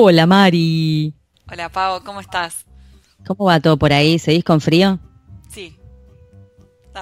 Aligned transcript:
Hola 0.00 0.26
Mari. 0.26 1.12
Hola 1.50 1.68
Pau, 1.70 2.00
¿cómo 2.04 2.20
estás? 2.20 2.66
¿Cómo 3.26 3.46
va 3.46 3.58
todo 3.58 3.76
por 3.76 3.92
ahí? 3.92 4.20
¿Seguís 4.20 4.44
con 4.44 4.60
frío? 4.60 5.00
Sí. 5.50 5.76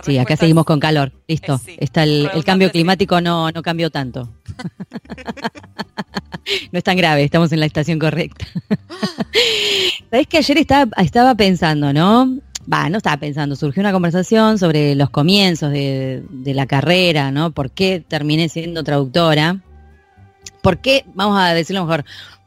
sí, 0.03 0.17
acá 0.17 0.35
seguimos 0.35 0.65
con 0.65 0.81
calor. 0.81 1.13
Listo. 1.29 1.61
Está 1.77 2.05
el, 2.05 2.31
cambio 2.47 2.71
climático 2.71 3.21
no, 3.21 3.53
no 3.53 3.61
cambió 3.61 3.91
tanto. 3.91 4.33
no 6.73 6.79
es 6.79 6.85
tan 6.85 6.97
grave, 6.97 7.23
estamos 7.23 7.53
en 7.53 7.61
la 7.61 7.67
estación 7.67 7.99
correcta. 7.99 8.47
Sabés 10.11 10.27
que 10.27 10.39
ayer 10.39 10.57
estaba, 10.57 10.91
estaba 10.97 11.35
pensando, 11.35 11.93
¿no? 11.93 12.39
Va, 12.73 12.89
no 12.89 12.97
estaba 12.97 13.19
pensando, 13.19 13.57
surgió 13.57 13.83
una 13.83 13.93
conversación 13.93 14.59
sobre 14.59 14.95
los 14.95 15.11
comienzos 15.11 15.71
de, 15.71 16.25
de 16.31 16.55
la 16.55 16.65
carrera, 16.65 17.31
¿no? 17.31 17.51
¿Por 17.51 17.73
qué 17.73 18.03
terminé 18.09 18.49
siendo 18.49 18.83
traductora? 18.85 19.61
¿Por 20.63 20.79
qué, 20.79 21.05
vamos 21.15 21.39
a 21.39 21.55
decirlo 21.55 21.85
mejor, 21.85 22.05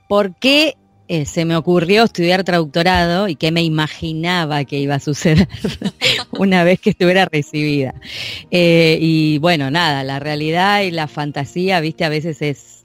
por 0.09 0.33
qué 0.33 0.75
eh, 1.07 1.25
se 1.25 1.45
me 1.45 1.55
ocurrió 1.55 2.03
estudiar 2.03 2.43
traductorado 2.43 3.27
y 3.27 3.35
qué 3.35 3.51
me 3.51 3.61
imaginaba 3.61 4.65
que 4.65 4.79
iba 4.79 4.95
a 4.95 4.99
suceder 4.99 5.47
una 6.31 6.63
vez 6.63 6.79
que 6.81 6.89
estuviera 6.89 7.25
recibida? 7.25 7.93
Eh, 8.49 8.97
y 8.99 9.37
bueno, 9.37 9.69
nada, 9.69 10.03
la 10.03 10.19
realidad 10.19 10.81
y 10.81 10.89
la 10.89 11.07
fantasía, 11.07 11.79
viste, 11.79 12.05
a 12.05 12.09
veces 12.09 12.41
es 12.41 12.79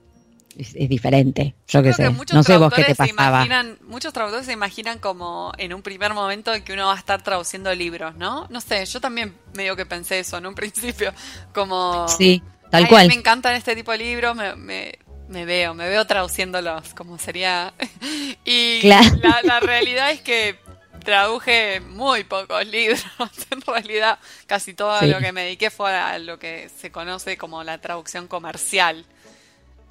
es, 0.59 0.89
diferente. 0.89 1.55
Yo 1.67 1.83
qué 1.83 1.93
sé. 1.95 2.11
no 2.33 2.43
sé 2.43 2.57
vos 2.59 2.73
qué 2.73 2.85
te 2.85 2.95
pasaba. 2.95 3.47
muchos 3.87 4.13
traductores 4.13 4.47
se 4.47 4.53
imaginan 4.53 4.99
como 4.99 5.53
en 5.59 5.75
un 5.75 5.83
primer 5.83 6.13
momento 6.15 6.55
en 6.55 6.63
que 6.63 6.75
uno 6.75 6.87
va 6.87 6.95
a 6.95 6.99
estar 6.99 7.23
traduciendo 7.23 7.75
libros, 7.75 8.15
¿no? 8.17 8.47
No 8.51 8.61
sé, 8.61 8.85
yo 8.85 9.01
también 9.01 9.35
medio 9.55 9.75
que 9.77 9.87
pensé 9.87 10.21
eso 10.21 10.37
en 10.37 10.47
un 10.47 10.55
principio. 10.55 11.13
Como. 11.55 12.07
Sí, 12.07 12.43
tal 12.71 12.87
cual. 12.87 13.09
Me 13.09 13.15
encantan 13.15 13.55
este 13.55 13.75
tipo 13.75 13.93
de 13.93 13.99
libros, 13.99 14.37
me, 14.37 14.55
me 14.55 14.99
veo, 15.29 15.75
me 15.75 15.89
veo 15.89 16.07
traduciéndolos, 16.07 16.95
como 16.95 17.19
sería. 17.19 17.73
y 18.45 18.83
la, 18.83 19.61
realidad 19.61 20.11
es 20.11 20.21
que 20.21 20.57
traduje 21.05 21.81
muy 21.81 22.25
pocos 22.25 22.67
libros. 22.71 23.05
en 23.51 23.61
realidad, 23.61 24.19
casi 24.47 24.75
todo 24.75 25.01
lo 25.03 25.19
que 25.19 25.33
me 25.33 25.43
dediqué 25.43 25.71
fue 25.71 25.93
a 25.93 26.19
lo 26.19 26.39
que 26.39 26.69
se 26.77 26.91
conoce 26.91 27.37
como 27.37 27.63
la 27.65 27.79
traducción 27.79 28.27
comercial. 28.27 29.05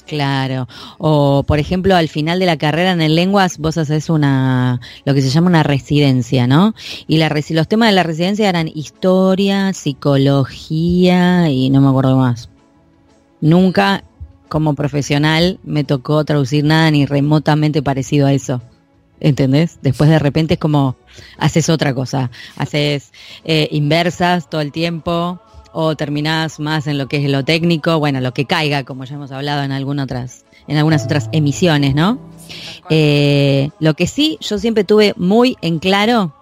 Claro. 0.06 0.68
O, 0.98 1.44
por 1.44 1.60
ejemplo, 1.60 1.96
al 1.96 2.10
final 2.10 2.40
de 2.40 2.46
la 2.46 2.58
carrera 2.58 2.92
en 2.92 3.16
lenguas, 3.16 3.58
vos 3.58 3.78
haces 3.78 4.10
una, 4.10 4.82
lo 5.06 5.14
que 5.14 5.22
se 5.22 5.30
llama 5.30 5.48
una 5.48 5.64
residencia, 5.64 6.46
¿no? 6.46 6.76
Y 7.08 7.18
la, 7.18 7.30
los 7.30 7.68
temas 7.68 7.90
de 7.90 7.96
la 7.96 8.04
residencia 8.04 8.50
eran 8.50 8.68
historia, 8.68 9.72
psicología 9.74 11.50
y 11.50 11.70
no 11.70 11.80
me 11.80 11.90
acuerdo 11.90 12.18
más. 12.18 12.50
Nunca 13.40 14.04
como 14.50 14.74
profesional 14.74 15.60
me 15.64 15.84
tocó 15.84 16.24
traducir 16.26 16.64
nada 16.64 16.92
ni 16.92 17.06
remotamente 17.06 17.82
parecido 17.82 18.28
a 18.28 18.34
eso. 18.34 18.62
¿Entendés? 19.20 19.80
Después 19.82 20.10
de 20.10 20.20
repente 20.20 20.56
es 20.56 20.60
como 20.60 20.98
haces 21.38 21.70
otra 21.70 21.94
cosa, 21.94 22.30
haces 22.58 23.14
eh, 23.46 23.70
inversas 23.72 24.50
todo 24.50 24.60
el 24.60 24.72
tiempo 24.72 25.40
o 25.72 25.96
terminás 25.96 26.60
más 26.60 26.88
en 26.88 26.98
lo 26.98 27.08
que 27.08 27.24
es 27.24 27.30
lo 27.30 27.44
técnico, 27.44 28.00
bueno, 28.00 28.22
lo 28.22 28.34
que 28.34 28.46
caiga, 28.46 28.84
como 28.84 29.06
ya 29.06 29.16
hemos 29.16 29.32
hablado 29.32 29.64
en, 29.64 29.72
algunas 29.72 30.04
otras, 30.06 30.46
en 30.68 30.78
algunas 30.78 31.04
otras 31.04 31.30
emisiones, 31.32 31.96
¿no? 31.96 32.20
Eh, 32.90 33.70
lo 33.80 33.96
que 33.96 34.08
sí, 34.08 34.38
yo 34.40 34.60
siempre 34.60 34.84
tuve 34.84 35.14
muy 35.18 35.58
en 35.62 35.80
claro, 35.80 36.36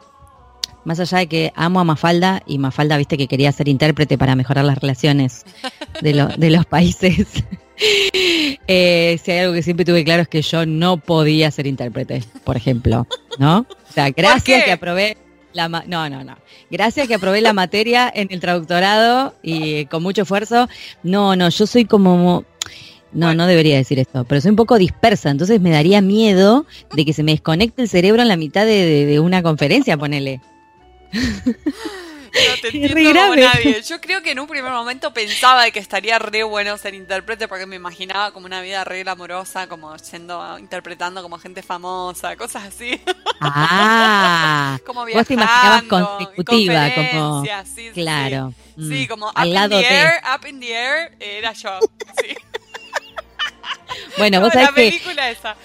más 0.84 1.00
allá 1.00 1.20
de 1.20 1.28
que 1.28 1.54
amo 1.56 1.80
a 1.80 1.84
Mafalda, 1.84 2.44
y 2.46 2.58
Mafalda, 2.58 2.98
viste 2.98 3.18
que 3.18 3.28
quería 3.28 3.52
ser 3.52 3.70
intérprete 3.70 4.18
para 4.18 4.36
mejorar 4.36 4.66
las 4.66 4.80
relaciones 4.80 5.46
de, 6.02 6.28
de 6.38 6.50
los 6.50 6.66
países 6.66 7.28
Eh, 8.68 9.20
si 9.22 9.32
hay 9.32 9.40
algo 9.40 9.54
que 9.54 9.64
siempre 9.64 9.86
tuve 9.86 10.04
claro 10.04 10.22
es 10.22 10.28
que 10.28 10.42
yo 10.42 10.66
no 10.66 10.98
podía 10.98 11.52
ser 11.52 11.68
intérprete, 11.68 12.24
por 12.44 12.56
ejemplo, 12.56 13.08
¿no? 13.38 13.66
O 13.90 13.94
sea, 13.94 14.12
gracias 14.12 14.64
que 14.64 14.72
aprobé 14.72 15.18
la 15.52 15.68
no, 15.68 15.82
no, 16.10 16.24
no. 16.24 16.38
Gracias 16.70 17.08
que 17.08 17.16
aprobé 17.16 17.42
la 17.42 17.54
materia 17.54 18.10
en 18.14 18.28
el 18.32 18.40
traductorado 18.40 19.36
y 19.42 19.86
con 19.88 20.04
mucho 20.04 20.22
esfuerzo. 20.22 20.70
No, 21.04 21.36
no, 21.36 21.50
yo 21.50 21.68
soy 21.68 21.86
como 21.86 22.46
no, 23.14 23.34
no 23.34 23.48
debería 23.48 23.76
decir 23.76 24.00
esto, 24.00 24.24
pero 24.24 24.40
soy 24.40 24.52
un 24.52 24.56
poco 24.56 24.78
dispersa, 24.78 25.30
entonces 25.30 25.60
me 25.60 25.72
daría 25.72 26.02
miedo 26.02 26.66
de 26.94 27.04
que 27.04 27.14
se 27.14 27.24
me 27.24 27.32
desconecte 27.32 27.82
el 27.82 27.90
cerebro 27.90 28.22
en 28.22 28.30
la 28.30 28.38
mitad 28.38 28.66
de, 28.66 29.06
de 29.06 29.20
una 29.20 29.44
conferencia, 29.44 29.98
ponele. 29.98 30.40
No 32.34 32.62
te 32.62 32.68
entiendo 32.78 33.20
como 33.20 33.36
nadie. 33.36 33.82
Yo 33.82 34.00
creo 34.00 34.22
que 34.22 34.32
en 34.32 34.40
un 34.40 34.48
primer 34.48 34.72
momento 34.72 35.14
pensaba 35.14 35.70
que 35.72 35.80
estaría 35.80 36.20
re 36.20 36.44
bueno 36.44 36.78
ser 36.78 36.94
intérprete 36.94 37.48
porque 37.48 37.66
me 37.66 37.76
imaginaba 37.76 38.32
como 38.32 38.46
una 38.46 38.62
vida 38.62 38.84
re 38.84 39.04
amorosa, 39.08 39.68
como 39.68 39.96
yendo 39.98 40.58
interpretando 40.60 41.22
como 41.22 41.38
gente 41.40 41.62
famosa, 41.62 42.36
cosas 42.36 42.64
así. 42.66 43.02
Ah, 43.40 44.80
como 44.86 45.06
vos 45.06 45.28
te 45.28 45.34
imaginabas 45.34 45.84
consecutiva, 45.84 46.94
como 46.96 47.44
sí, 47.66 47.90
claro. 47.94 48.54
Sí, 48.78 49.06
mm, 49.06 49.08
como 49.08 49.30
up 49.30 49.46
in 49.46 49.70
the 49.70 49.86
air, 49.86 50.22
up 50.34 50.48
in 50.48 50.60
the 50.60 50.74
air, 50.74 51.16
era 51.20 51.54
yo. 51.54 51.80
Sí. 52.22 52.36
Bueno, 54.18 54.40
vos 54.40 54.54
sabés 54.54 54.70
la 54.70 54.76
película 54.76 55.30
esa. 55.30 55.56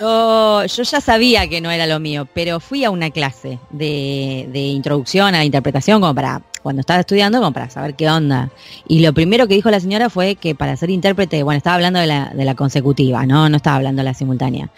Yo, 0.00 0.64
yo 0.64 0.82
ya 0.82 1.00
sabía 1.00 1.48
que 1.48 1.60
no 1.60 1.70
era 1.70 1.86
lo 1.86 2.00
mío, 2.00 2.26
pero 2.32 2.60
fui 2.60 2.84
a 2.84 2.90
una 2.90 3.10
clase 3.10 3.58
de, 3.70 4.48
de, 4.52 4.60
introducción 4.60 5.34
a 5.34 5.38
la 5.38 5.44
interpretación 5.44 6.00
como 6.00 6.14
para, 6.14 6.42
cuando 6.62 6.80
estaba 6.80 7.00
estudiando, 7.00 7.38
como 7.38 7.52
para 7.52 7.68
saber 7.68 7.94
qué 7.94 8.08
onda. 8.08 8.50
Y 8.86 9.00
lo 9.00 9.12
primero 9.12 9.48
que 9.48 9.54
dijo 9.54 9.70
la 9.70 9.80
señora 9.80 10.10
fue 10.10 10.36
que 10.36 10.54
para 10.54 10.76
ser 10.76 10.90
intérprete, 10.90 11.42
bueno, 11.42 11.58
estaba 11.58 11.74
hablando 11.74 12.00
de 12.00 12.06
la, 12.06 12.32
de 12.34 12.44
la 12.44 12.54
consecutiva, 12.54 13.26
¿no? 13.26 13.48
No 13.48 13.56
estaba 13.56 13.76
hablando 13.76 14.00
de 14.00 14.04
la 14.04 14.14
simultánea. 14.14 14.70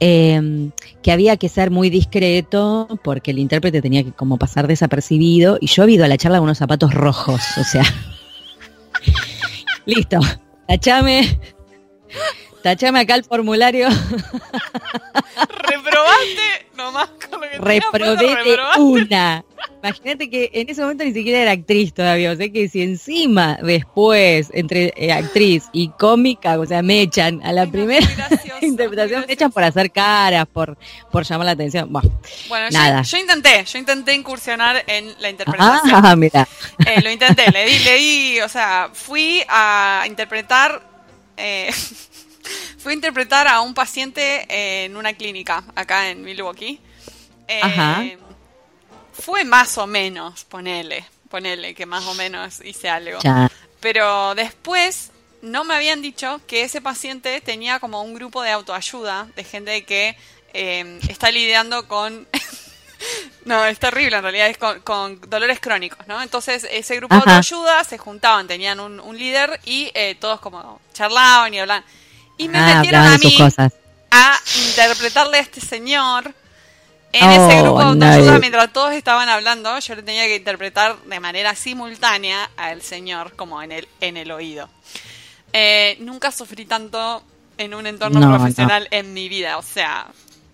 Em, 0.00 0.70
que 1.02 1.12
había 1.12 1.36
que 1.36 1.48
ser 1.48 1.70
muy 1.70 1.90
discreto 1.90 2.88
porque 3.02 3.30
el 3.30 3.38
intérprete 3.38 3.80
tenía 3.80 4.04
que 4.04 4.12
como 4.12 4.38
pasar 4.38 4.66
desapercibido. 4.66 5.58
Y 5.60 5.66
yo 5.66 5.84
he 5.84 5.92
ido 5.92 6.04
a 6.04 6.08
la 6.08 6.16
charla 6.16 6.38
con 6.38 6.44
unos 6.44 6.58
zapatos 6.58 6.94
rojos, 6.94 7.40
o 7.58 7.64
sea. 7.64 7.84
Listo. 9.86 10.18
Tachame 10.66 11.38
Tachame 12.62 13.00
acá 13.00 13.14
el 13.14 13.24
formulario. 13.24 13.88
Reprobaste 15.48 16.66
nomás 16.76 17.08
con 17.30 17.40
lo 17.40 17.48
que 17.48 17.58
Reprobé 17.58 18.36
una. 18.78 19.44
Imagínate 19.82 20.28
que 20.28 20.50
en 20.52 20.68
ese 20.68 20.80
momento 20.80 21.04
ni 21.04 21.12
siquiera 21.12 21.40
era 21.40 21.52
actriz 21.52 21.94
todavía. 21.94 22.32
O 22.32 22.36
sea 22.36 22.48
que 22.48 22.68
si 22.68 22.82
encima 22.82 23.58
después, 23.62 24.50
entre 24.52 24.92
eh, 24.96 25.12
actriz 25.12 25.64
y 25.72 25.90
cómica, 25.90 26.58
o 26.58 26.66
sea, 26.66 26.82
me 26.82 27.00
echan 27.02 27.40
a 27.44 27.52
la 27.52 27.66
primera 27.66 28.06
interpretación, 28.60 29.24
me 29.26 29.32
echan 29.32 29.52
por 29.52 29.62
hacer 29.62 29.90
caras, 29.92 30.46
por, 30.46 30.76
por 31.10 31.24
llamar 31.24 31.46
la 31.46 31.52
atención. 31.52 31.92
Bueno, 31.92 32.70
nada. 32.70 33.02
Yo, 33.02 33.18
intenté, 33.18 33.64
yo 33.64 33.78
intenté 33.78 34.14
incursionar 34.14 34.82
en 34.86 35.14
la 35.20 35.30
interpretación. 35.30 35.92
Ah, 35.94 36.16
mira. 36.16 36.48
Eh, 36.84 37.00
lo 37.00 37.10
intenté, 37.10 37.50
le 37.52 37.66
di, 37.66 37.78
le 37.78 37.94
di, 37.94 38.40
o 38.40 38.48
sea, 38.48 38.90
fui 38.92 39.42
a 39.48 40.04
interpretar. 40.06 40.82
Eh, 41.36 41.70
Fui 42.78 42.92
a 42.92 42.94
interpretar 42.94 43.48
a 43.48 43.60
un 43.60 43.74
paciente 43.74 44.46
en 44.84 44.96
una 44.96 45.12
clínica 45.12 45.64
acá 45.74 46.10
en 46.10 46.22
Milwaukee. 46.22 46.80
Eh, 47.46 48.18
fue 49.12 49.44
más 49.44 49.78
o 49.78 49.86
menos, 49.86 50.44
ponele, 50.44 51.04
ponele 51.30 51.74
que 51.74 51.86
más 51.86 52.04
o 52.04 52.14
menos 52.14 52.60
hice 52.64 52.88
algo. 52.88 53.18
Pero 53.80 54.34
después 54.34 55.10
no 55.42 55.64
me 55.64 55.74
habían 55.74 56.02
dicho 56.02 56.40
que 56.46 56.62
ese 56.62 56.80
paciente 56.80 57.40
tenía 57.40 57.78
como 57.78 58.02
un 58.02 58.14
grupo 58.14 58.42
de 58.42 58.50
autoayuda, 58.50 59.28
de 59.36 59.44
gente 59.44 59.84
que 59.84 60.16
eh, 60.52 60.98
está 61.08 61.30
lidiando 61.30 61.86
con... 61.86 62.26
no, 63.44 63.64
es 63.64 63.78
terrible 63.78 64.16
en 64.16 64.22
realidad, 64.22 64.48
es 64.48 64.58
con, 64.58 65.20
dolores 65.28 65.60
crónicos, 65.60 66.06
¿no? 66.06 66.20
Entonces 66.22 66.66
ese 66.70 66.96
grupo 66.96 67.14
de 67.14 67.20
autoayuda 67.20 67.84
se 67.84 67.98
juntaban, 67.98 68.46
tenían 68.46 68.80
un, 68.80 69.18
líder 69.18 69.60
y 69.64 69.90
eh, 69.94 70.16
todos 70.20 70.40
como 70.40 70.80
charlaban 70.92 71.54
y 71.54 71.60
hablaban. 71.60 71.84
Y 72.38 72.48
me 72.48 72.58
ah, 72.58 72.76
metieron 72.76 73.06
a 73.06 73.18
mí 73.18 73.38
a 74.10 74.38
interpretarle 74.68 75.38
a 75.38 75.40
este 75.40 75.60
señor 75.60 76.34
en 77.12 77.30
ese 77.30 77.60
oh, 77.60 77.62
grupo 77.62 77.78
de 77.78 77.84
autoayuda 77.86 78.38
mientras 78.38 78.72
todos 78.72 78.92
estaban 78.92 79.28
hablando. 79.28 79.78
Yo 79.78 79.94
le 79.94 80.02
tenía 80.02 80.24
que 80.24 80.36
interpretar 80.36 80.96
de 81.02 81.20
manera 81.20 81.54
simultánea 81.54 82.50
al 82.56 82.82
señor 82.82 83.34
como 83.36 83.62
en 83.62 83.72
el, 83.72 83.88
en 84.00 84.16
el 84.16 84.30
oído. 84.30 84.68
Eh, 85.52 85.96
nunca 86.00 86.30
sufrí 86.30 86.64
tanto 86.64 87.22
en 87.56 87.74
un 87.74 87.86
entorno 87.86 88.20
profesional 88.20 88.88
en 88.90 89.12
mi 89.12 89.28
vida. 89.28 89.58
O 89.58 89.62
sea, 89.62 90.06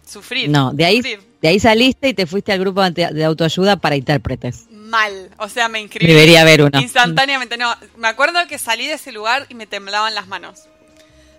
sufrir. 0.08 0.48
No, 0.48 0.72
de 0.72 0.84
ahí, 0.84 1.02
de 1.02 1.48
ahí 1.48 1.60
saliste 1.60 2.08
y 2.08 2.14
te 2.14 2.26
fuiste 2.26 2.52
al 2.52 2.60
grupo 2.60 2.82
de 2.82 3.25
autoayuda 3.25 3.76
para 3.76 3.96
intérpretes. 3.96 4.66
Mal, 4.70 5.31
o 5.38 5.48
sea, 5.48 5.69
me 5.69 5.81
inscribí. 5.81 6.12
Debería 6.12 6.42
haber 6.42 6.62
uno. 6.62 6.81
Instantáneamente, 6.81 7.56
no. 7.56 7.75
Me 7.96 8.08
acuerdo 8.08 8.46
que 8.48 8.58
salí 8.58 8.86
de 8.86 8.94
ese 8.94 9.12
lugar 9.12 9.46
y 9.48 9.54
me 9.54 9.66
temblaban 9.66 10.14
las 10.14 10.28
manos. 10.28 10.69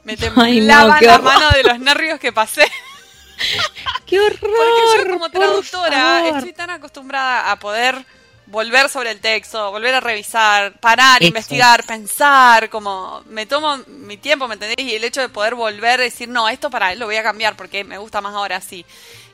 Me 0.05 0.15
temblaban 0.15 1.03
las 1.03 1.21
manos 1.21 1.53
de 1.53 1.63
los 1.63 1.79
nervios 1.79 2.19
que 2.19 2.31
pasé. 2.31 2.65
¡Qué 4.05 4.19
horror! 4.19 4.39
Porque 4.39 5.07
yo 5.07 5.13
como 5.13 5.29
traductora 5.29 6.29
estoy 6.29 6.53
tan 6.53 6.69
acostumbrada 6.69 7.51
a 7.51 7.59
poder 7.59 8.05
volver 8.45 8.87
sobre 8.89 9.09
el 9.09 9.19
texto, 9.19 9.71
volver 9.71 9.95
a 9.95 9.99
revisar, 9.99 10.73
parar, 10.79 11.23
investigar, 11.23 11.83
pensar, 11.85 12.69
como 12.69 13.23
me 13.25 13.47
tomo 13.47 13.77
mi 13.87 14.17
tiempo, 14.17 14.47
¿me 14.47 14.53
entendés? 14.53 14.77
Y 14.77 14.93
el 14.93 15.03
hecho 15.03 15.21
de 15.21 15.29
poder 15.29 15.55
volver 15.55 15.99
a 15.99 16.03
decir, 16.03 16.29
no, 16.29 16.47
esto 16.47 16.69
para 16.69 16.93
él 16.93 16.99
lo 16.99 17.07
voy 17.07 17.15
a 17.15 17.23
cambiar 17.23 17.55
porque 17.57 17.83
me 17.83 17.97
gusta 17.97 18.21
más 18.21 18.35
ahora 18.35 18.57
así. 18.57 18.85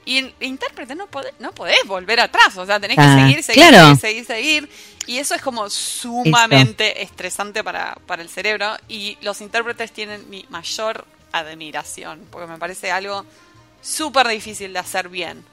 Y 0.03 0.33
intérprete 0.39 0.95
no 0.95 1.07
podés, 1.07 1.33
no 1.39 1.51
podés 1.51 1.83
volver 1.85 2.19
atrás, 2.19 2.57
o 2.57 2.65
sea, 2.65 2.79
tenés 2.79 2.97
que 2.97 3.03
ah, 3.03 3.19
seguir, 3.19 3.43
seguir, 3.43 3.97
seguir, 3.99 4.25
seguir, 4.25 4.69
Y 5.05 5.17
eso 5.17 5.35
es 5.35 5.41
como 5.41 5.69
sumamente 5.69 7.03
estresante 7.03 7.63
para, 7.63 7.95
para 8.07 8.21
el 8.21 8.29
cerebro. 8.29 8.75
Y 8.87 9.17
los 9.21 9.41
intérpretes 9.41 9.91
tienen 9.91 10.29
mi 10.29 10.45
mayor 10.49 11.05
admiración, 11.31 12.25
porque 12.31 12.47
me 12.47 12.57
parece 12.57 12.91
algo 12.91 13.25
súper 13.81 14.27
difícil 14.27 14.73
de 14.73 14.79
hacer 14.79 15.09
bien. 15.09 15.43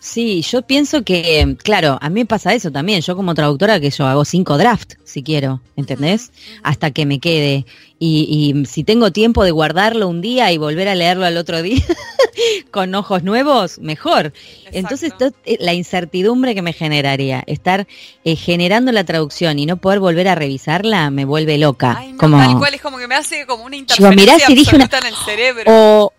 Sí, 0.00 0.40
yo 0.40 0.62
pienso 0.62 1.02
que, 1.02 1.56
claro, 1.62 1.98
a 2.00 2.08
mí 2.08 2.20
me 2.20 2.26
pasa 2.26 2.54
eso 2.54 2.70
también. 2.70 3.02
Yo 3.02 3.16
como 3.16 3.34
traductora 3.34 3.78
que 3.80 3.90
yo 3.90 4.06
hago 4.06 4.24
cinco 4.24 4.56
drafts, 4.56 4.96
si 5.04 5.22
quiero, 5.22 5.60
¿entendés? 5.76 6.32
Hasta 6.62 6.90
que 6.90 7.04
me 7.04 7.20
quede. 7.20 7.66
Y, 7.98 8.54
y, 8.56 8.64
si 8.64 8.82
tengo 8.82 9.12
tiempo 9.12 9.44
de 9.44 9.50
guardarlo 9.50 10.08
un 10.08 10.22
día 10.22 10.50
y 10.52 10.56
volver 10.56 10.88
a 10.88 10.94
leerlo 10.94 11.26
al 11.26 11.36
otro 11.36 11.60
día 11.60 11.84
con 12.70 12.94
ojos 12.94 13.22
nuevos, 13.24 13.78
mejor. 13.78 14.32
Entonces, 14.72 15.12
eh, 15.44 15.58
la 15.60 15.74
incertidumbre 15.74 16.54
que 16.54 16.62
me 16.62 16.72
generaría, 16.72 17.44
estar 17.46 17.86
eh, 18.24 18.36
generando 18.36 18.92
la 18.92 19.04
traducción 19.04 19.58
y 19.58 19.66
no 19.66 19.76
poder 19.76 20.00
volver 20.00 20.28
a 20.28 20.34
revisarla, 20.34 21.10
me 21.10 21.26
vuelve 21.26 21.58
loca. 21.58 22.02
como, 22.16 22.38
tal 22.38 22.58
cual, 22.58 22.72
es 22.72 22.80
como 22.80 22.96
que 22.96 23.06
me 23.06 23.16
hace 23.16 23.44
como 23.46 23.64
una 23.64 23.76
interferencia 23.76 24.46
en 24.48 25.06
el 25.06 25.14
cerebro. 25.26 25.64
O, 25.66 26.12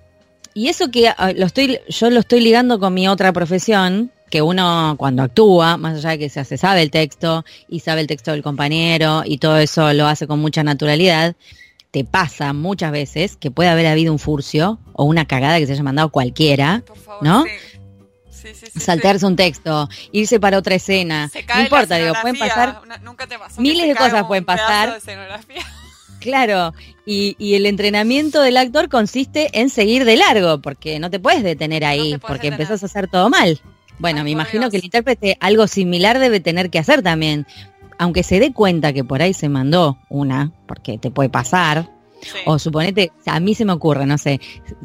y 0.53 0.67
eso 0.67 0.91
que 0.91 1.09
ah, 1.09 1.31
lo 1.35 1.45
estoy, 1.45 1.79
yo 1.87 2.09
lo 2.09 2.19
estoy 2.19 2.41
ligando 2.41 2.79
con 2.79 2.93
mi 2.93 3.07
otra 3.07 3.31
profesión, 3.33 4.11
que 4.31 4.41
uno 4.41 4.95
cuando 4.97 5.23
actúa, 5.23 5.77
más 5.77 5.97
allá 5.97 6.11
de 6.11 6.19
que 6.19 6.29
se, 6.29 6.57
sabe 6.57 6.81
el 6.81 6.89
texto 6.89 7.45
y 7.67 7.81
sabe 7.81 8.01
el 8.01 8.07
texto 8.07 8.31
del 8.31 8.41
compañero 8.41 9.23
y 9.25 9.37
todo 9.37 9.57
eso 9.57 9.93
lo 9.93 10.07
hace 10.07 10.25
con 10.25 10.39
mucha 10.39 10.63
naturalidad, 10.63 11.35
te 11.91 12.05
pasa 12.05 12.53
muchas 12.53 12.91
veces 12.91 13.35
que 13.35 13.51
puede 13.51 13.69
haber 13.69 13.87
habido 13.87 14.13
un 14.13 14.19
furcio 14.19 14.79
o 14.93 15.03
una 15.03 15.25
cagada 15.25 15.59
que 15.59 15.67
se 15.67 15.73
haya 15.73 15.83
mandado 15.83 16.09
cualquiera, 16.09 16.83
¿no? 17.21 17.45
Saltearse 18.75 19.25
un 19.25 19.35
texto, 19.35 19.87
irse 20.13 20.39
para 20.39 20.57
otra 20.57 20.75
escena, 20.75 21.29
no 21.53 21.61
importa, 21.61 21.97
digo, 21.97 22.13
pueden 22.21 22.39
pasar 22.39 22.81
miles 23.57 23.87
de 23.87 23.95
cosas 23.95 24.25
pueden 24.25 24.45
pasar. 24.45 24.97
Claro, 26.21 26.73
y, 27.05 27.35
el 27.55 27.65
entrenamiento 27.65 28.41
del 28.41 28.57
actor 28.57 28.87
consiste 28.89 29.49
en 29.59 29.69
seguir 29.69 30.05
de 30.05 30.15
largo, 30.15 30.61
porque 30.61 30.99
no 30.99 31.09
te 31.09 31.19
puedes 31.19 31.43
detener 31.43 31.83
ahí, 31.83 32.17
porque 32.25 32.47
empezás 32.47 32.83
a 32.83 32.85
hacer 32.85 33.09
todo 33.09 33.29
mal. 33.29 33.59
Bueno, 33.97 34.23
me 34.23 34.29
imagino 34.29 34.69
que 34.69 34.77
el 34.77 34.85
intérprete 34.85 35.37
algo 35.39 35.67
similar 35.67 36.19
debe 36.19 36.39
tener 36.39 36.69
que 36.69 36.79
hacer 36.79 37.01
también, 37.01 37.45
aunque 37.97 38.23
se 38.23 38.39
dé 38.39 38.53
cuenta 38.53 38.93
que 38.93 39.03
por 39.03 39.21
ahí 39.21 39.33
se 39.33 39.49
mandó 39.49 39.97
una, 40.09 40.51
porque 40.67 40.97
te 40.97 41.11
puede 41.11 41.29
pasar, 41.29 41.89
o 42.45 42.59
suponete, 42.59 43.11
a 43.25 43.39
mí 43.39 43.55
se 43.55 43.65
me 43.65 43.73
ocurre, 43.73 44.05
no 44.05 44.17
sé, 44.17 44.39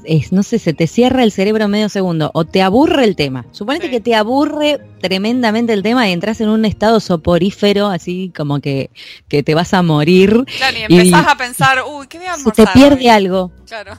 es, 0.05 0.33
no 0.33 0.43
sé, 0.43 0.59
se 0.59 0.73
te 0.73 0.87
cierra 0.87 1.23
el 1.23 1.33
cerebro 1.33 1.69
medio 1.69 1.88
segundo 1.88 2.31
o 2.35 2.44
te 2.44 2.62
aburre 2.62 3.05
el 3.05 3.17
tema. 3.17 3.47
Suponete 3.53 3.91
que 3.91 4.00
te 4.00 4.15
aburre 4.15 4.81
tremendamente 5.00 5.73
el 5.73 5.83
tema 5.83 6.09
y 6.09 6.12
entras 6.12 6.41
en 6.41 6.49
un 6.49 6.65
estado 6.65 7.00
soporífero, 7.00 7.87
así 7.87 8.33
como 8.37 8.61
que, 8.61 8.91
que 9.29 9.43
te 9.43 9.55
vas 9.55 9.75
a 9.75 9.83
morir. 9.83 10.44
Claro, 10.56 10.77
y 10.79 10.83
empezás 10.83 11.27
a 11.27 11.37
pensar, 11.37 11.83
uy, 11.87 12.06
¿qué 12.06 12.19
voy 12.19 12.27
a 12.27 12.35
almorzar 12.35 12.67
Se 12.67 12.73
te 12.73 12.79
pierde 12.79 13.11
algo. 13.11 13.53
Claro. 13.67 13.99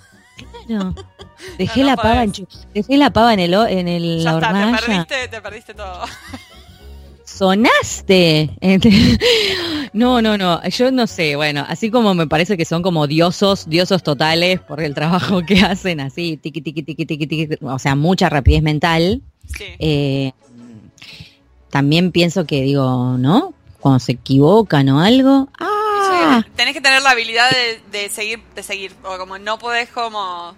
Claro. 0.68 0.95
Dejé 1.57 1.84
la 1.84 1.95
pava 1.95 2.24
en, 2.24 2.34
dejé 2.74 2.98
la 2.98 3.12
pava 3.12 3.34
en 3.34 3.39
el 3.39 3.54
en 3.54 3.88
el 3.88 4.24
ya 4.24 4.34
está, 4.34 4.50
te 4.50 4.86
perdiste, 4.86 5.28
te 5.28 5.42
perdiste 5.42 5.74
todo 5.74 6.01
sonaste. 7.38 8.50
No, 9.94 10.22
no, 10.22 10.38
no, 10.38 10.62
yo 10.68 10.92
no 10.92 11.07
sé, 11.07 11.38
bueno, 11.38 11.66
así 11.68 11.89
como 11.89 12.13
me 12.13 12.28
parece 12.28 12.57
que 12.57 12.66
son 12.66 12.84
como 12.84 13.07
diosos, 13.07 13.68
diosos 13.68 14.04
totales 14.04 14.60
por 14.60 14.81
el 14.81 14.94
trabajo 14.94 15.42
que 15.44 15.60
hacen, 15.62 16.01
así, 16.01 16.38
tiqui, 16.38 16.62
tiqui, 16.62 16.84
tiqui, 16.84 17.06
tiqui, 17.06 17.25
tiqui 17.25 17.57
o 17.62 17.80
sea, 17.80 17.95
mucha 17.95 18.30
rapidez 18.30 18.62
mental. 18.62 19.22
Eh, 19.80 20.34
también 21.72 22.12
pienso 22.12 22.45
que 22.45 22.62
digo, 22.62 23.18
¿no? 23.18 23.54
Cuando 23.80 24.00
se 24.00 24.12
equivocan 24.12 24.89
o 24.89 25.00
algo, 25.00 25.50
¡ah! 25.57 26.44
tenés 26.56 26.74
que 26.74 26.81
tener 26.81 27.01
la 27.01 27.12
habilidad 27.12 27.50
de, 27.92 28.10
seguir, 28.10 28.42
de 28.56 28.63
seguir, 28.63 28.92
o 29.04 29.18
como 29.18 29.39
no 29.39 29.57
podés 29.57 29.89
como 29.89 30.54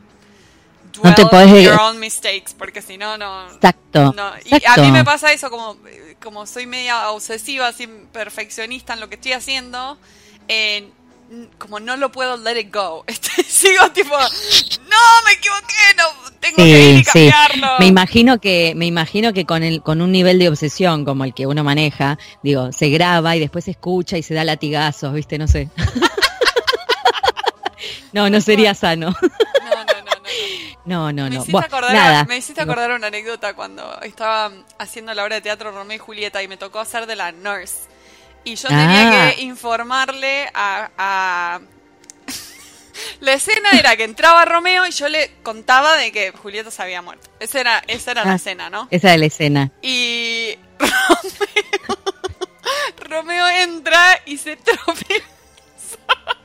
no 1.03 1.15
te 1.15 1.25
podés 1.25 1.63
your 1.63 1.80
own 1.80 2.00
mistakes 2.00 2.53
porque 2.57 2.81
si 2.81 2.97
no 2.97 3.18
no 3.18 3.51
exacto, 3.51 4.13
y 4.45 4.65
a 4.65 4.77
mí 4.77 4.91
me 4.91 5.03
pasa 5.03 5.31
eso 5.31 5.50
como 5.50 5.77
como 6.21 6.45
soy 6.45 6.68
media 6.68 7.09
obsesiva, 7.12 7.68
así 7.68 7.88
perfeccionista 8.12 8.94
en 8.94 9.00
lo 9.00 9.09
que 9.09 9.15
estoy 9.15 9.33
haciendo, 9.33 9.97
como 11.57 11.80
no 11.80 11.97
lo 11.97 12.12
puedo 12.12 12.38
let 12.38 12.59
it 12.59 12.74
go. 12.74 13.03
Este, 13.07 13.44
sigo 13.44 13.89
tipo, 13.91 14.18
no, 14.18 14.97
me 15.25 15.33
equivoqué, 15.33 15.74
no, 15.97 16.31
tengo 16.39 16.56
que 16.57 16.63
ir 16.63 17.00
y 17.00 17.03
cambiarlo. 17.03 17.68
Me 17.80 17.88
imagino 17.88 18.39
que, 18.39 18.74
me 18.75 18.85
imagino 18.85 19.33
que 19.33 19.45
con 19.45 19.63
el, 19.63 19.81
con 19.81 20.01
un 20.01 20.12
nivel 20.12 20.39
de 20.39 20.50
obsesión 20.50 21.06
como 21.06 21.24
el 21.24 21.33
que 21.33 21.45
uno 21.45 21.63
maneja, 21.63 22.18
digo, 22.44 22.71
se 22.71 22.89
graba 22.89 23.35
y 23.35 23.39
después 23.39 23.65
se 23.65 23.71
escucha 23.71 24.18
y 24.18 24.24
se 24.24 24.33
da 24.33 24.44
latigazos, 24.44 25.13
viste, 25.13 25.38
no 25.38 25.47
sé. 25.47 25.69
no, 28.13 28.30
no 28.30 28.42
sería 28.42 28.74
sano. 28.74 29.15
No, 30.86 31.12
no, 31.12 31.30
no. 31.30 31.30
Me 31.30 31.36
hiciste, 31.38 31.58
acordar, 31.58 32.28
me 32.28 32.38
hiciste 32.38 32.62
acordar 32.62 32.92
una 32.92 33.08
anécdota 33.08 33.54
cuando 33.54 34.00
estaba 34.02 34.52
haciendo 34.78 35.14
la 35.14 35.24
obra 35.24 35.36
de 35.36 35.42
teatro 35.42 35.72
Romeo 35.72 35.96
y 35.96 36.00
Julieta 36.00 36.42
y 36.42 36.48
me 36.48 36.58
tocó 36.58 36.80
hacer 36.80 37.06
de 37.06 37.16
la 37.16 37.31
nurse. 37.31 37.90
Y 38.44 38.56
yo 38.56 38.70
tenía 38.70 39.28
ah. 39.28 39.31
que 39.36 39.42
informarle 39.42 40.50
a, 40.54 41.60
la 43.20 43.34
escena 43.34 43.70
era 43.74 43.96
que 43.98 44.06
entraba 44.06 44.46
Romeo 44.46 44.88
y 44.88 44.92
yo 44.92 45.10
le 45.10 45.31
contaba 45.44 45.96
de 45.98 46.12
que 46.12 46.31
Julieta 46.31 46.72
se 46.72 46.81
había 46.81 47.02
muerto. 47.02 47.30
Esa 47.40 47.60
era, 47.60 47.84
esa 47.88 48.12
era 48.12 48.24
la 48.24 48.34
ah, 48.34 48.36
escena, 48.36 48.70
¿no? 48.70 48.88
Esa 48.90 49.10
era 49.10 49.18
la 49.18 49.26
escena. 49.26 49.72
Y 49.81 50.58
Romeo, 50.80 52.00
Romeo 53.10 53.48
entra 53.50 54.22
y 54.26 54.38
se 54.38 54.56
tropieza. 54.56 55.26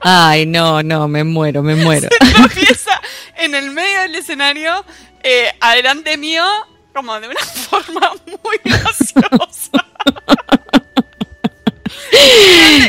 Ay, 0.00 0.44
no, 0.44 0.82
no, 0.82 1.08
me 1.08 1.24
muero, 1.24 1.62
me 1.62 1.74
muero. 1.84 2.08
Se 2.10 2.32
tropieza 2.32 3.00
en 3.36 3.54
el 3.54 3.70
medio 3.70 4.00
del 4.00 4.14
escenario, 4.14 4.84
eh, 5.22 5.52
adelante 5.60 6.16
mío, 6.16 6.44
como 6.92 7.18
de 7.20 7.28
una 7.28 7.40
forma 7.44 8.12
muy 8.26 8.60
graciosa. 8.64 9.86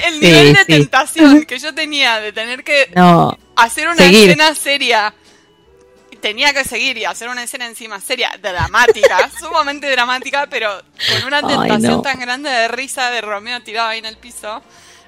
el, 0.07 0.19
nivel 0.19 0.53
de 0.53 0.65
tentación 0.65 1.45
que 1.45 1.57
yo 1.57 1.73
tenía 1.73 2.19
de 2.19 2.31
tener 2.31 2.63
que 2.63 2.89
hacer 3.55 3.87
una 3.87 4.05
escena 4.05 4.55
seria. 4.55 5.13
Tenía 6.21 6.53
que 6.53 6.63
seguir 6.63 6.97
y 6.97 7.05
hacer 7.05 7.29
una 7.29 7.43
escena 7.43 7.67
encima 7.67 8.01
seria, 8.01 8.31
dramática, 8.41 9.29
sumamente 9.39 9.91
dramática, 9.91 10.47
pero 10.49 10.81
con 11.11 11.27
una 11.27 11.45
tentación 11.45 12.01
tan 12.01 12.19
grande 12.19 12.49
de 12.49 12.67
risa 12.67 13.11
de 13.11 13.21
Romeo 13.21 13.61
tirado 13.61 13.89
ahí 13.89 13.99
en 13.99 14.05
el 14.05 14.17
piso, 14.17 14.63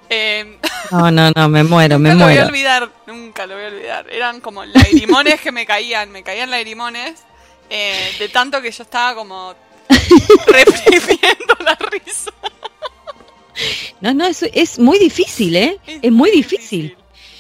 eh, 0.10 0.58
no, 0.92 1.12
no, 1.12 1.32
no, 1.32 1.50
me 1.50 1.64
muero, 1.64 2.00
me 2.00 2.16
muero. 2.16 2.18
Nunca 2.18 2.18
lo 2.18 2.26
voy 2.26 2.38
a 2.38 2.46
olvidar, 2.46 2.92
nunca 3.08 3.48
lo 3.48 3.56
voy 3.56 3.64
a 3.64 3.68
olvidar. 3.68 4.10
Eran 4.10 4.42
como 4.42 4.66
lagrimones 4.66 5.42
que 5.42 5.52
me 5.52 5.66
caían, 5.66 6.12
me 6.12 6.24
caían 6.24 6.50
lagrimones 6.50 7.24
eh, 7.70 8.12
de 8.20 8.30
tanto 8.30 8.62
que 8.62 8.72
yo 8.72 8.84
estaba 8.84 9.16
como 9.16 9.54
reprimiendo 10.48 11.58
la 11.64 11.76
risa. 11.92 12.32
No, 14.02 14.14
no, 14.14 14.26
es, 14.26 14.44
es 14.54 14.80
muy 14.80 15.00
difícil, 15.00 15.56
¿eh? 15.56 15.80
Es, 15.86 16.12
muy 16.12 16.32
difícil. 16.32 16.96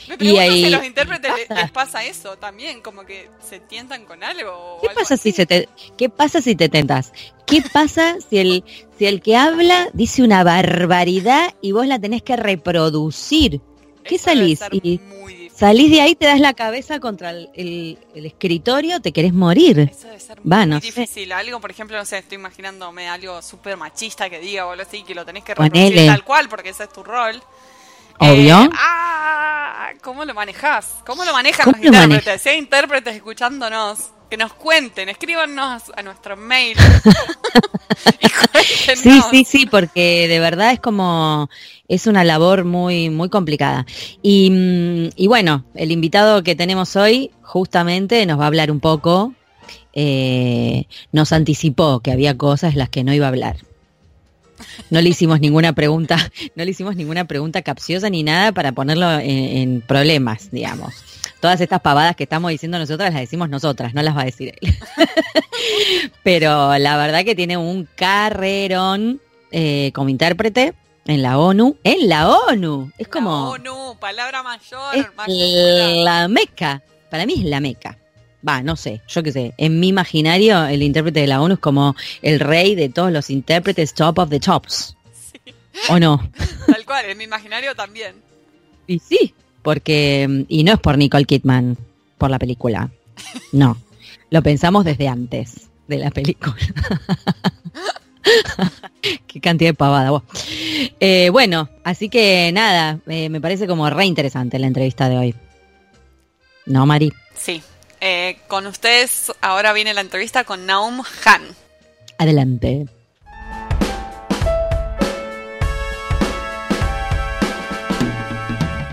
Me 0.07 0.17
pregunto 0.17 0.41
y 0.41 0.43
ahí, 0.43 0.65
si 0.65 0.73
a 0.73 0.77
los 0.77 0.85
intérpretes 0.85 1.31
les, 1.49 1.71
pasa 1.71 2.03
eso 2.03 2.37
también, 2.37 2.81
como 2.81 3.05
que 3.05 3.29
se 3.47 3.59
tientan 3.59 4.05
con 4.05 4.23
algo. 4.23 4.79
¿Qué 4.81 4.89
pasa 4.95 5.17
si 5.17 5.31
se 5.31 5.45
te, 5.45 5.69
qué 5.97 6.09
pasa 6.09 6.41
si 6.41 6.55
te 6.55 6.69
tentas? 6.69 7.13
¿Qué 7.45 7.61
pasa 7.61 8.15
si 8.29 8.39
el, 8.39 8.63
si 8.97 9.05
el 9.05 9.21
que 9.21 9.35
habla 9.35 9.89
dice 9.93 10.23
una 10.23 10.43
barbaridad 10.43 11.53
y 11.61 11.71
vos 11.71 11.85
la 11.87 11.99
tenés 11.99 12.23
que 12.23 12.35
reproducir? 12.35 13.61
¿Qué 14.03 14.17
salís? 14.17 14.59
Y 14.71 15.01
salís 15.53 15.91
de 15.91 16.01
ahí, 16.01 16.15
te 16.15 16.25
das 16.25 16.39
la 16.39 16.53
cabeza 16.53 16.99
contra 16.99 17.31
el, 17.31 17.97
escritorio, 18.13 19.01
te 19.01 19.11
querés 19.11 19.33
morir. 19.33 19.89
Eso 19.91 20.07
debe 20.07 20.19
ser 20.19 20.39
muy 20.43 20.79
difícil. 20.79 21.31
Algo, 21.31 21.59
por 21.59 21.71
ejemplo, 21.71 21.97
no 21.97 22.05
sé, 22.05 22.19
estoy 22.19 22.37
imaginándome 22.37 23.07
algo 23.09 23.41
súper 23.41 23.77
machista 23.77 24.29
que 24.29 24.39
diga 24.39 24.65
o 24.65 24.71
algo 24.71 24.83
así, 24.83 25.03
que 25.03 25.13
lo 25.13 25.25
tenés 25.25 25.43
que 25.43 25.53
reproducir 25.55 26.07
tal 26.07 26.23
cual, 26.23 26.49
porque 26.49 26.69
ese 26.69 26.83
es 26.83 26.93
tu 26.93 27.03
rol. 27.03 27.41
Obvio. 28.19 28.63
Eh, 28.63 28.69
ah, 28.73 29.89
¿Cómo 30.01 30.25
lo 30.25 30.33
manejas? 30.33 30.95
¿Cómo 31.05 31.23
lo 31.23 31.33
manejan 31.33 31.71
los 31.71 31.83
intérpretes? 31.83 32.41
Si 32.41 32.49
hay 32.49 32.57
intérpretes 32.57 33.15
escuchándonos, 33.15 34.11
que 34.29 34.37
nos 34.37 34.53
cuenten, 34.53 35.09
escríbanos 35.09 35.83
a 35.95 36.03
nuestro 36.03 36.37
mail. 36.37 36.77
sí, 38.95 39.21
sí, 39.31 39.43
sí, 39.43 39.65
porque 39.65 40.27
de 40.27 40.39
verdad 40.39 40.71
es 40.71 40.79
como 40.79 41.49
es 41.87 42.07
una 42.07 42.23
labor 42.23 42.65
muy 42.65 43.09
muy 43.09 43.29
complicada. 43.29 43.85
Y, 44.21 44.49
mm, 44.51 45.09
y 45.15 45.27
bueno, 45.27 45.65
el 45.75 45.91
invitado 45.91 46.43
que 46.43 46.55
tenemos 46.55 46.95
hoy 46.95 47.31
justamente 47.41 48.25
nos 48.25 48.39
va 48.39 48.43
a 48.43 48.47
hablar 48.47 48.71
un 48.71 48.79
poco. 48.79 49.33
Eh, 49.93 50.85
nos 51.11 51.31
anticipó 51.31 52.01
que 52.01 52.11
había 52.11 52.37
cosas 52.37 52.75
las 52.75 52.89
que 52.89 53.03
no 53.03 53.13
iba 53.13 53.25
a 53.25 53.29
hablar. 53.29 53.57
No 54.89 55.01
le 55.01 55.09
hicimos 55.09 55.39
ninguna 55.39 55.73
pregunta, 55.73 56.17
no 56.55 56.63
le 56.63 56.71
hicimos 56.71 56.95
ninguna 56.95 57.25
pregunta 57.25 57.61
capciosa 57.61 58.09
ni 58.09 58.23
nada 58.23 58.51
para 58.51 58.71
ponerlo 58.71 59.19
en, 59.19 59.81
problemas, 59.81 60.51
digamos. 60.51 60.93
Todas 61.39 61.61
estas 61.61 61.81
pavadas 61.81 62.15
que 62.15 62.23
estamos 62.23 62.51
diciendo 62.51 62.79
nosotras 62.79 63.13
las 63.13 63.21
decimos 63.21 63.49
nosotras, 63.49 63.93
no 63.93 64.01
las 64.01 64.15
va 64.15 64.21
a 64.21 64.25
decir 64.25 64.53
él. 64.59 64.75
Pero 66.23 66.77
la 66.77 66.97
verdad 66.97 67.23
que 67.23 67.35
tiene 67.35 67.57
un 67.57 67.87
carrerón 67.95 69.21
eh, 69.51 69.91
como 69.93 70.09
intérprete 70.09 70.73
en 71.05 71.21
la 71.21 71.37
ONU. 71.37 71.77
En 71.83 72.09
la 72.09 72.29
ONU. 72.29 72.91
Es 72.97 73.07
como. 73.07 73.55
La 73.57 73.71
ONU, 73.71 73.97
palabra 73.99 74.43
mayor. 74.43 75.13
la 75.27 76.27
meca. 76.27 76.81
Para 77.09 77.25
mí 77.25 77.35
es 77.37 77.45
la 77.45 77.59
meca 77.59 77.97
va, 78.47 78.61
no 78.61 78.75
sé, 78.75 79.01
yo 79.07 79.23
qué 79.23 79.31
sé, 79.31 79.53
en 79.57 79.79
mi 79.79 79.89
imaginario 79.89 80.65
el 80.65 80.83
intérprete 80.83 81.21
de 81.21 81.27
la 81.27 81.41
ONU 81.41 81.55
es 81.55 81.59
como 81.59 81.95
el 82.21 82.39
rey 82.39 82.75
de 82.75 82.89
todos 82.89 83.11
los 83.11 83.29
intérpretes 83.29 83.93
top 83.93 84.19
of 84.19 84.29
the 84.29 84.39
tops. 84.39 84.95
Sí. 85.13 85.53
¿O 85.89 85.99
no? 85.99 86.31
Tal 86.67 86.85
cual, 86.85 87.05
en 87.05 87.17
mi 87.17 87.25
imaginario 87.25 87.75
también. 87.75 88.15
Y 88.85 88.99
sí, 88.99 89.33
porque, 89.67 90.45
y 90.47 90.63
no 90.63 90.71
es 90.71 90.79
por 90.79 90.97
Nicole 90.97 91.25
Kidman, 91.25 91.75
por 92.17 92.31
la 92.31 92.39
película, 92.39 92.89
no, 93.51 93.75
lo 94.29 94.41
pensamos 94.41 94.85
desde 94.85 95.09
antes 95.09 95.67
de 95.89 95.97
la 95.97 96.09
película. 96.09 96.55
Qué 99.27 99.41
cantidad 99.41 99.71
de 99.71 99.73
pavada 99.73 100.11
vos. 100.11 100.23
Eh, 101.01 101.27
bueno, 101.33 101.67
así 101.83 102.07
que 102.07 102.49
nada, 102.53 103.01
eh, 103.07 103.27
me 103.27 103.41
parece 103.41 103.67
como 103.67 103.89
re 103.89 104.05
interesante 104.05 104.57
la 104.57 104.67
entrevista 104.67 105.09
de 105.09 105.17
hoy. 105.17 105.35
¿No, 106.65 106.85
Mari? 106.85 107.11
Sí, 107.35 107.61
eh, 107.99 108.37
con 108.47 108.67
ustedes 108.67 109.33
ahora 109.41 109.73
viene 109.73 109.93
la 109.93 109.99
entrevista 109.99 110.45
con 110.45 110.65
Naum 110.65 111.03
Han. 111.25 111.41
Adelante. 112.17 112.85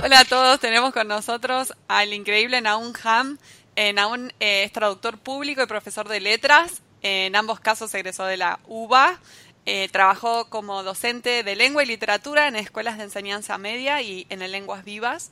Hola 0.04 0.20
a 0.20 0.24
todos, 0.26 0.60
tenemos 0.60 0.92
con 0.92 1.08
nosotros 1.08 1.72
al 1.88 2.12
increíble 2.12 2.60
Naum 2.60 2.92
Han. 3.04 3.38
Eh, 3.74 3.94
Naum 3.94 4.28
eh, 4.38 4.64
es 4.64 4.70
traductor 4.70 5.16
público 5.16 5.62
y 5.62 5.66
profesor 5.66 6.10
de 6.10 6.20
letras. 6.20 6.82
En 7.00 7.34
ambos 7.34 7.58
casos 7.58 7.94
egresó 7.94 8.26
de 8.26 8.36
la 8.36 8.60
UBA. 8.68 9.18
trabajó 9.90 10.50
como 10.50 10.82
docente 10.82 11.42
de 11.42 11.56
lengua 11.56 11.84
y 11.84 11.86
literatura 11.86 12.48
en 12.48 12.56
escuelas 12.56 12.98
de 12.98 13.04
enseñanza 13.04 13.56
media 13.56 14.02
y 14.02 14.26
en 14.28 14.40
lenguas 14.40 14.84
vivas. 14.84 15.30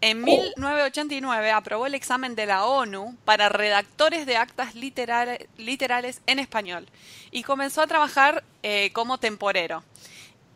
En 0.00 0.22
1989 0.22 1.50
aprobó 1.52 1.86
el 1.86 1.94
examen 1.94 2.36
de 2.36 2.46
la 2.46 2.64
ONU 2.64 3.16
para 3.24 3.48
redactores 3.48 4.24
de 4.26 4.36
actas 4.36 4.76
literales 4.76 6.22
en 6.26 6.38
español 6.40 6.88
y 7.32 7.42
comenzó 7.42 7.82
a 7.82 7.88
trabajar 7.88 8.44
eh, 8.62 8.90
como 8.92 9.18
temporero. 9.18 9.82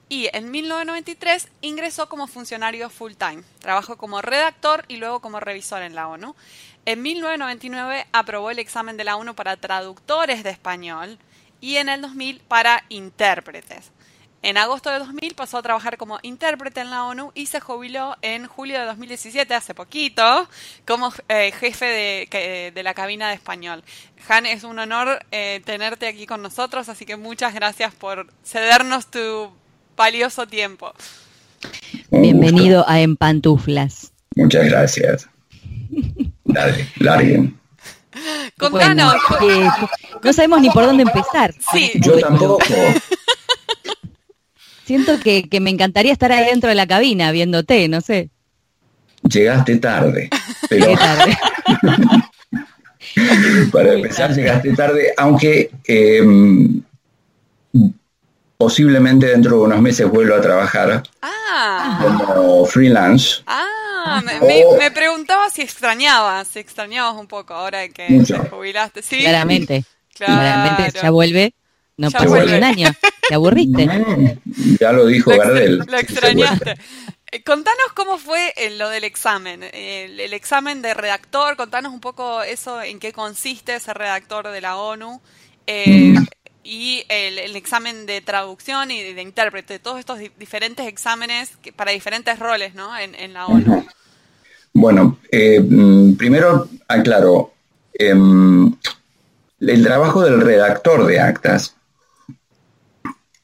Y 0.08 0.28
en 0.32 0.50
1993 0.50 1.48
ingresó 1.62 2.08
como 2.08 2.28
funcionario 2.28 2.90
full 2.90 3.14
time. 3.14 3.42
Trabajó 3.58 3.96
como 3.96 4.22
redactor 4.22 4.84
y 4.86 4.96
luego 4.96 5.20
como 5.20 5.40
revisor 5.40 5.82
en 5.82 5.94
la 5.94 6.08
ONU. 6.08 6.36
En 6.84 7.02
1999 7.02 8.06
aprobó 8.12 8.50
el 8.50 8.60
examen 8.60 8.96
de 8.96 9.04
la 9.04 9.16
ONU 9.16 9.34
para 9.34 9.56
traductores 9.56 10.44
de 10.44 10.50
español 10.50 11.18
y 11.60 11.76
en 11.76 11.88
el 11.88 12.02
2000 12.02 12.40
para 12.40 12.84
intérpretes. 12.88 13.90
En 14.42 14.58
agosto 14.58 14.90
de 14.90 15.00
2000 15.00 15.34
pasó 15.34 15.58
a 15.58 15.62
trabajar 15.62 15.96
como 15.96 16.20
intérprete 16.22 16.80
en 16.80 16.90
la 16.90 17.04
ONU 17.04 17.32
y 17.34 17.46
se 17.46 17.58
jubiló 17.58 18.16
en 18.22 18.46
julio 18.46 18.78
de 18.78 18.86
2017, 18.86 19.52
hace 19.54 19.74
poquito, 19.74 20.48
como 20.86 21.12
eh, 21.28 21.50
jefe 21.50 22.70
de, 22.72 22.82
la 22.84 22.94
cabina 22.94 23.28
de 23.28 23.34
español. 23.34 23.82
Han, 24.28 24.46
es 24.46 24.62
un 24.62 24.78
honor 24.78 25.18
eh, 25.32 25.62
tenerte 25.64 26.06
aquí 26.06 26.26
con 26.26 26.42
nosotros, 26.42 26.88
así 26.88 27.04
que 27.04 27.16
muchas 27.16 27.54
gracias 27.54 27.92
por 27.92 28.32
cedernos 28.44 29.10
tu 29.10 29.52
valioso 29.96 30.46
tiempo. 30.46 30.92
Bienvenido 32.10 32.84
a 32.88 33.00
En 33.00 33.16
Pantuflas. 33.16 34.12
Muchas 34.34 34.66
gracias. 34.66 35.28
Dale, 36.44 36.86
larguen. 36.98 37.58
Contanos. 38.58 39.14
no 40.22 40.32
sabemos 40.32 40.60
ni 40.60 40.70
por 40.70 40.84
dónde 40.84 41.02
empezar. 41.02 41.54
Sí. 41.72 41.92
Yo 41.96 42.18
tampoco. 42.18 42.62
Siento 44.84 45.18
que, 45.18 45.48
me 45.60 45.70
encantaría 45.70 46.12
estar 46.12 46.30
ahí 46.30 46.46
dentro 46.46 46.68
de 46.68 46.76
la 46.76 46.86
cabina 46.86 47.32
viéndote, 47.32 47.88
no 47.88 48.00
sé. 48.00 48.30
Llegaste 49.28 49.78
tarde. 49.78 50.30
Pero... 50.68 50.94
tarde. 50.96 51.36
Para 53.72 53.94
empezar, 53.94 54.34
llegaste 54.34 54.74
tarde, 54.74 55.12
aunque 55.16 55.70
em, 55.86 56.82
posiblemente 58.56 59.26
dentro 59.26 59.58
de 59.58 59.62
unos 59.62 59.80
meses 59.80 60.08
vuelvo 60.08 60.34
a 60.34 60.40
trabajar 60.40 61.02
ah. 61.22 61.98
como 62.26 62.64
freelance. 62.66 63.42
Ah, 63.46 64.22
me, 64.78 64.90
preguntaba 64.90 65.50
si 65.50 65.62
extrañabas, 65.62 66.48
si 66.48 66.58
extrañabas 66.58 67.20
un 67.20 67.26
poco 67.26 67.54
ahora 67.54 67.88
que 67.88 68.06
te 68.26 68.48
jubilaste. 68.48 69.02
¿Sí? 69.02 69.18
Claramente. 69.20 69.84
Claramente 70.14 70.98
ya 71.00 71.10
vuelve. 71.10 71.54
No 71.98 72.10
pasó 72.10 72.30
un 72.30 72.64
año. 72.64 72.90
¿Te 73.28 73.34
aburriste? 73.34 73.88
ya 74.80 74.92
lo 74.92 75.06
dijo 75.06 75.30
Gardel. 75.30 75.78
Lo 75.78 75.98
extrañaste. 75.98 76.76
Eh, 77.32 77.42
contanos 77.42 77.92
cómo 77.94 78.18
fue 78.18 78.52
eh, 78.56 78.70
lo 78.76 78.88
del 78.88 79.02
examen, 79.02 79.64
el, 79.72 80.32
examen 80.32 80.80
de 80.80 80.94
redactor, 80.94 81.56
contanos 81.56 81.92
un 81.92 81.98
poco 81.98 82.42
eso, 82.42 82.80
en 82.80 83.00
qué 83.00 83.12
consiste 83.12 83.74
ese 83.74 83.92
redactor 83.92 84.48
de 84.48 84.60
la 84.60 84.76
ONU 84.76 85.20
eh, 85.66 86.14
y 86.66 87.04
el, 87.08 87.54
examen 87.54 88.06
de 88.06 88.20
traducción 88.20 88.90
y 88.90 89.12
de, 89.12 89.22
intérprete, 89.22 89.78
todos 89.78 90.00
estos 90.00 90.18
diferentes 90.38 90.86
exámenes 90.86 91.52
para 91.76 91.92
diferentes 91.92 92.38
roles 92.38 92.74
¿no? 92.74 92.90
en, 92.98 93.32
la 93.32 93.46
ONU. 93.46 93.86
Bueno, 94.72 95.18
mm, 95.32 96.14
primero 96.14 96.68
aclaro, 96.88 97.52
em, 97.94 98.74
el 99.60 99.84
trabajo 99.84 100.22
del 100.22 100.40
redactor 100.40 101.06
de 101.06 101.20
actas 101.20 101.76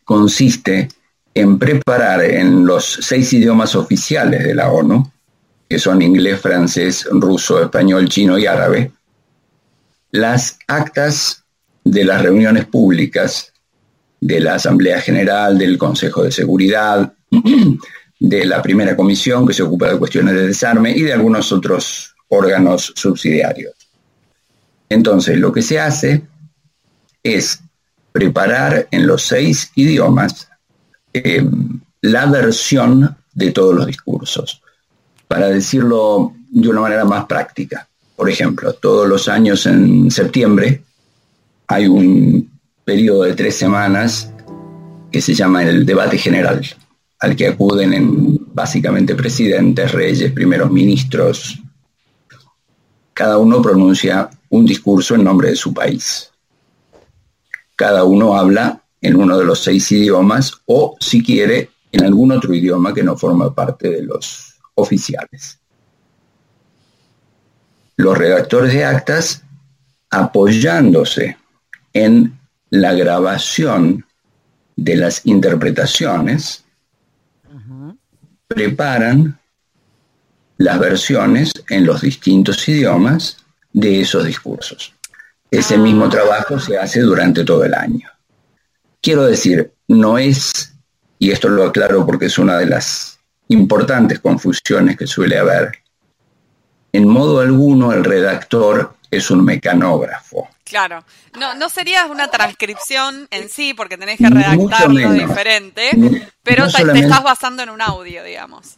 consiste 0.04 0.88
en 1.34 1.58
preparar 1.58 2.22
en 2.22 2.66
los 2.66 2.84
seis 2.84 3.32
idiomas 3.32 3.74
oficiales 3.74 4.42
de 4.44 4.54
la 4.54 4.70
ONU, 4.70 5.10
que 5.68 5.78
son 5.78 6.02
inglés, 6.02 6.40
francés, 6.40 7.06
ruso, 7.10 7.62
español, 7.62 8.08
chino 8.08 8.36
y 8.36 8.46
árabe, 8.46 8.92
las 10.10 10.58
actas 10.66 11.41
de 11.84 12.04
las 12.04 12.22
reuniones 12.22 12.66
públicas 12.66 13.52
de 14.20 14.40
la 14.40 14.54
Asamblea 14.54 15.00
General, 15.00 15.58
del 15.58 15.76
Consejo 15.76 16.22
de 16.22 16.30
Seguridad, 16.30 17.12
de 18.20 18.44
la 18.46 18.62
primera 18.62 18.96
comisión 18.96 19.46
que 19.46 19.52
se 19.52 19.64
ocupa 19.64 19.90
de 19.90 19.98
cuestiones 19.98 20.34
de 20.34 20.46
desarme 20.46 20.92
y 20.92 21.02
de 21.02 21.12
algunos 21.12 21.50
otros 21.50 22.14
órganos 22.28 22.92
subsidiarios. 22.94 23.74
Entonces, 24.88 25.38
lo 25.38 25.52
que 25.52 25.62
se 25.62 25.80
hace 25.80 26.22
es 27.22 27.60
preparar 28.12 28.88
en 28.90 29.06
los 29.06 29.22
seis 29.22 29.72
idiomas 29.74 30.48
eh, 31.12 31.44
la 32.02 32.26
versión 32.26 33.16
de 33.32 33.50
todos 33.50 33.74
los 33.74 33.86
discursos. 33.86 34.62
Para 35.26 35.48
decirlo 35.48 36.32
de 36.50 36.68
una 36.68 36.82
manera 36.82 37.04
más 37.04 37.24
práctica, 37.24 37.88
por 38.14 38.28
ejemplo, 38.28 38.74
todos 38.74 39.08
los 39.08 39.28
años 39.28 39.66
en 39.66 40.10
septiembre 40.10 40.82
hay 41.72 41.86
un 41.86 42.50
periodo 42.84 43.22
de 43.22 43.34
tres 43.34 43.56
semanas 43.56 44.32
que 45.10 45.20
se 45.20 45.34
llama 45.34 45.62
el 45.62 45.84
debate 45.86 46.18
general, 46.18 46.64
al 47.20 47.36
que 47.36 47.48
acuden 47.48 47.92
en, 47.92 48.38
básicamente 48.54 49.14
presidentes, 49.14 49.92
reyes, 49.92 50.32
primeros 50.32 50.70
ministros. 50.70 51.58
Cada 53.14 53.38
uno 53.38 53.62
pronuncia 53.62 54.30
un 54.50 54.66
discurso 54.66 55.14
en 55.14 55.24
nombre 55.24 55.50
de 55.50 55.56
su 55.56 55.72
país 55.72 56.32
cada 57.82 58.04
uno 58.04 58.36
habla 58.36 58.80
en 59.00 59.16
uno 59.16 59.36
de 59.36 59.44
los 59.44 59.58
seis 59.58 59.90
idiomas 59.90 60.52
o, 60.66 60.96
si 61.00 61.20
quiere, 61.20 61.70
en 61.90 62.04
algún 62.04 62.30
otro 62.30 62.54
idioma 62.54 62.94
que 62.94 63.02
no 63.02 63.16
forma 63.16 63.52
parte 63.52 63.90
de 63.90 64.02
los 64.02 64.54
oficiales. 64.76 65.58
Los 67.96 68.16
redactores 68.16 68.72
de 68.72 68.84
actas, 68.84 69.42
apoyándose 70.10 71.36
en 71.92 72.38
la 72.70 72.94
grabación 72.94 74.04
de 74.76 74.96
las 74.96 75.26
interpretaciones, 75.26 76.64
preparan 78.48 79.38
las 80.58 80.78
versiones 80.78 81.52
en 81.68 81.86
los 81.86 82.02
distintos 82.02 82.68
idiomas 82.68 83.38
de 83.72 84.00
esos 84.00 84.24
discursos. 84.24 84.94
Ese 85.50 85.76
mismo 85.76 86.08
trabajo 86.08 86.58
se 86.58 86.78
hace 86.78 87.00
durante 87.00 87.44
todo 87.44 87.64
el 87.64 87.74
año. 87.74 88.08
Quiero 89.00 89.24
decir, 89.24 89.72
no 89.88 90.16
es, 90.16 90.74
y 91.18 91.30
esto 91.30 91.48
lo 91.48 91.64
aclaro 91.64 92.06
porque 92.06 92.26
es 92.26 92.38
una 92.38 92.56
de 92.58 92.66
las 92.66 93.18
importantes 93.48 94.20
confusiones 94.20 94.96
que 94.96 95.06
suele 95.06 95.38
haber, 95.38 95.72
en 96.92 97.08
modo 97.08 97.40
alguno 97.40 97.92
el 97.92 98.04
redactor 98.04 98.94
es 99.10 99.30
un 99.30 99.44
mecanógrafo. 99.44 100.48
Claro. 100.72 101.04
No, 101.38 101.54
no 101.54 101.68
sería 101.68 102.06
una 102.06 102.28
transcripción 102.28 103.28
en 103.30 103.50
sí, 103.50 103.74
porque 103.74 103.98
tenés 103.98 104.16
que 104.16 104.30
redactarlo 104.30 105.12
diferente, 105.12 105.90
pero 106.42 106.66
te, 106.66 106.98
estás 106.98 107.22
basando 107.22 107.62
en 107.62 107.68
un 107.68 107.82
audio, 107.82 108.24
digamos. 108.24 108.76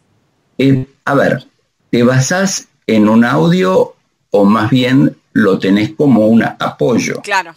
Eh, 0.59 0.87
a 1.05 1.15
ver, 1.15 1.47
¿te 1.91 2.03
basás 2.03 2.67
en 2.89 3.09
un 3.09 3.25
audio 3.25 3.95
o 4.31 4.45
más 4.45 4.71
bien 4.71 5.17
lo 5.35 5.57
tenés 5.61 5.93
como 5.93 6.27
un 6.27 6.43
apoyo? 6.43 7.23
Claro. 7.23 7.55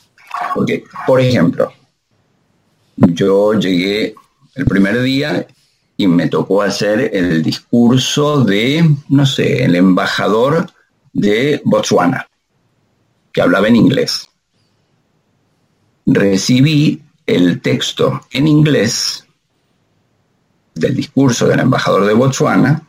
Porque, 0.54 0.84
por 1.08 1.20
ejemplo, 1.20 1.74
yo 2.96 3.54
llegué 3.54 4.14
el 4.54 4.66
primer 4.66 5.02
día 5.02 5.48
y 5.98 6.06
me 6.06 6.28
tocó 6.28 6.62
hacer 6.62 7.10
el 7.12 7.42
discurso 7.42 8.44
de, 8.44 8.88
no 9.10 9.26
sé, 9.26 9.64
el 9.64 9.76
embajador 9.76 10.70
de 11.12 11.60
Botswana 11.66 12.28
que 13.38 13.44
hablaba 13.44 13.68
en 13.68 13.76
inglés. 13.76 14.27
Recibí 16.08 17.02
el 17.26 17.62
texto 17.62 18.22
en 18.32 18.48
inglés 18.48 19.28
del 20.74 20.96
discurso 20.96 21.48
del 21.48 21.60
embajador 21.60 22.06
de 22.06 22.14
Botswana 22.14 22.82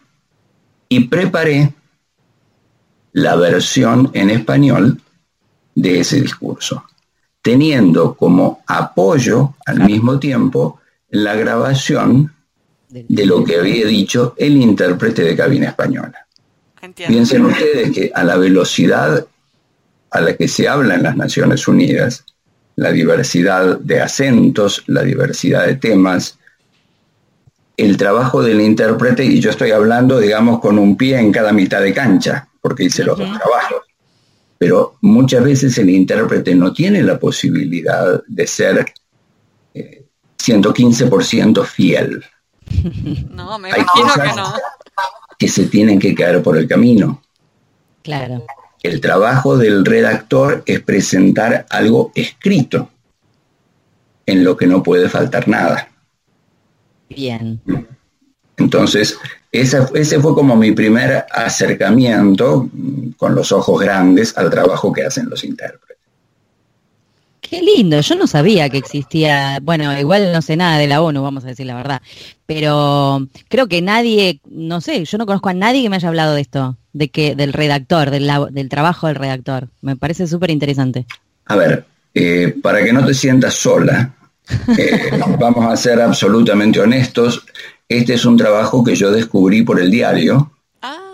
y 0.88 1.00
preparé 1.00 1.74
la 3.12 3.36
versión 3.36 4.10
en 4.14 4.30
español 4.30 5.00
de 5.74 6.00
ese 6.00 6.20
discurso, 6.20 6.84
teniendo 7.42 8.14
como 8.14 8.62
apoyo 8.66 9.54
al 9.66 9.80
mismo 9.80 10.18
tiempo 10.18 10.80
la 11.10 11.34
grabación 11.34 12.32
de 12.88 13.26
lo 13.26 13.44
que 13.44 13.58
había 13.58 13.86
dicho 13.86 14.34
el 14.36 14.56
intérprete 14.56 15.22
de 15.22 15.36
cabina 15.36 15.68
española. 15.68 16.26
Piensen 16.94 17.44
ustedes 17.46 17.92
que 17.92 18.10
a 18.14 18.22
la 18.22 18.36
velocidad 18.36 19.26
a 20.10 20.20
la 20.20 20.36
que 20.36 20.48
se 20.48 20.68
habla 20.68 20.94
en 20.94 21.02
las 21.02 21.16
Naciones 21.16 21.68
Unidas, 21.68 22.24
la 22.78 22.92
diversidad 22.92 23.80
de 23.80 24.00
acentos, 24.00 24.84
la 24.86 25.02
diversidad 25.02 25.66
de 25.66 25.74
temas, 25.74 26.38
el 27.76 27.96
trabajo 27.96 28.40
del 28.40 28.60
intérprete, 28.60 29.24
y 29.24 29.40
yo 29.40 29.50
estoy 29.50 29.72
hablando, 29.72 30.20
digamos, 30.20 30.60
con 30.60 30.78
un 30.78 30.96
pie 30.96 31.18
en 31.18 31.32
cada 31.32 31.52
mitad 31.52 31.80
de 31.80 31.92
cancha, 31.92 32.48
porque 32.60 32.84
hice 32.84 33.02
los 33.02 33.18
dos 33.18 33.36
trabajos. 33.36 33.82
Pero 34.58 34.96
muchas 35.00 35.42
veces 35.42 35.76
el 35.78 35.90
intérprete 35.90 36.54
no 36.54 36.72
tiene 36.72 37.02
la 37.02 37.18
posibilidad 37.18 38.22
de 38.28 38.46
ser 38.46 38.86
115% 39.74 41.60
eh, 41.60 41.66
fiel. 41.66 42.24
No, 43.32 43.58
me 43.58 43.70
imagino 43.70 44.14
que 44.22 44.36
no. 44.36 44.54
Que 45.36 45.48
se 45.48 45.66
tienen 45.66 45.98
que 45.98 46.14
caer 46.14 46.44
por 46.44 46.56
el 46.56 46.68
camino. 46.68 47.22
Claro. 48.02 48.44
El 48.82 49.00
trabajo 49.00 49.56
del 49.56 49.84
redactor 49.84 50.62
es 50.66 50.80
presentar 50.80 51.66
algo 51.70 52.12
escrito, 52.14 52.90
en 54.26 54.44
lo 54.44 54.56
que 54.56 54.66
no 54.66 54.82
puede 54.82 55.08
faltar 55.08 55.48
nada. 55.48 55.88
Bien. 57.08 57.60
Entonces, 58.56 59.18
ese 59.50 60.20
fue 60.20 60.34
como 60.34 60.54
mi 60.54 60.72
primer 60.72 61.24
acercamiento 61.30 62.68
con 63.16 63.34
los 63.34 63.50
ojos 63.52 63.80
grandes 63.80 64.36
al 64.36 64.50
trabajo 64.50 64.92
que 64.92 65.04
hacen 65.04 65.28
los 65.30 65.42
intérpretes. 65.44 65.96
Qué 67.40 67.62
lindo, 67.62 67.98
yo 68.00 68.14
no 68.16 68.26
sabía 68.26 68.68
que 68.68 68.76
existía, 68.76 69.58
bueno, 69.62 69.98
igual 69.98 70.32
no 70.32 70.42
sé 70.42 70.54
nada 70.54 70.76
de 70.76 70.86
la 70.86 71.00
ONU, 71.00 71.22
vamos 71.22 71.44
a 71.44 71.46
decir 71.46 71.64
la 71.64 71.76
verdad, 71.76 72.02
pero 72.44 73.26
creo 73.48 73.68
que 73.68 73.80
nadie, 73.80 74.42
no 74.50 74.82
sé, 74.82 75.02
yo 75.06 75.16
no 75.16 75.24
conozco 75.24 75.48
a 75.48 75.54
nadie 75.54 75.82
que 75.82 75.88
me 75.88 75.96
haya 75.96 76.08
hablado 76.08 76.34
de 76.34 76.42
esto, 76.42 76.76
de 76.98 77.08
que 77.08 77.34
del 77.34 77.52
redactor, 77.52 78.10
del, 78.10 78.30
del 78.50 78.68
trabajo 78.68 79.06
del 79.06 79.16
redactor. 79.16 79.68
Me 79.80 79.96
parece 79.96 80.26
súper 80.26 80.50
interesante. 80.50 81.06
A 81.46 81.56
ver, 81.56 81.86
eh, 82.12 82.54
para 82.62 82.82
que 82.84 82.92
no 82.92 83.06
te 83.06 83.14
sientas 83.14 83.54
sola, 83.54 84.14
eh, 84.76 85.10
vamos 85.38 85.72
a 85.72 85.76
ser 85.76 86.00
absolutamente 86.00 86.80
honestos, 86.80 87.44
este 87.88 88.14
es 88.14 88.24
un 88.24 88.36
trabajo 88.36 88.82
que 88.84 88.94
yo 88.96 89.10
descubrí 89.10 89.62
por 89.62 89.80
el 89.80 89.90
diario. 89.90 90.52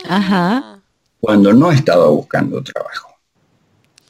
Ajá. 0.07 0.79
Cuando 1.19 1.53
no 1.53 1.71
estaba 1.71 2.07
buscando 2.07 2.61
trabajo. 2.61 3.15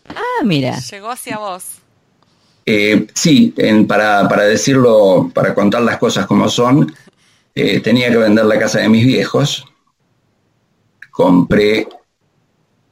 Ah, 0.09 0.43
mira. 0.43 0.79
Llegó 0.79 1.11
hacia 1.11 1.37
vos. 1.37 1.63
Eh, 2.65 3.07
sí, 3.13 3.53
para, 3.87 4.27
decirlo, 4.43 5.29
para 5.33 5.53
contar 5.53 5.83
las 5.83 5.97
cosas 5.97 6.25
como 6.25 6.49
son, 6.49 6.93
eh, 7.53 7.79
tenía 7.79 8.09
que 8.09 8.17
vender 8.17 8.45
la 8.45 8.57
casa 8.57 8.79
de 8.79 8.89
mis 8.89 9.05
viejos. 9.05 9.65
Compré 11.15 11.87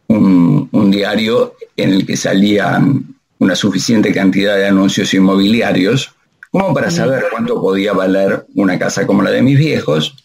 un, 0.08 0.70
diario 0.90 1.56
en 1.76 1.90
el 1.92 2.06
que 2.06 2.16
salían 2.16 3.16
una 3.40 3.56
suficiente 3.56 4.14
cantidad 4.14 4.56
de 4.56 4.68
anuncios 4.68 5.14
inmobiliarios 5.14 6.14
como 6.50 6.74
para 6.74 6.90
saber 6.90 7.26
cuánto 7.30 7.60
podía 7.60 7.92
valer 7.92 8.46
una 8.56 8.80
casa 8.80 9.06
como 9.06 9.24
la 9.24 9.32
de 9.32 9.42
mis 9.42 9.58
viejos. 9.58 10.16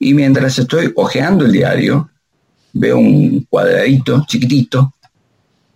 Y 0.00 0.14
mientras 0.14 0.58
estoy 0.58 0.92
hojeando 0.96 1.44
el 1.44 1.52
diario, 1.52 2.10
veo 2.72 2.98
un 2.98 3.46
cuadradito 3.48 4.24
chiquitito 4.26 4.92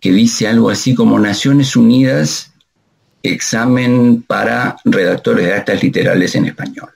que 0.01 0.11
dice 0.11 0.49
algo 0.49 0.71
así 0.71 0.97
como 0.97 1.21
Naciones 1.21 1.77
Unidas 1.77 2.53
examen 3.23 4.25
para 4.27 4.79
redactores 4.85 5.47
de 5.47 5.55
actas 5.55 5.81
literales 5.81 6.35
en 6.35 6.47
español. 6.47 6.91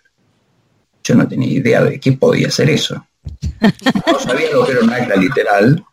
Yo 1.04 1.14
no 1.14 1.28
tenía 1.28 1.52
idea 1.52 1.84
de 1.84 2.00
qué 2.00 2.12
podía 2.12 2.50
ser 2.50 2.70
eso. 2.70 3.06
No 3.60 4.18
sabía 4.18 4.50
lo 4.52 4.64
que 4.64 4.72
era 4.72 4.80
un 4.80 4.90
acta 4.90 5.16
literal. 5.16 5.84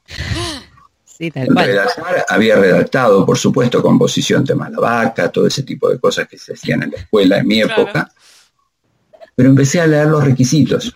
Sí, 1.06 1.30
tal 1.32 1.48
cual. 1.48 1.80
había 2.30 2.56
redactado, 2.56 3.26
por 3.26 3.38
supuesto, 3.38 3.82
composición 3.82 4.46
tema 4.46 4.70
la 4.70 4.80
vaca, 4.80 5.32
todo 5.32 5.48
ese 5.48 5.64
tipo 5.64 5.90
de 5.90 6.00
cosas 6.00 6.28
que 6.28 6.38
se 6.38 6.54
hacían 6.54 6.84
en 6.84 6.92
la 6.92 6.98
escuela 6.98 7.38
en 7.40 7.48
mi 7.48 7.62
época. 7.62 8.12
Pero 9.36 9.50
empecé 9.50 9.82
a 9.82 9.88
leer 9.88 10.08
los 10.08 10.24
requisitos. 10.24 10.96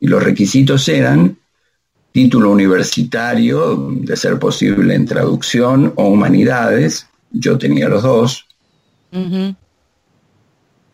Y 0.00 0.06
los 0.06 0.22
requisitos 0.22 0.88
eran 0.88 1.36
título 2.14 2.52
universitario, 2.52 3.88
de 3.90 4.16
ser 4.16 4.38
posible 4.38 4.94
en 4.94 5.04
traducción 5.04 5.92
o 5.96 6.06
humanidades, 6.06 7.08
yo 7.32 7.58
tenía 7.58 7.88
los 7.88 8.04
dos. 8.04 8.46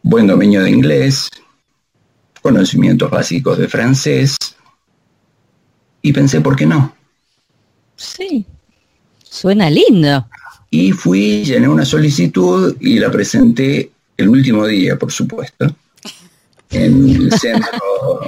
Buen 0.02 0.26
dominio 0.26 0.62
de 0.62 0.70
inglés, 0.70 1.28
conocimientos 2.40 3.10
básicos 3.10 3.58
de 3.58 3.68
francés. 3.68 4.36
Y 6.02 6.12
pensé, 6.12 6.40
¿por 6.40 6.56
qué 6.56 6.66
no? 6.66 6.94
Sí, 7.96 8.46
suena 9.22 9.68
lindo. 9.68 10.26
Y 10.70 10.92
fui, 10.92 11.44
llené 11.44 11.68
una 11.68 11.84
solicitud 11.84 12.76
y 12.80 12.98
la 12.98 13.10
presenté 13.10 13.90
el 14.16 14.28
último 14.28 14.66
día, 14.66 14.98
por 14.98 15.12
supuesto, 15.12 15.74
en 16.70 17.08
el 17.08 17.32
centro. 17.38 18.20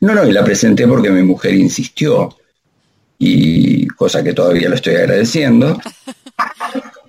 No, 0.00 0.14
no, 0.14 0.26
y 0.26 0.32
la 0.32 0.44
presenté 0.44 0.86
porque 0.86 1.10
mi 1.10 1.22
mujer 1.22 1.54
insistió, 1.54 2.36
y 3.18 3.86
cosa 3.88 4.22
que 4.22 4.32
todavía 4.32 4.68
lo 4.68 4.74
estoy 4.74 4.96
agradeciendo. 4.96 5.80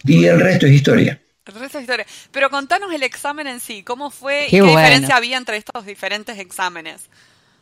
Y 0.04 0.26
el 0.26 0.40
resto 0.40 0.66
es 0.68 0.74
historia. 0.74 1.20
Resto 1.46 1.80
historia. 1.80 2.06
Pero 2.32 2.50
contanos 2.50 2.92
el 2.94 3.04
examen 3.04 3.48
en 3.48 3.60
sí, 3.60 3.84
¿cómo 3.84 4.10
fue 4.10 4.48
y 4.48 4.52
qué 4.52 4.62
diferencia 4.62 5.16
había 5.16 5.38
entre 5.38 5.58
estos 5.58 5.86
diferentes 5.86 6.40
exámenes? 6.40 7.04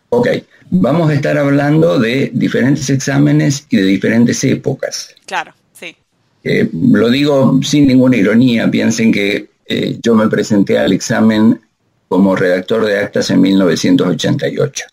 Ok, 0.10 0.28
vamos 0.70 1.10
a 1.10 1.14
estar 1.16 1.38
hablando 1.38 2.00
de 2.00 2.32
diferentes 2.34 2.90
exámenes 2.90 3.66
y 3.70 3.78
de 3.78 3.84
diferentes 3.84 4.44
épocas. 4.44 5.16
Claro, 5.26 5.54
sí. 5.74 5.96
Eh, 6.44 6.70
lo 6.72 7.10
digo 7.10 7.60
sin 7.64 7.88
ninguna 7.88 8.18
ironía, 8.18 8.70
piensen 8.70 9.12
que 9.12 9.50
eh, 9.66 9.98
yo 10.02 10.16
me 10.16 10.28
presenté 10.28 10.78
al 10.78 10.94
examen 10.94 11.60
como 12.08 12.36
redactor 12.36 12.86
de 12.86 13.00
actas 13.00 13.32
en 13.32 13.42
1988. 13.42 14.86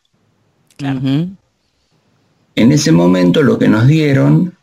Claro. 0.77 1.01
En 2.55 2.73
ese 2.73 2.93
momento 2.93 3.43
lo 3.43 3.59
que 3.59 3.69
nos 3.69 3.87
dieron 3.87 4.57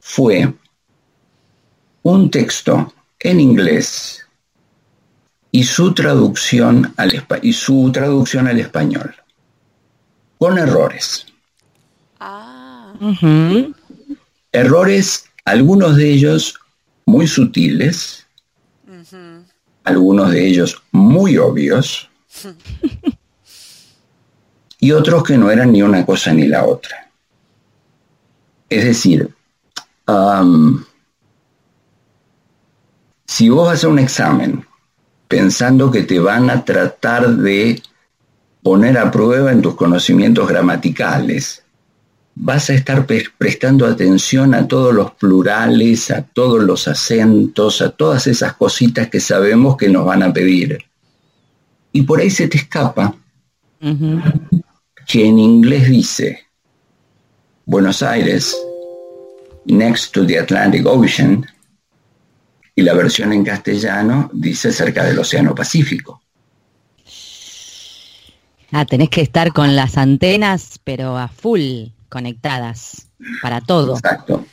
fue 0.00 0.52
un 2.02 2.30
texto 2.30 2.93
en 3.24 3.40
inglés 3.40 4.24
y 5.50 5.64
su 5.64 5.94
traducción 5.94 6.94
al, 6.96 7.26
y 7.42 7.52
su 7.52 7.90
traducción 7.90 8.46
al 8.46 8.60
español, 8.60 9.14
con 10.38 10.58
errores. 10.58 11.26
Ah. 12.20 12.92
Errores, 14.52 15.24
algunos 15.44 15.96
de 15.96 16.10
ellos 16.10 16.60
muy 17.06 17.26
sutiles, 17.26 18.26
algunos 19.84 20.30
de 20.30 20.46
ellos 20.46 20.82
muy 20.92 21.38
obvios, 21.38 22.10
y 24.80 24.92
otros 24.92 25.24
que 25.24 25.38
no 25.38 25.50
eran 25.50 25.72
ni 25.72 25.82
una 25.82 26.04
cosa 26.04 26.34
ni 26.34 26.46
la 26.46 26.64
otra. 26.64 27.10
Es 28.68 28.84
decir, 28.84 29.30
si 33.34 33.48
vos 33.48 33.68
haces 33.68 33.86
un 33.86 33.98
examen 33.98 34.64
pensando 35.26 35.90
que 35.90 36.04
te 36.04 36.20
van 36.20 36.50
a 36.50 36.64
tratar 36.64 37.34
de 37.34 37.82
poner 38.62 38.96
a 38.96 39.10
prueba 39.10 39.50
en 39.50 39.60
tus 39.60 39.74
conocimientos 39.74 40.48
gramaticales, 40.48 41.64
vas 42.36 42.70
a 42.70 42.74
estar 42.74 43.04
prestando 43.36 43.86
atención 43.86 44.54
a 44.54 44.68
todos 44.68 44.94
los 44.94 45.10
plurales, 45.14 46.12
a 46.12 46.22
todos 46.22 46.62
los 46.62 46.86
acentos, 46.86 47.82
a 47.82 47.90
todas 47.90 48.28
esas 48.28 48.52
cositas 48.52 49.08
que 49.08 49.18
sabemos 49.18 49.76
que 49.76 49.88
nos 49.88 50.06
van 50.06 50.22
a 50.22 50.32
pedir. 50.32 50.78
Y 51.90 52.02
por 52.02 52.20
ahí 52.20 52.30
se 52.30 52.46
te 52.46 52.58
escapa 52.58 53.16
que 55.08 55.26
en 55.26 55.40
inglés 55.40 55.88
dice 55.88 56.38
Buenos 57.66 58.00
Aires, 58.00 58.56
next 59.64 60.12
to 60.12 60.24
the 60.24 60.38
Atlantic 60.38 60.86
Ocean, 60.86 61.44
y 62.74 62.82
la 62.82 62.94
versión 62.94 63.32
en 63.32 63.44
castellano 63.44 64.30
dice 64.32 64.72
cerca 64.72 65.04
del 65.04 65.18
Océano 65.18 65.54
Pacífico. 65.54 66.20
Ah, 68.72 68.84
tenés 68.84 69.08
que 69.08 69.20
estar 69.20 69.52
con 69.52 69.76
las 69.76 69.96
antenas, 69.96 70.80
pero 70.82 71.16
a 71.16 71.28
full 71.28 71.86
conectadas 72.08 73.08
para 73.40 73.60
todo. 73.60 73.94
Exacto. 73.94 74.44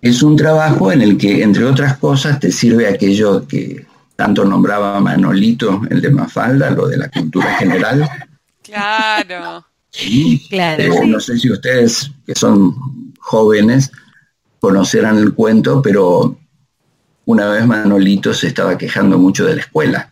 Es 0.00 0.22
un 0.22 0.36
trabajo 0.36 0.92
en 0.92 1.02
el 1.02 1.18
que, 1.18 1.42
entre 1.42 1.64
otras 1.64 1.98
cosas, 1.98 2.38
te 2.38 2.52
sirve 2.52 2.86
aquello 2.86 3.46
que 3.48 3.84
tanto 4.14 4.44
nombraba 4.44 5.00
Manolito, 5.00 5.82
el 5.90 6.00
de 6.00 6.10
Mafalda, 6.10 6.70
lo 6.70 6.86
de 6.86 6.98
la 6.98 7.08
cultura 7.08 7.54
general. 7.54 8.08
Claro. 8.68 9.64
claro. 10.50 10.82
Eh, 10.82 11.06
no 11.06 11.18
sé 11.20 11.38
si 11.38 11.50
ustedes, 11.50 12.10
que 12.26 12.34
son 12.34 13.14
jóvenes, 13.18 13.90
conocerán 14.60 15.16
el 15.16 15.32
cuento, 15.32 15.80
pero 15.80 16.38
una 17.28 17.50
vez 17.50 17.66
Manolito 17.66 18.32
se 18.32 18.46
estaba 18.46 18.78
quejando 18.78 19.18
mucho 19.18 19.44
de 19.44 19.56
la 19.56 19.60
escuela. 19.60 20.10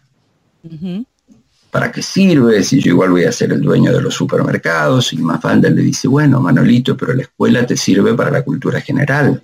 ¿para 1.71 1.91
qué 1.91 2.03
sirve? 2.03 2.63
Si 2.63 2.79
yo 2.79 2.91
igual 2.91 3.11
voy 3.11 3.25
a 3.25 3.33
ser 3.33 3.53
el 3.53 3.63
dueño 3.63 3.91
de 3.91 4.03
los 4.03 4.13
supermercados. 4.13 5.15
Y 5.15 5.17
Mafalda 5.17 5.71
le 5.71 5.81
dice, 5.81 6.09
bueno, 6.09 6.41
Manolito, 6.41 6.95
pero 6.95 7.15
la 7.15 7.23
escuela 7.23 7.65
te 7.65 7.75
sirve 7.75 8.13
para 8.13 8.31
la 8.31 8.43
cultura 8.43 8.83
general. 8.83 9.43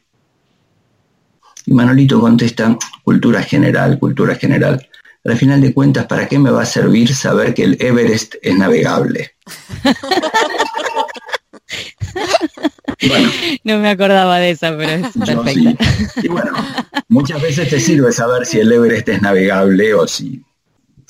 Y 1.65 1.73
Manolito 1.73 2.21
contesta, 2.21 2.77
cultura 3.05 3.43
general, 3.43 3.99
cultura 3.99 4.35
general. 4.35 4.87
Al 5.25 5.39
final 5.39 5.63
de 5.63 5.73
cuentas, 5.73 6.05
¿para 6.05 6.29
qué 6.29 6.39
me 6.39 6.51
va 6.51 6.63
a 6.63 6.67
servir 6.67 7.15
saber 7.15 7.55
que 7.55 7.65
el 7.65 7.79
Everest 7.81 8.35
es 8.43 8.55
navegable? 8.55 9.31
no 13.65 13.79
me 13.79 13.91
acordaba 13.91 14.39
de 14.39 14.51
esa, 14.51 14.77
pero 14.77 14.91
es 14.91 15.13
perfecta. 15.13 15.85
Y 16.23 16.29
bueno, 16.29 16.53
muchas 17.09 17.41
veces 17.43 17.69
te 17.69 17.81
sirve 17.81 18.13
saber 18.13 18.47
si 18.47 18.61
el 18.61 18.73
Everest 18.73 19.09
es 19.09 19.23
navegable 19.23 19.95
o 19.95 20.07
si 20.07 20.43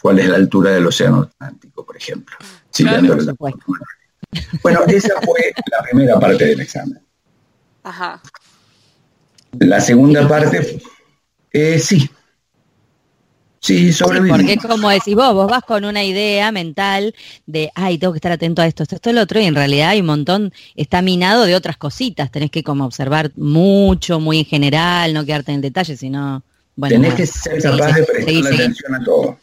cuál 0.01 0.19
es 0.19 0.29
la 0.29 0.37
altura 0.37 0.73
del 0.73 0.87
Océano 0.87 1.23
Atlántico, 1.23 1.85
por 1.85 1.97
ejemplo. 1.97 2.37
bueno, 4.63 4.81
esa 4.89 5.21
fue 5.23 5.53
la 5.71 5.83
primera 5.83 6.19
parte 6.19 6.47
del 6.47 6.61
examen. 6.61 7.01
Ajá. 7.85 8.21
La 9.59 9.81
segunda 9.81 10.27
parte, 10.27 10.81
eh, 11.53 11.79
sí. 11.79 12.11
Sí, 13.63 13.93
sobrevivimos. 13.93 14.39
porque 14.39 14.57
como 14.57 14.91
decís 14.91 15.15
vos, 15.15 15.33
vos 15.35 15.49
vas 15.49 15.63
con 15.63 15.85
una 15.85 16.03
idea 16.03 16.51
mental 16.51 17.15
de, 17.47 17.71
ay, 17.77 17.97
tengo 17.97 18.13
que 18.13 18.17
estar 18.17 18.33
atento 18.33 18.61
a 18.61 18.67
esto, 18.67 18.83
esto, 18.83 18.97
esto, 18.97 19.13
lo 19.13 19.23
otro, 19.23 19.41
y 19.41 19.45
en 19.45 19.55
realidad 19.55 19.91
hay 19.91 20.01
un 20.01 20.07
montón, 20.07 20.53
está 20.75 21.01
minado 21.01 21.45
de 21.45 21.55
otras 21.55 21.77
cositas, 21.77 22.33
tenés 22.33 22.51
que 22.51 22.65
como 22.65 22.85
observar 22.85 23.31
mucho, 23.37 24.19
muy 24.19 24.41
en 24.41 24.47
general, 24.47 25.15
no 25.15 25.25
quedarte 25.25 25.53
en 25.53 25.57
el 25.57 25.63
detalle, 25.63 25.97
sino... 25.97 26.43
Bueno, 26.75 26.97
tenés 26.97 27.15
que 27.15 27.27
ser 27.27 27.63
capaz 27.63 27.93
de 27.93 28.03
prestar 28.03 28.53
atención 28.53 28.95
a 28.97 29.05
todo. 29.05 29.39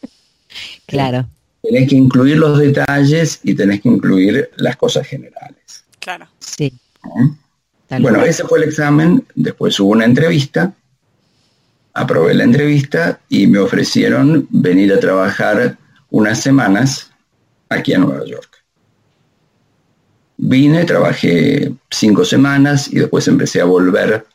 Claro. 0.85 1.25
Tenés 1.61 1.87
que 1.87 1.95
incluir 1.95 2.37
los 2.37 2.59
detalles 2.59 3.39
y 3.43 3.53
tenés 3.53 3.81
que 3.81 3.87
incluir 3.87 4.49
las 4.57 4.75
cosas 4.75 5.07
generales. 5.07 5.85
Claro. 5.99 6.27
Sí. 6.39 6.73
Bueno, 7.89 8.25
ese 8.25 8.43
fue 8.43 8.59
el 8.59 8.65
examen, 8.65 9.25
después 9.33 9.79
hubo 9.79 9.91
una 9.91 10.03
entrevista, 10.03 10.73
aprobé 11.93 12.33
la 12.33 12.43
entrevista 12.43 13.19
y 13.29 13.47
me 13.47 13.59
ofrecieron 13.59 14.47
venir 14.49 14.93
a 14.93 14.99
trabajar 14.99 15.77
unas 16.09 16.41
semanas 16.41 17.11
aquí 17.69 17.93
a 17.93 17.99
Nueva 17.99 18.25
York. 18.25 18.63
Vine, 20.37 20.85
trabajé 20.85 21.73
cinco 21.89 22.23
semanas 22.23 22.87
y 22.91 22.99
después 22.99 23.27
empecé 23.27 23.61
a 23.61 23.65
volver 23.65 24.25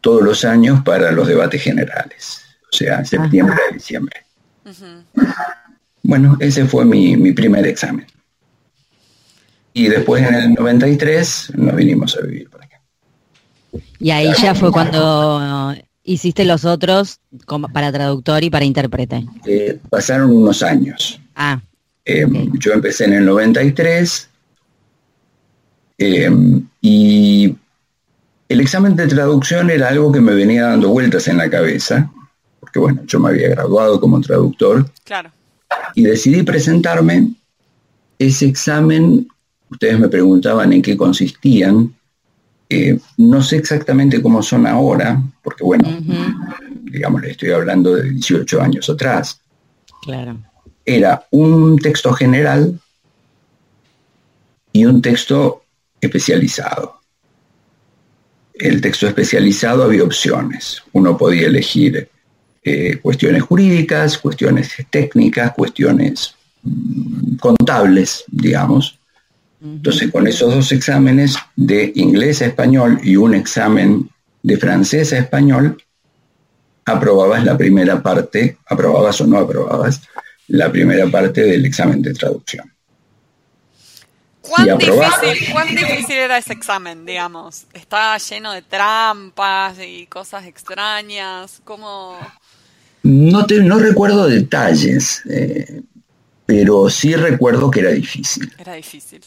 todos 0.00 0.22
los 0.22 0.44
años 0.44 0.82
para 0.82 1.12
los 1.12 1.28
debates 1.28 1.62
generales, 1.62 2.42
o 2.72 2.76
sea, 2.76 3.04
septiembre 3.04 3.56
a 3.70 3.74
diciembre. 3.74 4.24
Bueno, 6.02 6.36
ese 6.40 6.66
fue 6.66 6.84
mi, 6.84 7.32
primer 7.32 7.66
examen. 7.66 8.06
Y 9.72 9.88
después 9.88 10.26
en 10.26 10.34
el 10.34 10.54
93 10.54 11.52
nos 11.56 11.74
vinimos 11.74 12.16
a 12.16 12.20
vivir 12.20 12.48
por 12.48 12.62
acá. 12.62 12.80
Y 13.98 14.10
ahí 14.10 14.30
ya 14.40 14.54
fue 14.54 14.70
cuando 14.70 15.74
hiciste 16.04 16.44
los 16.44 16.64
otros 16.64 17.18
para 17.72 17.90
traductor 17.90 18.44
y 18.44 18.50
para 18.50 18.64
intérprete. 18.64 19.26
Eh, 19.46 19.80
pasaron 19.90 20.30
unos 20.30 20.62
años. 20.62 21.20
Ah. 21.34 21.60
Em, 22.04 22.52
yo 22.58 22.72
empecé 22.72 23.06
en 23.06 23.14
el 23.14 23.24
93 23.24 24.28
em, 25.98 26.68
y 26.80 27.56
el 28.48 28.60
examen 28.60 28.94
de 28.94 29.06
traducción 29.06 29.70
era 29.70 29.88
algo 29.88 30.12
que 30.12 30.20
me 30.20 30.34
venía 30.34 30.66
dando 30.66 30.90
vueltas 30.90 31.26
en 31.28 31.38
la 31.38 31.48
cabeza 31.48 32.10
porque 32.64 32.78
bueno, 32.78 33.02
yo 33.06 33.20
me 33.20 33.28
había 33.28 33.50
graduado 33.50 34.00
como 34.00 34.20
traductor. 34.22 34.90
Claro. 35.04 35.30
Y 35.94 36.02
decidí 36.02 36.42
presentarme. 36.42 37.34
Ese 38.18 38.46
examen, 38.46 39.28
ustedes 39.70 39.98
me 39.98 40.08
preguntaban 40.08 40.72
en 40.72 40.80
qué 40.80 40.96
consistían. 40.96 41.94
Eh, 42.68 42.98
no 43.18 43.42
sé 43.42 43.56
exactamente 43.56 44.22
cómo 44.22 44.42
son 44.42 44.66
ahora, 44.66 45.22
porque 45.42 45.64
bueno, 45.64 45.88
digamos, 46.82 47.22
le 47.22 47.30
estoy 47.32 47.50
hablando 47.50 47.94
de 47.94 48.10
18 48.10 48.60
años 48.60 48.88
atrás. 48.88 49.40
Claro. 50.02 50.38
Era 50.84 51.26
un 51.30 51.78
texto 51.78 52.12
general 52.12 52.78
y 54.72 54.84
un 54.84 55.00
texto 55.00 55.64
especializado. 56.00 57.00
El 58.52 58.80
texto 58.80 59.06
especializado 59.06 59.84
había 59.84 60.04
opciones. 60.04 60.82
Uno 60.92 61.16
podía 61.16 61.46
elegir 61.46 62.08
eh, 62.62 62.98
cuestiones 63.02 63.42
jurídicas, 63.42 64.18
cuestiones 64.18 64.72
técnicas, 64.90 65.52
cuestiones 65.52 66.34
mm, 66.62 67.36
contables, 67.36 68.24
digamos. 68.28 68.98
Entonces, 69.64 70.12
con 70.12 70.26
esos 70.26 70.54
dos 70.54 70.72
exámenes 70.72 71.36
de 71.56 71.90
inglés 71.94 72.42
a 72.42 72.46
español 72.46 73.00
y 73.02 73.16
un 73.16 73.34
examen 73.34 74.10
de 74.42 74.58
francés 74.58 75.14
a 75.14 75.18
español, 75.18 75.82
aprobabas 76.84 77.44
la 77.44 77.56
primera 77.56 78.02
parte, 78.02 78.58
aprobabas 78.66 79.22
o 79.22 79.26
no 79.26 79.38
aprobabas, 79.38 80.02
la 80.48 80.70
primera 80.70 81.06
parte 81.06 81.42
del 81.42 81.64
examen 81.64 82.02
de 82.02 82.12
traducción. 82.12 82.70
¿Cuán, 84.42 84.76
difícil, 84.76 85.52
¿Cuán 85.52 85.68
difícil 85.68 86.16
era 86.16 86.36
ese 86.36 86.52
examen, 86.52 87.06
digamos? 87.06 87.64
¿Estaba 87.72 88.18
lleno 88.18 88.52
de 88.52 88.60
trampas 88.60 89.78
y 89.82 90.06
cosas 90.06 90.44
extrañas? 90.44 91.62
¿Cómo...? 91.64 92.18
No, 93.02 93.46
te, 93.46 93.62
no 93.62 93.78
recuerdo 93.78 94.28
detalles, 94.28 95.22
eh, 95.30 95.82
pero 96.44 96.90
sí 96.90 97.14
recuerdo 97.16 97.70
que 97.70 97.80
era 97.80 97.90
difícil. 97.90 98.52
Era 98.58 98.74
difícil. 98.74 99.22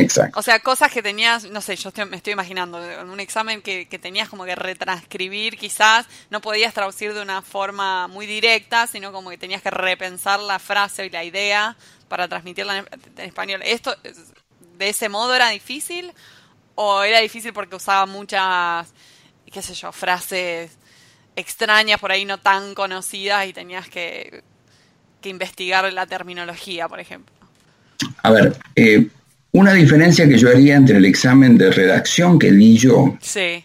Exacto. 0.00 0.38
O 0.38 0.42
sea, 0.42 0.58
cosas 0.60 0.90
que 0.90 1.02
tenías, 1.02 1.44
no 1.50 1.60
sé, 1.60 1.76
yo 1.76 1.90
me 2.06 2.16
estoy 2.16 2.32
imaginando, 2.32 2.82
en 2.82 3.08
un 3.08 3.20
examen 3.20 3.62
que, 3.62 3.86
tenías 4.00 4.28
como 4.28 4.44
que 4.44 4.54
retranscribir, 4.54 5.56
quizás 5.56 6.06
no 6.30 6.40
podías 6.40 6.74
traducir 6.74 7.14
de 7.14 7.22
una 7.22 7.42
forma 7.42 8.08
muy 8.08 8.26
directa, 8.26 8.86
sino 8.86 9.12
como 9.12 9.30
que 9.30 9.38
tenías 9.38 9.62
que 9.62 9.70
repensar 9.70 10.40
la 10.40 10.58
frase 10.58 11.06
y 11.06 11.10
la 11.10 11.24
idea 11.24 11.76
para 12.08 12.28
transmitirla 12.28 12.78
en, 12.78 12.88
en 13.16 13.24
español. 13.24 13.60
¿Esto 13.64 13.94
de 14.78 14.88
ese 14.88 15.08
modo 15.08 15.34
era 15.34 15.50
difícil? 15.50 16.12
¿O 16.74 17.02
era 17.02 17.20
difícil 17.20 17.52
porque 17.52 17.76
usaba 17.76 18.06
muchas, 18.06 18.92
qué 19.52 19.60
sé 19.60 19.74
yo, 19.74 19.92
frases 19.92 20.78
extrañas, 21.36 22.00
por 22.00 22.12
ahí 22.12 22.24
no 22.24 22.38
tan 22.38 22.74
conocidas 22.74 23.46
y 23.46 23.52
tenías 23.52 23.88
que, 23.88 24.42
investigar 25.24 25.92
la 25.92 26.06
terminología, 26.06 26.88
por 26.88 26.98
ejemplo. 26.98 27.34
A 28.22 28.30
ver, 28.30 28.56
eh, 28.74 29.08
una 29.52 29.72
diferencia 29.72 30.28
que 30.28 30.38
yo 30.38 30.48
haría 30.48 30.76
entre 30.76 30.98
el 30.98 31.04
examen 31.04 31.58
de 31.58 31.70
redacción 31.70 32.38
que 32.38 32.52
di 32.52 32.76
yo, 32.76 33.16
sí. 33.20 33.64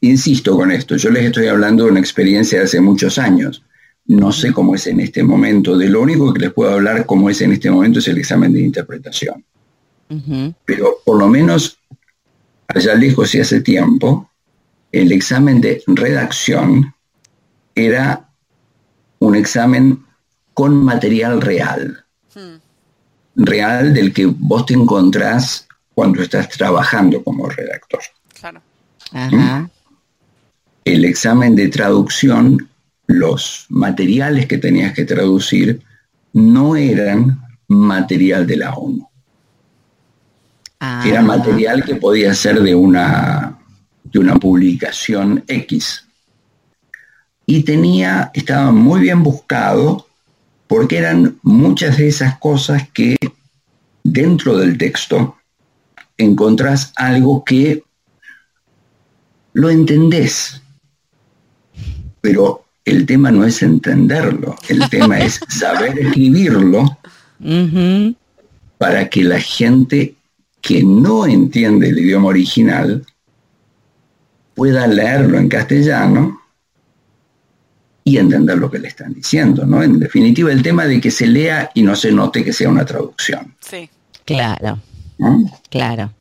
insisto 0.00 0.56
con 0.56 0.70
esto, 0.70 0.96
yo 0.96 1.10
les 1.10 1.26
estoy 1.26 1.46
hablando 1.46 1.84
de 1.84 1.90
una 1.92 2.00
experiencia 2.00 2.58
de 2.58 2.64
hace 2.64 2.80
muchos 2.80 3.18
años, 3.18 3.62
no 4.06 4.32
sé 4.32 4.52
cómo 4.52 4.74
es 4.74 4.86
en 4.86 5.00
este 5.00 5.22
momento, 5.22 5.76
de 5.76 5.88
lo 5.88 6.00
único 6.00 6.32
que 6.32 6.40
les 6.40 6.52
puedo 6.52 6.72
hablar 6.72 7.06
cómo 7.06 7.30
es 7.30 7.40
en 7.42 7.52
este 7.52 7.70
momento 7.70 7.98
es 7.98 8.08
el 8.08 8.18
examen 8.18 8.52
de 8.52 8.60
interpretación. 8.60 9.44
Pero 10.64 10.96
por 11.04 11.18
lo 11.18 11.28
menos 11.28 11.78
allá 12.66 12.94
lejos 12.94 13.34
y 13.34 13.40
hace 13.40 13.60
tiempo, 13.60 14.30
el 14.90 15.12
examen 15.12 15.60
de 15.60 15.82
redacción 15.86 16.94
era 17.74 18.30
un 19.18 19.36
examen 19.36 20.04
con 20.54 20.82
material 20.82 21.42
real. 21.42 22.04
Hmm. 22.34 22.56
Real 23.38 23.94
del 23.94 24.12
que 24.12 24.26
vos 24.26 24.66
te 24.66 24.74
encontrás 24.74 25.66
cuando 25.94 26.22
estás 26.22 26.48
trabajando 26.48 27.22
como 27.22 27.48
redactor. 27.48 28.00
Claro. 28.38 28.60
¿Mm? 29.12 29.66
El 30.84 31.04
examen 31.04 31.54
de 31.54 31.68
traducción, 31.68 32.68
los 33.06 33.66
materiales 33.68 34.46
que 34.46 34.58
tenías 34.58 34.92
que 34.92 35.04
traducir 35.04 35.80
no 36.32 36.76
eran 36.76 37.40
material 37.68 38.46
de 38.46 38.56
la 38.56 38.74
ONU. 38.74 39.08
Era 40.80 41.20
ah. 41.20 41.22
material 41.22 41.84
que 41.84 41.96
podía 41.96 42.34
ser 42.34 42.60
de 42.60 42.74
una, 42.74 43.58
de 44.04 44.18
una 44.18 44.36
publicación 44.36 45.44
X. 45.46 46.04
Y 47.46 47.62
tenía, 47.62 48.30
estaba 48.34 48.72
muy 48.72 49.00
bien 49.00 49.22
buscado 49.22 50.07
porque 50.68 50.98
eran 50.98 51.38
muchas 51.42 51.96
de 51.96 52.08
esas 52.08 52.38
cosas 52.38 52.88
que 52.90 53.16
dentro 54.04 54.56
del 54.56 54.78
texto 54.78 55.36
encontrás 56.16 56.92
algo 56.96 57.42
que 57.44 57.82
lo 59.54 59.70
entendés, 59.70 60.60
pero 62.20 62.64
el 62.84 63.06
tema 63.06 63.30
no 63.30 63.44
es 63.44 63.62
entenderlo, 63.62 64.56
el 64.68 64.88
tema 64.88 65.18
es 65.18 65.40
saber 65.48 65.98
escribirlo 65.98 66.98
para 68.78 69.08
que 69.08 69.24
la 69.24 69.40
gente 69.40 70.14
que 70.60 70.82
no 70.82 71.26
entiende 71.26 71.88
el 71.88 71.98
idioma 71.98 72.28
original 72.28 73.04
pueda 74.54 74.86
leerlo 74.86 75.38
en 75.38 75.48
castellano 75.48 76.37
y 78.08 78.16
entender 78.16 78.56
lo 78.56 78.70
que 78.70 78.78
le 78.78 78.88
están 78.88 79.12
diciendo, 79.12 79.66
¿no? 79.66 79.82
En 79.82 79.98
definitiva, 79.98 80.50
el 80.50 80.62
tema 80.62 80.86
de 80.86 80.98
que 80.98 81.10
se 81.10 81.26
lea 81.26 81.70
y 81.74 81.82
no 81.82 81.94
se 81.94 82.10
note 82.10 82.42
que 82.42 82.54
sea 82.54 82.70
una 82.70 82.86
traducción. 82.86 83.54
Sí. 83.60 83.90
Claro. 84.24 84.78
Claro. 85.68 86.12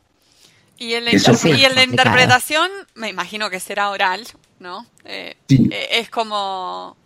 Y 0.77 0.93
el, 0.93 1.05
de 1.05 1.83
interpretación, 1.83 2.69
me 2.95 3.09
imagino 3.09 3.49
que 3.49 3.59
será 3.59 3.89
oral, 3.89 4.27
¿no? 4.59 4.85
Eh, 5.05 5.35
eh, 5.49 5.87
es 5.91 6.09
como, 6.09 6.97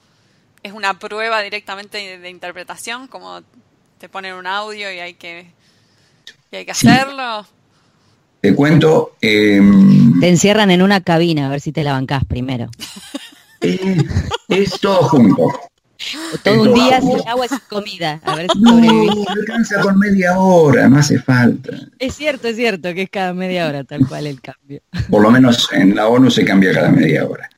es 0.64 0.74
una 0.74 0.98
prueba 0.98 1.42
directamente 1.42 2.18
de, 2.18 2.30
interpretación, 2.30 3.08
como 3.08 3.42
te 4.00 4.10
ponen 4.10 4.34
un 4.34 4.48
audio 4.48 4.92
y 4.92 5.00
hay 5.00 5.14
que, 5.14 5.46
hay 6.52 6.66
que 6.66 6.72
hacerlo. 6.72 7.46
Te 8.42 8.56
cuento. 8.56 9.16
Em, 9.22 10.20
te 10.20 10.28
encierran 10.28 10.72
en 10.72 10.82
una 10.82 11.02
cabina 11.02 11.46
a 11.46 11.50
ver 11.50 11.62
si 11.62 11.72
te 11.72 11.84
la 11.84 11.92
bancás 11.92 12.26
primero. 12.26 12.68
Eh, 13.62 13.98
es 14.50 14.80
todo 14.80 15.04
junto. 15.04 15.48
todo 16.44 16.64
un 16.64 16.74
día 16.74 17.00
sin 17.00 17.28
agua 17.28 17.48
sin 17.48 17.60
comida. 17.70 18.20
A 18.24 18.36
ver 18.36 18.48
si 18.52 18.60
no, 18.60 18.80
alcanza 19.28 19.82
con 19.82 20.00
media 20.00 20.40
hora, 20.40 20.90
no 20.90 20.98
hace 20.98 21.20
falta. 21.20 21.78
Es 22.00 22.16
cierto, 22.16 22.48
es 22.48 22.56
cierto 22.56 22.94
que 22.94 23.04
es 23.04 23.10
cada 23.10 23.34
media 23.34 23.68
hora 23.68 23.84
tal 23.84 24.08
cual 24.08 24.28
el 24.28 24.42
cambio. 24.42 24.82
Por 25.10 25.22
lo 25.22 25.32
menos 25.32 25.70
en 25.72 25.96
la 25.96 26.08
ONU 26.08 26.32
se 26.32 26.44
cambia 26.44 26.74
cada 26.74 26.90
media 26.90 27.28
hora. 27.28 27.50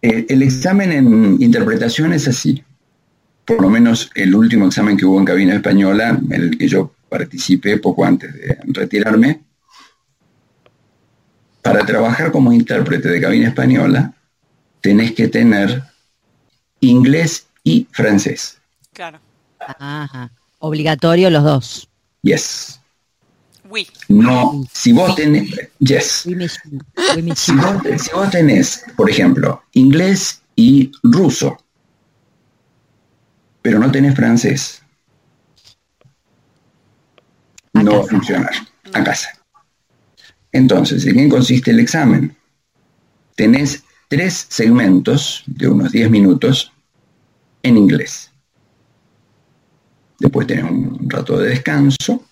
Eh, 0.00 0.26
el 0.28 0.42
examen 0.42 0.92
en 0.92 1.42
interpretación 1.42 2.12
es 2.12 2.28
así. 2.28 2.62
Por 3.44 3.62
lo 3.62 3.68
menos 3.68 4.10
el 4.14 4.34
último 4.34 4.66
examen 4.66 4.96
que 4.96 5.06
hubo 5.06 5.18
en 5.18 5.24
cabina 5.24 5.54
española, 5.54 6.20
en 6.30 6.32
el 6.32 6.58
que 6.58 6.68
yo 6.68 6.92
participé 7.08 7.78
poco 7.78 8.04
antes 8.04 8.32
de 8.34 8.58
retirarme, 8.66 9.40
para 11.62 11.84
trabajar 11.84 12.30
como 12.30 12.52
intérprete 12.52 13.08
de 13.08 13.20
cabina 13.20 13.48
española, 13.48 14.14
tenés 14.80 15.12
que 15.12 15.28
tener 15.28 15.82
inglés 16.80 17.46
y 17.64 17.86
francés. 17.90 18.58
Claro. 18.92 19.20
Ajá. 19.60 20.30
Obligatorio 20.58 21.30
los 21.30 21.44
dos. 21.44 21.88
Yes. 22.22 22.78
No, 24.08 24.66
si 24.72 24.92
vos 24.92 25.14
tenés, 25.14 25.50
yes. 25.78 26.24
Si 27.36 27.54
vos, 28.14 28.30
tenés, 28.30 28.84
por 28.96 29.10
ejemplo, 29.10 29.62
inglés 29.72 30.40
y 30.56 30.90
ruso, 31.02 31.58
pero 33.60 33.78
no 33.78 33.90
tenés 33.90 34.14
francés, 34.14 34.82
no 37.74 37.98
va 37.98 38.00
a 38.00 38.04
funcionar 38.04 38.52
a 38.94 39.04
casa. 39.04 39.28
Entonces, 40.52 41.04
¿en 41.04 41.16
qué 41.16 41.28
consiste 41.28 41.70
el 41.70 41.80
examen? 41.80 42.34
Tenés 43.36 43.84
tres 44.08 44.46
segmentos 44.48 45.44
de 45.46 45.68
unos 45.68 45.92
10 45.92 46.10
minutos 46.10 46.72
en 47.62 47.76
inglés. 47.76 48.30
Después 50.18 50.46
tenés 50.46 50.64
un 50.64 51.08
rato 51.08 51.38
de 51.38 51.50
descanso 51.50 52.24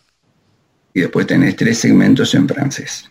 y 0.92 1.00
después 1.00 1.26
tenés 1.26 1.54
tres 1.54 1.78
segmentos 1.78 2.34
en 2.34 2.48
francés. 2.48 3.10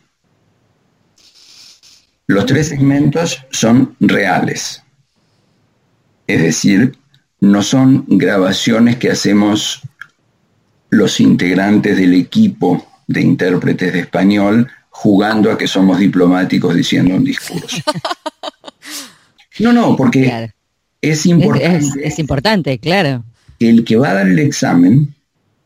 Los 2.27 2.47
tres 2.47 2.69
segmentos 2.69 3.45
son 3.51 3.95
reales, 3.99 4.81
es 6.25 6.41
decir, 6.41 6.97
no 7.39 7.61
son 7.61 8.03
grabaciones 8.07 8.97
que 8.97 9.11
hacemos 9.11 9.81
los 10.89 11.19
integrantes 11.19 11.97
del 11.97 12.15
equipo 12.15 12.85
de 13.05 13.21
intérpretes 13.21 13.93
de 13.93 13.99
español 13.99 14.67
jugando 14.89 15.51
a 15.51 15.57
que 15.57 15.67
somos 15.67 15.99
diplomáticos 15.99 16.73
diciendo 16.73 17.15
un 17.15 17.23
discurso. 17.23 17.77
No, 19.59 19.73
no, 19.73 19.95
porque 19.95 20.51
es 21.01 21.25
importante. 21.25 22.07
Es, 22.07 22.19
importante, 22.19 22.79
claro. 22.79 23.23
Que 23.59 23.69
el 23.69 23.85
que 23.85 23.95
va 23.95 24.09
a 24.09 24.13
dar 24.15 24.27
el 24.27 24.39
examen 24.39 25.13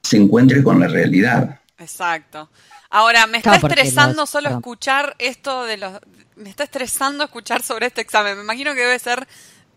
se 0.04 0.18
encuentre 0.18 0.64
con 0.64 0.80
la 0.80 0.88
realidad. 0.88 1.60
Exacto. 1.78 2.50
Ahora, 2.90 3.28
me 3.28 3.38
está 3.38 3.56
estresando 3.56 4.26
solo 4.26 4.50
escuchar 4.50 5.16
esto 5.20 5.64
de 5.66 5.78
los... 5.78 6.00
Me 6.36 6.50
está 6.50 6.64
estresando 6.64 7.24
escuchar 7.24 7.62
sobre 7.64 7.88
este 7.88 8.02
examen. 8.02 8.38
Me 8.38 8.44
imagino 8.44 8.74
que 8.74 8.82
debe 8.82 8.98
ser 8.98 9.28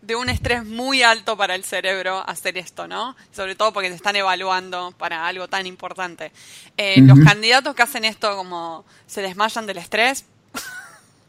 de 0.03 0.15
un 0.17 0.29
estrés 0.29 0.65
muy 0.65 1.01
alto 1.01 1.37
para 1.37 1.55
el 1.55 1.63
cerebro 1.63 2.27
hacer 2.27 2.57
esto, 2.57 2.87
¿no? 2.87 3.15
Sobre 3.31 3.55
todo 3.55 3.71
porque 3.71 3.89
te 3.89 3.95
están 3.95 4.15
evaluando 4.17 4.93
para 4.97 5.25
algo 5.25 5.47
tan 5.47 5.65
importante. 5.65 6.31
Eh, 6.77 7.01
los 7.01 7.19
candidatos 7.19 7.73
que 7.73 7.83
hacen 7.83 8.03
esto 8.03 8.35
como 8.35 8.85
se 9.07 9.21
desmayan 9.21 9.65
del 9.65 9.77
estrés. 9.77 10.25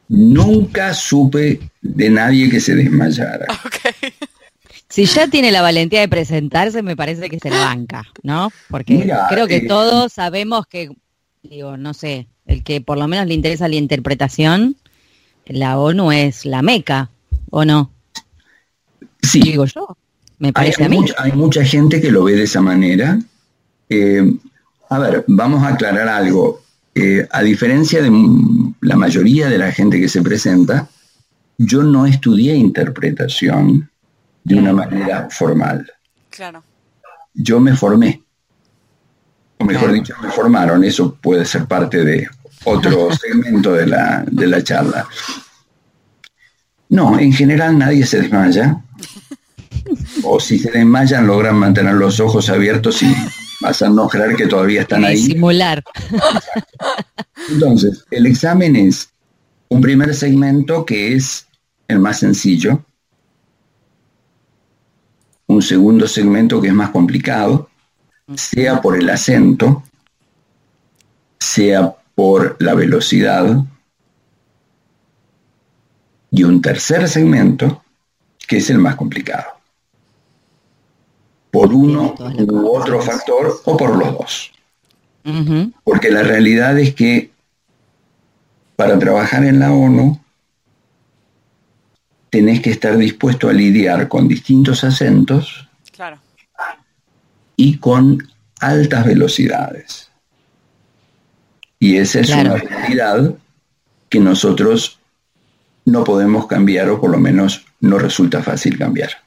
Nunca 0.09 0.95
supe 0.95 1.61
de 1.81 2.11
nadie 2.11 2.51
que 2.51 2.61
se 2.61 2.75
desmayara. 2.75 3.47
Si 4.95 5.07
ya 5.07 5.27
tiene 5.27 5.51
la 5.51 5.61
valentía 5.61 5.99
de 5.99 6.09
presentarse, 6.09 6.81
me 6.81 6.95
parece 6.95 7.29
que 7.29 7.40
se 7.40 7.51
la 7.51 7.59
banca, 7.59 8.05
¿no? 8.23 8.53
Porque 8.71 9.12
creo 9.29 9.49
que 9.49 9.57
eh, 9.57 9.67
todos 9.67 10.12
sabemos 10.12 10.69
que, 10.69 10.88
digo, 11.43 11.77
no 11.77 11.95
sé, 11.95 12.29
el 12.47 12.62
que 12.62 12.81
por 12.81 12.97
lo 12.97 13.09
menos 13.09 13.27
le 13.27 13.35
interesa 13.35 13.67
la 13.67 13.75
interpretación, 13.75 14.77
la 15.47 15.79
ONU 15.79 16.12
es 16.12 16.45
la 16.45 16.62
meca, 16.62 17.11
¿o 17.51 17.64
no? 17.64 17.90
Sí. 19.21 19.40
Digo 19.40 19.64
yo. 19.64 19.97
Me 20.38 20.53
parece 20.53 20.83
hay, 20.83 20.87
a 20.87 20.88
mí. 20.90 20.99
Mucha, 20.99 21.14
hay 21.19 21.33
mucha 21.33 21.64
gente 21.64 22.01
que 22.01 22.12
lo 22.12 22.23
ve 22.23 22.35
de 22.37 22.45
esa 22.45 22.61
manera. 22.61 23.19
Eh, 23.88 24.33
a 24.90 24.99
ver, 24.99 25.25
vamos 25.27 25.64
a 25.64 25.69
aclarar 25.69 26.09
algo. 26.09 26.62
Eh, 26.94 27.26
a 27.30 27.42
diferencia 27.42 28.00
de 28.02 28.11
la 28.80 28.96
mayoría 28.96 29.48
de 29.48 29.59
la 29.59 29.72
gente 29.72 30.00
que 30.00 30.09
se 30.09 30.22
presenta, 30.22 30.88
yo 31.59 31.83
no 31.83 32.07
estudié 32.07 32.54
interpretación 32.54 33.90
de 34.44 34.54
una 34.54 34.72
manera 34.72 35.28
formal. 35.30 35.90
Claro. 36.30 36.62
Yo 37.35 37.59
me 37.59 37.74
formé. 37.74 38.22
O 39.59 39.64
mejor 39.64 39.92
dicho, 39.92 40.14
me 40.22 40.30
formaron. 40.30 40.85
Eso 40.85 41.14
puede 41.14 41.44
ser 41.44 41.66
parte 41.66 42.04
de 42.04 42.28
otro 42.64 43.09
segmento 43.20 43.72
de 43.72 43.87
la, 43.87 44.24
de 44.30 44.46
la 44.46 44.62
charla. 44.62 45.07
No, 46.90 47.18
en 47.18 47.33
general 47.33 47.76
nadie 47.78 48.07
se 48.07 48.20
desmaya. 48.20 48.80
O 50.22 50.40
si 50.40 50.59
se 50.59 50.70
desmayan, 50.70 51.26
logran 51.26 51.57
mantener 51.57 51.94
los 51.94 52.18
ojos 52.18 52.48
abiertos 52.48 53.02
y 53.02 53.14
vas 53.61 53.83
a 53.83 53.88
no 53.88 54.09
creer 54.09 54.37
que 54.37 54.47
todavía 54.47 54.83
están 54.83 55.05
ahí. 55.05 55.19
Simular. 55.19 55.83
Entonces, 57.51 58.05
el 58.11 58.27
examen 58.27 58.77
es 58.77 59.09
un 59.69 59.81
primer 59.81 60.14
segmento 60.14 60.85
que 60.85 61.14
es 61.14 61.47
el 61.88 61.99
más 61.99 62.21
sencillo, 62.21 62.85
un 65.47 65.62
segundo 65.62 66.07
segmento 66.07 66.61
que 66.61 66.69
es 66.69 66.75
más 66.75 66.90
complicado, 66.90 67.69
sea 68.35 68.81
por 68.81 68.97
el 68.97 69.09
acento, 69.11 69.83
sea 71.38 71.95
por 72.14 72.57
la 72.61 72.75
velocidad, 72.75 73.64
y 76.31 76.43
un 76.43 76.61
tercer 76.62 77.09
segmento 77.09 77.85
que 78.49 78.57
es 78.57 78.71
el 78.71 78.79
más 78.79 78.97
complicado 78.97 79.55
por 81.55 81.73
uno 81.73 82.17
u 82.49 82.67
otro 82.77 83.01
factor 83.01 83.61
o 83.64 83.77
por 83.77 83.97
los 83.97 84.19
dos. 84.19 84.53
Porque 85.85 86.11
la 86.11 86.25
realidad 86.25 86.77
es 86.81 86.97
que 86.97 87.31
para 88.75 88.99
trabajar 88.99 89.45
en 89.45 89.61
la 89.61 89.71
ONU 89.73 90.21
tenés 92.29 92.61
que 92.61 92.71
estar 92.71 92.97
dispuesto 92.97 93.49
a 93.49 93.53
lidiar 93.53 94.09
con 94.09 94.27
distintos 94.27 94.83
acentos 94.83 95.69
y 97.55 97.79
con 97.79 98.19
altas 98.59 99.07
velocidades. 99.07 100.11
Y 101.79 101.99
esa 101.99 102.19
es 102.19 102.31
una 102.31 102.57
realidad 102.57 103.33
que 104.09 104.19
nosotros 104.19 104.99
no 105.85 106.03
podemos 106.03 106.49
cambiar 106.49 106.90
o 106.90 107.01
por 107.01 107.11
lo 107.11 107.19
menos 107.19 107.64
no 107.79 108.01
resulta 108.01 108.43
fácil 108.43 108.77
cambiar. 108.77 109.23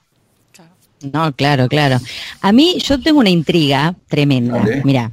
No, 1.01 1.31
claro, 1.33 1.67
claro. 1.67 1.99
A 2.41 2.51
mí 2.51 2.77
yo 2.79 2.99
tengo 2.99 3.19
una 3.19 3.29
intriga 3.29 3.95
tremenda. 4.07 4.63
Mira, 4.83 5.11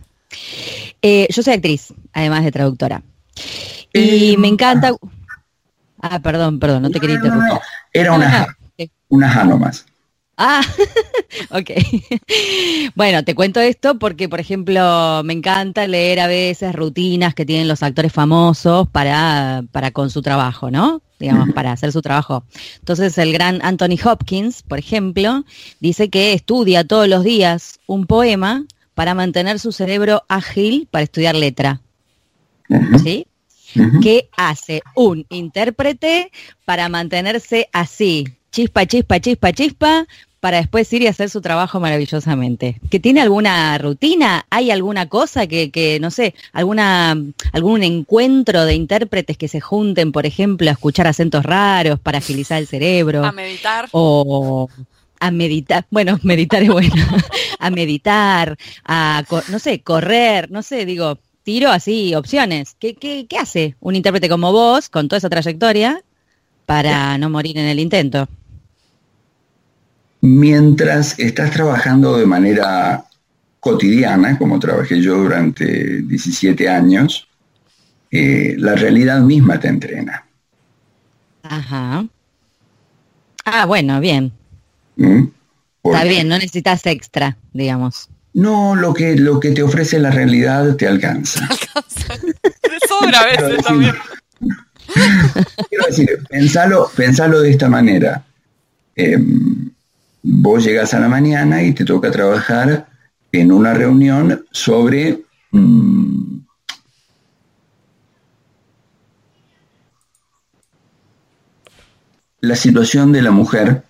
eh, 1.02 1.28
yo 1.30 1.42
soy 1.42 1.54
actriz, 1.54 1.92
además 2.12 2.44
de 2.44 2.52
traductora. 2.52 3.02
Y 3.92 4.34
eh, 4.34 4.36
me 4.38 4.48
encanta... 4.48 4.92
Ah, 6.00 6.18
perdón, 6.20 6.58
perdón, 6.58 6.82
no 6.82 6.90
te 6.90 7.00
quería 7.00 7.16
interrumpir. 7.16 7.58
Era 7.92 8.12
una, 8.12 8.42
ah, 8.42 8.56
una 9.08 9.44
nomás. 9.44 9.86
Ah, 10.36 10.62
ok. 11.50 11.70
Bueno, 12.94 13.24
te 13.24 13.34
cuento 13.34 13.60
esto 13.60 13.98
porque, 13.98 14.28
por 14.28 14.40
ejemplo, 14.40 15.22
me 15.24 15.32
encanta 15.32 15.86
leer 15.86 16.20
a 16.20 16.26
veces 16.26 16.74
rutinas 16.74 17.34
que 17.34 17.46
tienen 17.46 17.68
los 17.68 17.82
actores 17.82 18.12
famosos 18.12 18.88
para, 18.88 19.62
para 19.70 19.92
con 19.92 20.10
su 20.10 20.22
trabajo, 20.22 20.70
¿no? 20.70 21.02
Digamos, 21.24 21.50
para 21.54 21.72
hacer 21.72 21.90
su 21.90 22.02
trabajo. 22.02 22.44
Entonces, 22.78 23.16
el 23.18 23.32
gran 23.32 23.60
Anthony 23.62 23.96
Hopkins, 24.04 24.62
por 24.62 24.78
ejemplo, 24.78 25.44
dice 25.80 26.10
que 26.10 26.34
estudia 26.34 26.84
todos 26.84 27.08
los 27.08 27.24
días 27.24 27.80
un 27.86 28.06
poema 28.06 28.66
para 28.94 29.14
mantener 29.14 29.58
su 29.58 29.72
cerebro 29.72 30.22
ágil 30.28 30.86
para 30.90 31.02
estudiar 31.02 31.34
letra. 31.34 31.80
¿Sí? 33.02 33.26
¿Qué 34.02 34.28
hace 34.36 34.82
un 34.94 35.26
intérprete 35.30 36.30
para 36.64 36.88
mantenerse 36.88 37.68
así, 37.72 38.24
chispa, 38.52 38.86
chispa, 38.86 39.18
chispa, 39.20 39.52
chispa, 39.52 40.06
para 40.44 40.58
después 40.58 40.92
ir 40.92 41.00
y 41.00 41.06
hacer 41.06 41.30
su 41.30 41.40
trabajo 41.40 41.80
maravillosamente. 41.80 42.78
¿Que 42.90 43.00
tiene 43.00 43.22
alguna 43.22 43.78
rutina? 43.78 44.44
¿Hay 44.50 44.70
alguna 44.70 45.08
cosa 45.08 45.46
que, 45.46 45.70
que, 45.70 45.98
no 46.00 46.10
sé, 46.10 46.34
alguna, 46.52 47.16
algún 47.52 47.82
encuentro 47.82 48.66
de 48.66 48.74
intérpretes 48.74 49.38
que 49.38 49.48
se 49.48 49.62
junten, 49.62 50.12
por 50.12 50.26
ejemplo, 50.26 50.68
a 50.68 50.74
escuchar 50.74 51.06
acentos 51.06 51.44
raros 51.44 51.98
para 51.98 52.18
agilizar 52.18 52.58
el 52.58 52.66
cerebro? 52.66 53.24
A 53.24 53.32
meditar. 53.32 53.88
O 53.92 54.68
a 55.18 55.30
meditar, 55.30 55.86
bueno, 55.90 56.20
meditar 56.22 56.62
es 56.62 56.68
bueno, 56.68 57.02
a 57.58 57.70
meditar, 57.70 58.58
a, 58.84 59.24
no 59.48 59.58
sé, 59.58 59.80
correr, 59.80 60.50
no 60.50 60.62
sé, 60.62 60.84
digo, 60.84 61.20
tiro 61.42 61.70
así 61.70 62.14
opciones. 62.14 62.76
¿Qué, 62.78 62.96
qué, 62.96 63.24
qué 63.26 63.38
hace 63.38 63.76
un 63.80 63.96
intérprete 63.96 64.28
como 64.28 64.52
vos, 64.52 64.90
con 64.90 65.08
toda 65.08 65.16
esa 65.16 65.30
trayectoria, 65.30 66.02
para 66.66 67.16
no 67.16 67.30
morir 67.30 67.56
en 67.56 67.64
el 67.64 67.80
intento? 67.80 68.28
Mientras 70.24 71.18
estás 71.18 71.50
trabajando 71.50 72.16
de 72.16 72.24
manera 72.24 73.04
cotidiana, 73.60 74.38
como 74.38 74.58
trabajé 74.58 74.98
yo 75.02 75.16
durante 75.16 76.00
17 76.00 76.66
años, 76.66 77.28
eh, 78.10 78.54
la 78.56 78.74
realidad 78.74 79.20
misma 79.20 79.60
te 79.60 79.68
entrena. 79.68 80.24
Ajá. 81.42 82.06
Ah, 83.44 83.66
bueno, 83.66 84.00
bien. 84.00 84.32
¿Mm? 84.96 85.24
Está 85.82 86.04
bien, 86.04 86.28
no 86.28 86.38
necesitas 86.38 86.86
extra, 86.86 87.36
digamos. 87.52 88.08
No, 88.32 88.74
lo 88.74 88.94
que, 88.94 89.16
lo 89.16 89.38
que 89.40 89.50
te 89.50 89.62
ofrece 89.62 89.98
la 89.98 90.10
realidad 90.10 90.74
te 90.76 90.88
alcanza. 90.88 91.46
alcanza. 91.50 92.14
sobra 92.88 93.20
a 93.20 93.26
veces 93.26 93.62
también. 93.62 93.94
Quiero 95.68 95.84
decir, 95.86 96.18
pensalo, 96.30 96.90
pensalo 96.96 97.40
de 97.42 97.50
esta 97.50 97.68
manera. 97.68 98.24
Em, 98.96 99.73
vos 100.24 100.64
llegas 100.64 100.94
a 100.94 101.00
la 101.00 101.08
mañana 101.08 101.62
y 101.62 101.72
te 101.72 101.84
toca 101.84 102.10
trabajar 102.10 102.88
en 103.30 103.52
una 103.52 103.74
reunión 103.74 104.46
sobre 104.50 105.22
mm, 105.50 106.38
la 112.40 112.56
situación 112.56 113.12
de 113.12 113.22
la 113.22 113.30
mujer 113.30 113.82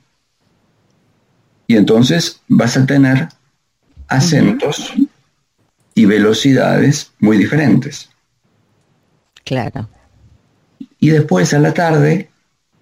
y 1.69 1.77
entonces 1.77 2.41
vas 2.49 2.77
a 2.77 2.85
tener 2.85 3.29
acentos 4.09 4.93
y 5.95 6.05
velocidades 6.05 7.13
muy 7.21 7.39
diferentes. 7.39 8.11
Claro. 9.45 9.89
Y 10.99 11.11
después 11.11 11.55
a 11.55 11.61
la 11.61 11.73
tarde 11.73 12.29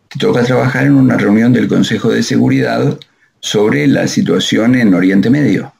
te 0.08 0.18
toca 0.18 0.42
trabajar 0.42 0.86
en 0.86 0.94
una 0.94 1.18
reunión 1.18 1.52
del 1.52 1.68
Consejo 1.68 2.08
de 2.08 2.22
Seguridad 2.22 2.98
sobre 3.42 3.88
la 3.88 4.06
situación 4.06 4.76
en 4.76 4.94
Oriente 4.94 5.28
Medio. 5.28 5.72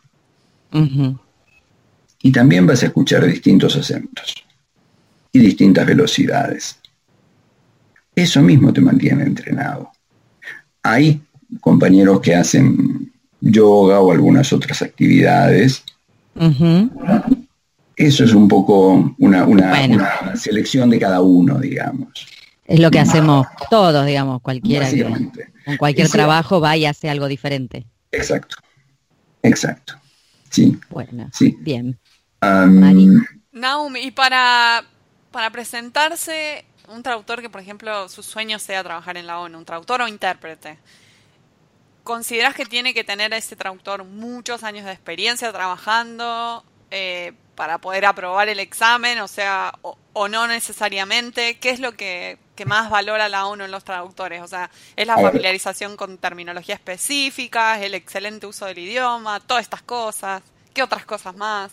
Y 2.21 2.33
también 2.33 2.67
vas 2.67 2.83
a 2.83 2.87
escuchar 2.87 3.25
distintos 3.25 3.77
acentos 3.77 4.35
y 5.33 5.39
distintas 5.39 5.87
velocidades. 5.87 6.77
Eso 8.15 8.43
mismo 8.43 8.73
te 8.73 8.81
mantiene 8.81 9.23
entrenado. 9.23 9.91
Hay 10.83 11.23
compañeros 11.61 12.21
que 12.21 12.35
hacen 12.35 13.13
yoga 13.41 14.01
o 14.01 14.11
algunas 14.11 14.53
otras 14.53 14.83
actividades. 14.83 15.85
Eso 17.97 18.25
es 18.25 18.35
un 18.35 18.49
poco 18.49 19.15
una, 19.19 19.47
una, 19.47 20.35
selección 20.37 20.91
de 20.91 20.99
cada 20.99 21.21
uno, 21.21 21.59
digamos. 21.61 22.27
Es 22.65 22.81
lo 22.81 22.91
que 22.91 23.01
hacemos 23.01 23.47
todos, 23.71 24.07
digamos, 24.07 24.41
cualquiera. 24.41 24.89
con 25.65 25.77
cualquier 25.77 26.09
trabajo 26.09 26.61
va 26.61 26.77
y 26.77 26.87
hace 26.87 27.11
algo 27.11 27.27
diferente. 27.27 27.87
Exacto, 28.11 28.57
exacto. 29.43 29.95
Sí. 30.51 30.79
Bueno, 30.91 31.29
sí. 31.33 31.57
bien. 31.61 31.99
Naum, 33.53 33.97
y 33.97 34.11
para, 34.11 34.85
para 35.31 35.51
presentarse 35.51 36.65
un 36.89 37.03
traductor 37.03 37.41
que, 37.41 37.51
por 37.51 37.61
ejemplo, 37.61 38.09
su 38.09 38.23
sueño 38.23 38.59
sea 38.59 38.83
trabajar 38.83 39.17
en 39.17 39.27
la 39.27 39.41
ONU, 39.41 39.59
un 39.59 39.65
traductor 39.65 40.03
o 40.03 40.09
intérprete, 40.09 40.79
¿consideras 42.03 42.55
que 42.55 42.67
tiene 42.67 42.95
que 42.95 43.05
tener 43.05 43.33
ese 43.33 43.57
traductor 43.57 44.05
muchos 44.05 44.63
años 44.63 44.85
de 44.85 44.93
experiencia 44.93 45.53
trabajando 45.53 46.65
eh, 46.91 47.33
para 47.55 47.79
poder 47.79 48.05
aprobar 48.05 48.49
el 48.49 48.61
examen? 48.61 49.21
O 49.21 49.29
sea, 49.29 49.73
o 49.83 49.97
no 50.29 50.47
necesariamente. 50.47 51.59
¿Qué 51.59 51.71
es 51.71 51.81
lo 51.81 51.93
que 51.93 52.39
que 52.55 52.65
más 52.65 52.91
valora 52.91 53.29
la 53.29 53.47
ONU 53.47 53.65
en 53.65 53.71
los 53.71 53.85
traductores? 53.85 54.43
O 54.43 54.49
sea, 54.49 54.71
¿es 54.97 55.07
la 55.07 55.17
familiarización 55.17 55.97
con 55.97 56.19
terminología 56.19 56.75
específica, 56.75 57.81
el 57.83 57.95
excelente 57.95 58.47
uso 58.47 58.67
del 58.67 58.79
idioma, 58.79 59.41
todas 59.41 59.63
estas 59.63 59.83
cosas? 59.83 60.43
¿Qué 60.75 60.83
otras 60.83 61.05
cosas 61.05 61.37
más? 61.37 61.73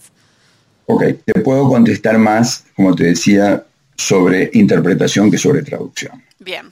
Ok, 0.85 1.03
te 1.25 1.39
puedo 1.41 1.67
contestar 1.67 2.17
más, 2.17 2.65
como 2.75 2.95
te 2.95 3.05
decía, 3.05 3.65
sobre 3.95 4.49
interpretación 4.53 5.29
que 5.29 5.37
sobre 5.37 5.61
traducción. 5.61 6.23
Bien. 6.39 6.71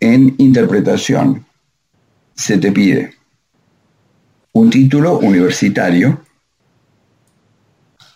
En 0.00 0.34
interpretación 0.38 1.44
se 2.34 2.58
te 2.58 2.72
pide 2.72 3.14
un 4.52 4.70
título 4.70 5.18
universitario 5.18 6.24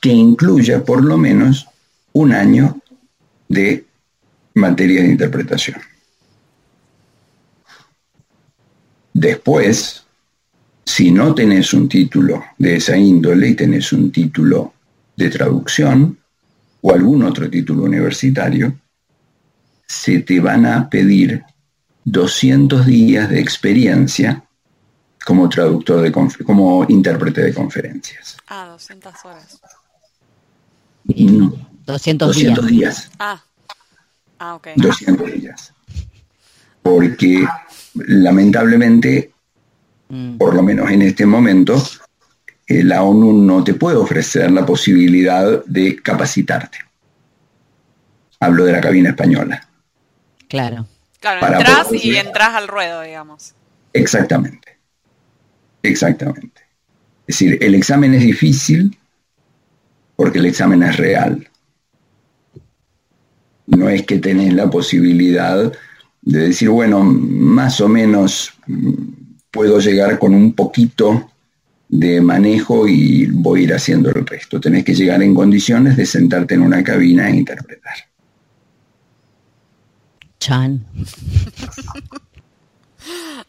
que 0.02 0.10
incluya 0.10 0.84
por 0.84 1.04
lo 1.04 1.16
menos 1.16 1.68
un 2.12 2.32
año 2.32 2.76
de 3.48 3.86
materia 4.54 5.00
de 5.00 5.08
interpretación. 5.08 5.80
Después, 9.14 10.04
si 10.84 11.12
no 11.12 11.32
tenés 11.36 11.72
un 11.72 11.88
título 11.88 12.44
de 12.58 12.76
esa 12.76 12.96
índole 12.96 13.50
y 13.50 13.54
tenés 13.54 13.92
un 13.92 14.10
título 14.10 14.74
de 15.16 15.30
traducción 15.30 16.18
o 16.80 16.92
algún 16.92 17.22
otro 17.22 17.48
título 17.48 17.84
universitario, 17.84 18.76
se 19.86 20.18
te 20.18 20.40
van 20.40 20.66
a 20.66 20.90
pedir 20.90 21.44
200 22.06 22.86
días 22.86 23.30
de 23.30 23.38
experiencia 23.38 24.42
como 25.24 25.48
traductor 25.48 26.00
de 26.00 26.10
como 26.10 26.84
intérprete 26.88 27.42
de 27.42 27.54
conferencias. 27.54 28.36
Ah, 28.48 28.66
200 28.72 29.14
horas. 29.24 29.60
No, 31.04 31.54
200, 31.86 32.36
días. 32.66 33.10
Ah. 33.18 33.42
ah, 34.38 34.54
ok. 34.54 34.68
200 34.76 35.32
días. 35.32 35.72
Porque 36.82 37.46
lamentablemente, 37.94 39.32
mm. 40.08 40.36
por 40.36 40.54
lo 40.54 40.62
menos 40.62 40.90
en 40.90 41.02
este 41.02 41.26
momento, 41.26 41.82
eh, 42.66 42.82
la 42.82 43.02
ONU 43.02 43.32
no 43.32 43.64
te 43.64 43.74
puede 43.74 43.96
ofrecer 43.96 44.50
la 44.50 44.64
posibilidad 44.64 45.64
de 45.64 45.96
capacitarte. 45.96 46.78
Hablo 48.40 48.64
de 48.64 48.72
la 48.72 48.80
cabina 48.80 49.10
española. 49.10 49.68
Claro. 50.48 50.86
Claro, 51.20 51.46
entras 51.46 51.86
y 51.92 52.16
entras 52.16 52.54
al 52.54 52.66
ruedo, 52.66 53.02
digamos. 53.02 53.54
Exactamente. 53.92 54.76
Exactamente. 55.80 56.62
Es 57.28 57.38
decir, 57.38 57.58
el 57.60 57.76
examen 57.76 58.14
es 58.14 58.22
difícil 58.22 58.98
porque 60.22 60.38
el 60.38 60.46
examen 60.46 60.84
es 60.84 60.96
real. 60.98 61.50
No 63.66 63.88
es 63.88 64.06
que 64.06 64.20
tenés 64.20 64.52
la 64.54 64.70
posibilidad 64.70 65.72
de 66.20 66.38
decir, 66.38 66.68
bueno, 66.68 67.02
más 67.02 67.80
o 67.80 67.88
menos 67.88 68.52
mm, 68.68 68.92
puedo 69.50 69.80
llegar 69.80 70.20
con 70.20 70.32
un 70.32 70.52
poquito 70.52 71.28
de 71.88 72.20
manejo 72.20 72.86
y 72.86 73.26
voy 73.32 73.62
a 73.62 73.64
ir 73.64 73.74
haciendo 73.74 74.10
el 74.10 74.24
resto. 74.24 74.60
Tenés 74.60 74.84
que 74.84 74.94
llegar 74.94 75.20
en 75.24 75.34
condiciones 75.34 75.96
de 75.96 76.06
sentarte 76.06 76.54
en 76.54 76.62
una 76.62 76.84
cabina 76.84 77.28
e 77.28 77.34
interpretar. 77.34 77.96
Chan. 80.38 80.86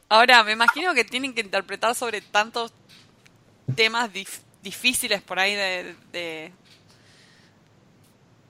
Ahora, 0.09 0.43
me 0.43 0.53
imagino 0.53 0.95
que 0.95 1.03
tienen 1.03 1.36
que 1.36 1.41
interpretar 1.41 1.93
sobre 1.93 2.21
tantos 2.21 2.74
temas 3.76 4.09
difíciles 4.63 5.21
por 5.21 5.38
ahí 5.38 5.53
de, 5.53 5.95
de, 6.11 6.51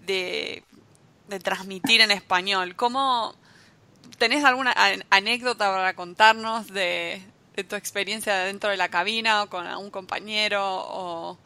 de, 0.06 0.64
transmitir 1.44 2.02
en 2.02 2.12
español. 2.12 2.76
¿Cómo 2.76 3.36
tenés 4.18 4.44
alguna 4.44 4.76
anécdota 5.10 5.72
para 5.72 5.96
contarnos 5.96 6.68
de, 6.68 7.22
de 7.56 7.64
tu 7.64 7.76
experiencia 7.76 8.36
dentro 8.40 8.70
de 8.70 8.78
la 8.78 8.90
cabina 8.90 9.44
o 9.44 9.50
con 9.50 9.66
algún 9.66 9.90
compañero 9.90 10.62
o 10.64 11.40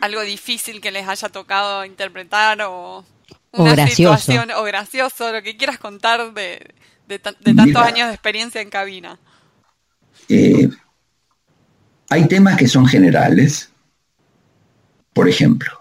algo 0.00 0.22
difícil 0.22 0.80
que 0.80 0.90
les 0.90 1.06
haya 1.06 1.28
tocado 1.28 1.84
interpretar 1.84 2.60
o 2.62 3.04
una 3.52 3.72
gracioso. 3.72 4.16
situación 4.18 4.50
o 4.52 4.62
gracioso, 4.62 5.32
lo 5.32 5.42
que 5.42 5.56
quieras 5.56 5.78
contar 5.78 6.32
de, 6.34 6.74
de, 7.06 7.18
tantos 7.18 7.82
años 7.82 8.08
de 8.08 8.14
experiencia 8.14 8.60
en 8.60 8.70
cabina. 8.70 9.18
Eh, 10.28 10.68
hay 12.10 12.28
temas 12.28 12.56
que 12.56 12.68
son 12.68 12.86
generales. 12.86 13.70
Por 15.12 15.28
ejemplo, 15.28 15.75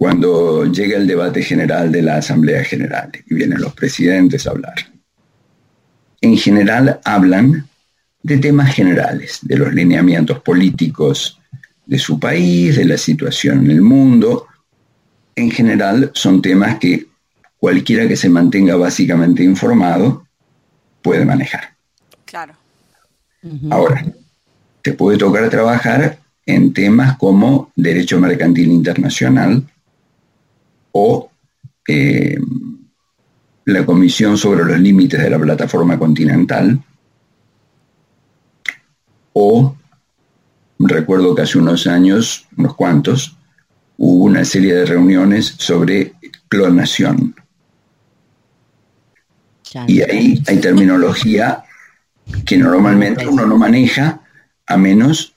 cuando 0.00 0.64
llega 0.64 0.96
el 0.96 1.06
debate 1.06 1.42
general 1.42 1.92
de 1.92 2.00
la 2.00 2.16
Asamblea 2.16 2.64
General 2.64 3.10
y 3.26 3.34
vienen 3.34 3.60
los 3.60 3.74
presidentes 3.74 4.46
a 4.46 4.52
hablar. 4.52 4.76
En 6.22 6.38
general 6.38 7.00
hablan 7.04 7.68
de 8.22 8.38
temas 8.38 8.74
generales, 8.74 9.40
de 9.42 9.58
los 9.58 9.74
lineamientos 9.74 10.40
políticos 10.40 11.38
de 11.84 11.98
su 11.98 12.18
país, 12.18 12.76
de 12.76 12.86
la 12.86 12.96
situación 12.96 13.66
en 13.66 13.72
el 13.72 13.82
mundo. 13.82 14.46
En 15.36 15.50
general 15.50 16.10
son 16.14 16.40
temas 16.40 16.78
que 16.78 17.06
cualquiera 17.58 18.08
que 18.08 18.16
se 18.16 18.30
mantenga 18.30 18.76
básicamente 18.76 19.44
informado 19.44 20.26
puede 21.02 21.26
manejar. 21.26 21.74
Claro. 22.24 22.54
Ahora, 23.68 24.06
te 24.80 24.94
puede 24.94 25.18
tocar 25.18 25.50
trabajar 25.50 26.20
en 26.46 26.72
temas 26.72 27.18
como 27.18 27.70
derecho 27.76 28.18
mercantil 28.18 28.70
internacional 28.70 29.69
o 30.92 31.30
eh, 31.88 32.38
la 33.64 33.86
Comisión 33.86 34.36
sobre 34.36 34.64
los 34.64 34.80
Límites 34.80 35.20
de 35.20 35.30
la 35.30 35.38
Plataforma 35.38 35.98
Continental, 35.98 36.82
o 39.32 39.76
recuerdo 40.78 41.34
que 41.34 41.42
hace 41.42 41.58
unos 41.58 41.86
años, 41.86 42.46
unos 42.56 42.74
cuantos, 42.74 43.36
hubo 43.96 44.24
una 44.24 44.44
serie 44.44 44.74
de 44.74 44.86
reuniones 44.86 45.54
sobre 45.58 46.14
clonación. 46.48 47.34
Y 49.86 50.00
ahí 50.02 50.42
hay 50.46 50.58
terminología 50.58 51.62
que 52.44 52.56
normalmente 52.56 53.26
uno 53.26 53.46
no 53.46 53.56
maneja 53.56 54.20
a 54.66 54.76
menos 54.76 55.34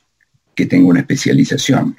que 0.56 0.66
tenga 0.66 0.88
una 0.88 1.02
especialización. 1.02 1.98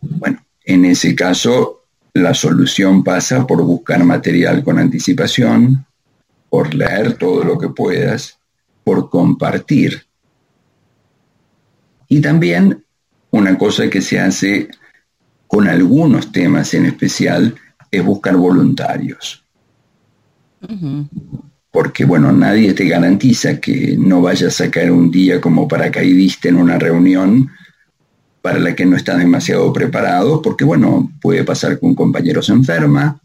Bueno, 0.00 0.44
en 0.64 0.84
ese 0.84 1.14
caso 1.14 1.77
la 2.18 2.34
solución 2.34 3.02
pasa 3.02 3.46
por 3.46 3.62
buscar 3.62 4.04
material 4.04 4.62
con 4.62 4.78
anticipación, 4.78 5.86
por 6.48 6.74
leer 6.74 7.14
todo 7.14 7.44
lo 7.44 7.58
que 7.58 7.68
puedas, 7.68 8.38
por 8.84 9.10
compartir 9.10 10.08
y 12.08 12.20
también 12.20 12.82
una 13.30 13.56
cosa 13.58 13.88
que 13.90 14.00
se 14.00 14.18
hace 14.18 14.68
con 15.46 15.68
algunos 15.68 16.32
temas 16.32 16.72
en 16.74 16.86
especial 16.86 17.54
es 17.90 18.04
buscar 18.04 18.36
voluntarios. 18.36 19.44
Porque, 21.70 22.04
bueno, 22.04 22.32
nadie 22.32 22.72
te 22.72 22.88
garantiza 22.88 23.60
que 23.60 23.96
no 23.98 24.22
vayas 24.22 24.60
a 24.60 24.70
caer 24.70 24.90
un 24.90 25.10
día 25.10 25.40
como 25.40 25.68
paracaidista 25.68 26.48
en 26.48 26.56
una 26.56 26.78
reunión 26.78 27.50
para 28.42 28.58
la 28.58 28.74
que 28.74 28.86
no 28.86 28.96
estás 28.96 29.18
demasiado 29.18 29.72
preparado, 29.72 30.40
porque, 30.40 30.64
bueno, 30.64 31.10
puede 31.20 31.44
pasar 31.44 31.78
que 31.78 31.86
un 31.86 31.94
compañero 31.94 32.42
se 32.42 32.52
enferma 32.52 33.20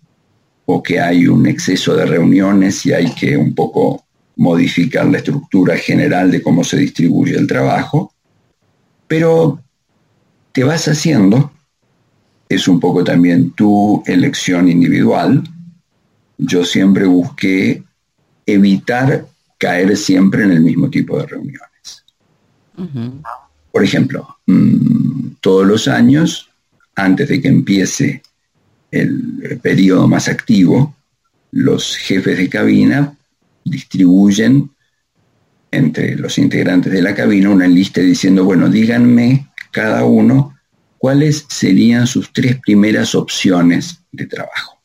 o 0.66 0.82
que 0.82 1.00
hay 1.00 1.28
un 1.28 1.46
exceso 1.46 1.96
de 1.96 2.06
reuniones 2.06 2.86
y 2.86 2.94
hay 2.94 3.14
que 3.14 3.38
un 3.38 3.54
poco 3.54 4.04
modificar 4.36 5.06
la 5.06 5.18
estructura 5.18 5.78
general 5.78 6.32
de 6.32 6.42
cómo 6.42 6.64
se 6.64 6.78
distribuye 6.78 7.36
el 7.36 7.48
trabajo 7.48 8.14
pero 9.14 9.60
te 10.52 10.64
vas 10.64 10.88
haciendo, 10.88 11.52
es 12.50 12.68
un 12.68 12.80
poco 12.80 13.04
también 13.04 13.52
tu 13.52 14.02
elección 14.08 14.68
individual. 14.68 15.44
Yo 16.40 16.66
siempre 16.66 17.06
busqué 17.06 17.84
evitar 18.48 19.28
caer 19.60 19.96
siempre 19.98 20.46
en 20.46 20.52
el 20.52 20.62
mismo 20.62 20.90
tipo 20.90 21.20
de 21.20 21.28
reuniones. 21.28 22.06
Por 23.74 23.84
ejemplo, 23.84 24.38
mm, 24.46 25.38
todos 25.42 25.66
los 25.66 25.88
años, 25.88 26.48
antes 26.96 27.28
de 27.28 27.42
que 27.42 27.48
empiece 27.48 28.22
el 28.92 29.60
periodo 29.64 30.08
más 30.08 30.28
activo, 30.28 30.96
los 31.50 31.98
jefes 31.98 32.38
de 32.38 32.50
cabina 32.50 33.18
distribuyen 33.66 34.70
entre 35.72 36.16
los 36.16 36.38
integrantes 36.38 36.94
de 36.94 37.02
la 37.02 37.16
cabina 37.16 37.50
una 37.50 37.68
lista 37.68 38.00
diciendo, 38.00 38.44
bueno, 38.44 38.70
díganme 38.70 39.48
cada 39.72 40.06
uno 40.06 40.56
cuáles 41.00 41.48
serían 41.50 42.06
sus 42.06 42.32
tres 42.32 42.60
primeras 42.60 43.16
opciones 43.16 44.02
de 44.12 44.28
trabajo. 44.28 44.78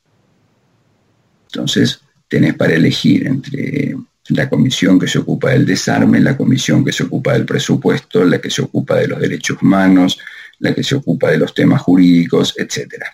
Entonces, 1.48 2.00
tenés 2.26 2.54
para 2.54 2.72
elegir 2.72 3.26
entre 3.26 3.96
la 4.28 4.48
comisión 4.48 4.98
que 4.98 5.08
se 5.08 5.18
ocupa 5.18 5.50
del 5.50 5.64
desarme, 5.64 6.20
la 6.20 6.36
comisión 6.36 6.84
que 6.84 6.92
se 6.92 7.04
ocupa 7.04 7.32
del 7.32 7.46
presupuesto, 7.46 8.24
la 8.24 8.40
que 8.40 8.50
se 8.50 8.62
ocupa 8.62 8.96
de 8.96 9.08
los 9.08 9.20
derechos 9.20 9.60
humanos, 9.62 10.18
la 10.58 10.74
que 10.74 10.82
se 10.82 10.96
ocupa 10.96 11.30
de 11.30 11.38
los 11.38 11.54
temas 11.54 11.82
jurídicos, 11.82 12.54
etc. 12.58 13.04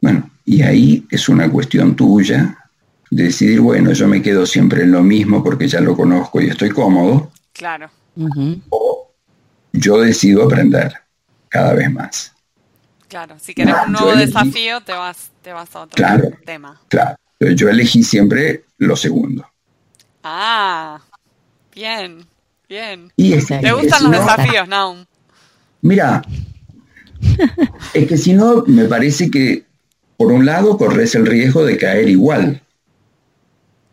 Bueno, 0.00 0.30
y 0.44 0.62
ahí 0.62 1.06
es 1.10 1.28
una 1.28 1.50
cuestión 1.50 1.96
tuya 1.96 2.58
decidir, 3.10 3.60
bueno, 3.60 3.92
yo 3.92 4.08
me 4.08 4.22
quedo 4.22 4.44
siempre 4.46 4.82
en 4.82 4.92
lo 4.92 5.02
mismo 5.02 5.42
porque 5.42 5.68
ya 5.68 5.80
lo 5.80 5.96
conozco 5.96 6.40
y 6.40 6.48
estoy 6.48 6.70
cómodo. 6.70 7.32
Claro. 7.52 7.90
O 8.70 9.12
yo 9.72 10.00
decido 10.00 10.44
aprender 10.44 10.94
cada 11.48 11.74
vez 11.74 11.90
más. 11.90 12.32
Claro, 13.08 13.36
si 13.38 13.54
quieres 13.54 13.74
un 13.86 13.92
nuevo 13.92 14.14
desafío, 14.16 14.80
te 14.80 14.92
vas, 14.92 15.30
te 15.42 15.52
vas 15.52 15.74
a 15.76 15.82
otro 15.82 16.04
tema. 16.44 16.80
Claro, 16.88 17.16
yo 17.52 17.68
elegí 17.68 18.02
siempre 18.02 18.64
lo 18.78 18.96
segundo. 18.96 19.46
Ah, 20.22 21.00
bien, 21.74 22.24
bien. 22.68 23.12
¿Te 23.16 23.72
gustan 23.72 24.04
los 24.04 24.12
desafíos, 24.12 24.68
Naum? 24.68 25.04
Mira, 25.82 26.22
es 27.92 28.08
que 28.08 28.16
si 28.16 28.32
no, 28.32 28.64
me 28.66 28.86
parece 28.86 29.30
que, 29.30 29.64
por 30.16 30.32
un 30.32 30.46
lado, 30.46 30.78
corres 30.78 31.14
el 31.14 31.26
riesgo 31.26 31.64
de 31.64 31.76
caer 31.76 32.08
igual. 32.08 32.62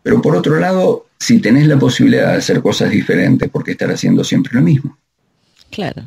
Pero 0.02 0.22
por 0.22 0.34
otro 0.34 0.58
lado, 0.58 1.06
si 1.18 1.38
tenés 1.38 1.66
la 1.66 1.78
posibilidad 1.78 2.32
de 2.32 2.38
hacer 2.38 2.62
cosas 2.62 2.90
diferentes, 2.90 3.48
¿por 3.50 3.62
qué 3.62 3.72
estar 3.72 3.90
haciendo 3.90 4.24
siempre 4.24 4.54
lo 4.54 4.62
mismo? 4.62 4.98
Claro. 5.70 6.02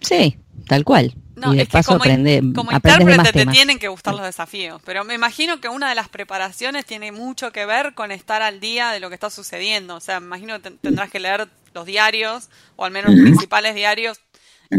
Sí, 0.00 0.36
tal 0.66 0.84
cual. 0.84 1.14
Y 1.52 1.56
de 1.56 1.66
paso 1.66 1.92
como, 1.92 2.02
aprende, 2.02 2.42
como 2.54 2.72
intérprete 2.72 3.32
te 3.32 3.46
tienen 3.46 3.78
que 3.78 3.88
gustar 3.88 4.14
los 4.14 4.24
desafíos, 4.24 4.80
pero 4.84 5.04
me 5.04 5.14
imagino 5.14 5.60
que 5.60 5.68
una 5.68 5.88
de 5.88 5.94
las 5.94 6.08
preparaciones 6.08 6.84
tiene 6.84 7.12
mucho 7.12 7.52
que 7.52 7.66
ver 7.66 7.94
con 7.94 8.12
estar 8.12 8.42
al 8.42 8.60
día 8.60 8.90
de 8.92 9.00
lo 9.00 9.08
que 9.08 9.14
está 9.14 9.30
sucediendo. 9.30 9.96
O 9.96 10.00
sea, 10.00 10.20
me 10.20 10.26
imagino 10.26 10.60
que 10.60 10.70
tendrás 10.70 11.10
que 11.10 11.20
leer 11.20 11.48
los 11.74 11.86
diarios, 11.86 12.48
o 12.76 12.84
al 12.84 12.92
menos 12.92 13.12
los 13.12 13.20
principales 13.20 13.74
diarios, 13.74 14.20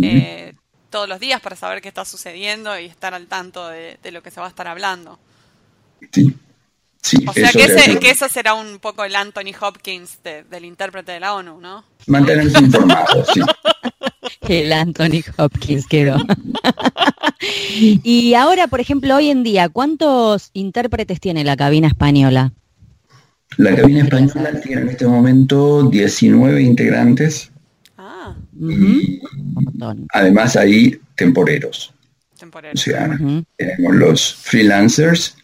eh, 0.03 0.53
todos 0.89 1.07
los 1.07 1.19
días 1.19 1.41
para 1.41 1.55
saber 1.55 1.81
qué 1.81 1.87
está 1.87 2.05
sucediendo 2.05 2.77
y 2.79 2.85
estar 2.85 3.13
al 3.13 3.27
tanto 3.27 3.67
de, 3.67 3.97
de 4.01 4.11
lo 4.11 4.21
que 4.21 4.31
se 4.31 4.39
va 4.39 4.47
a 4.47 4.49
estar 4.49 4.67
hablando. 4.67 5.19
Sí, 7.01 7.25
o 7.27 7.33
sea 7.33 7.51
que, 7.51 8.09
eso 8.09 8.29
será 8.29 8.53
un 8.53 8.79
poco 8.79 9.03
el 9.03 9.15
Anthony 9.15 9.53
Hopkins 9.59 10.19
del 10.23 10.65
intérprete 10.65 11.13
de 11.13 11.19
la 11.19 11.33
ONU, 11.33 11.59
¿no? 11.59 11.83
Mantenerse 12.07 12.59
informados, 12.59 13.27
sí. 13.33 13.41
El 14.41 14.73
Anthony 14.73 15.23
Hopkins 15.37 15.87
quedó. 15.87 16.17
y 17.79 18.33
ahora, 18.33 18.67
por 18.67 18.79
ejemplo, 18.79 19.15
hoy 19.15 19.29
en 19.29 19.43
día, 19.43 19.69
¿cuántos 19.69 20.49
intérpretes 20.53 21.19
tiene 21.19 21.43
la 21.43 21.55
cabina 21.55 21.87
española? 21.87 22.53
La 23.57 23.75
cabina 23.75 24.03
española 24.03 24.59
tiene 24.61 24.81
en 24.83 24.89
este 24.89 25.05
momento 25.05 25.83
19 25.83 26.61
integrantes. 26.61 27.51
Ah. 27.97 28.35
además 30.13 30.55
hay 30.55 30.99
temporeros. 31.15 31.93
Temporeros. 32.39 32.79
O 32.79 32.83
sea, 32.83 33.17
tenemos 33.57 33.95
los 33.95 34.35
freelancers 34.35 35.35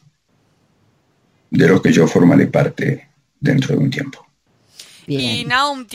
de 1.51 1.67
los 1.67 1.81
que 1.81 1.91
yo 1.91 2.07
formaré 2.07 2.47
parte 2.47 3.07
dentro 3.39 3.75
de 3.75 3.81
un 3.83 3.89
tiempo. 3.89 4.25
¿Y 5.05 5.45
Naum 5.45 5.85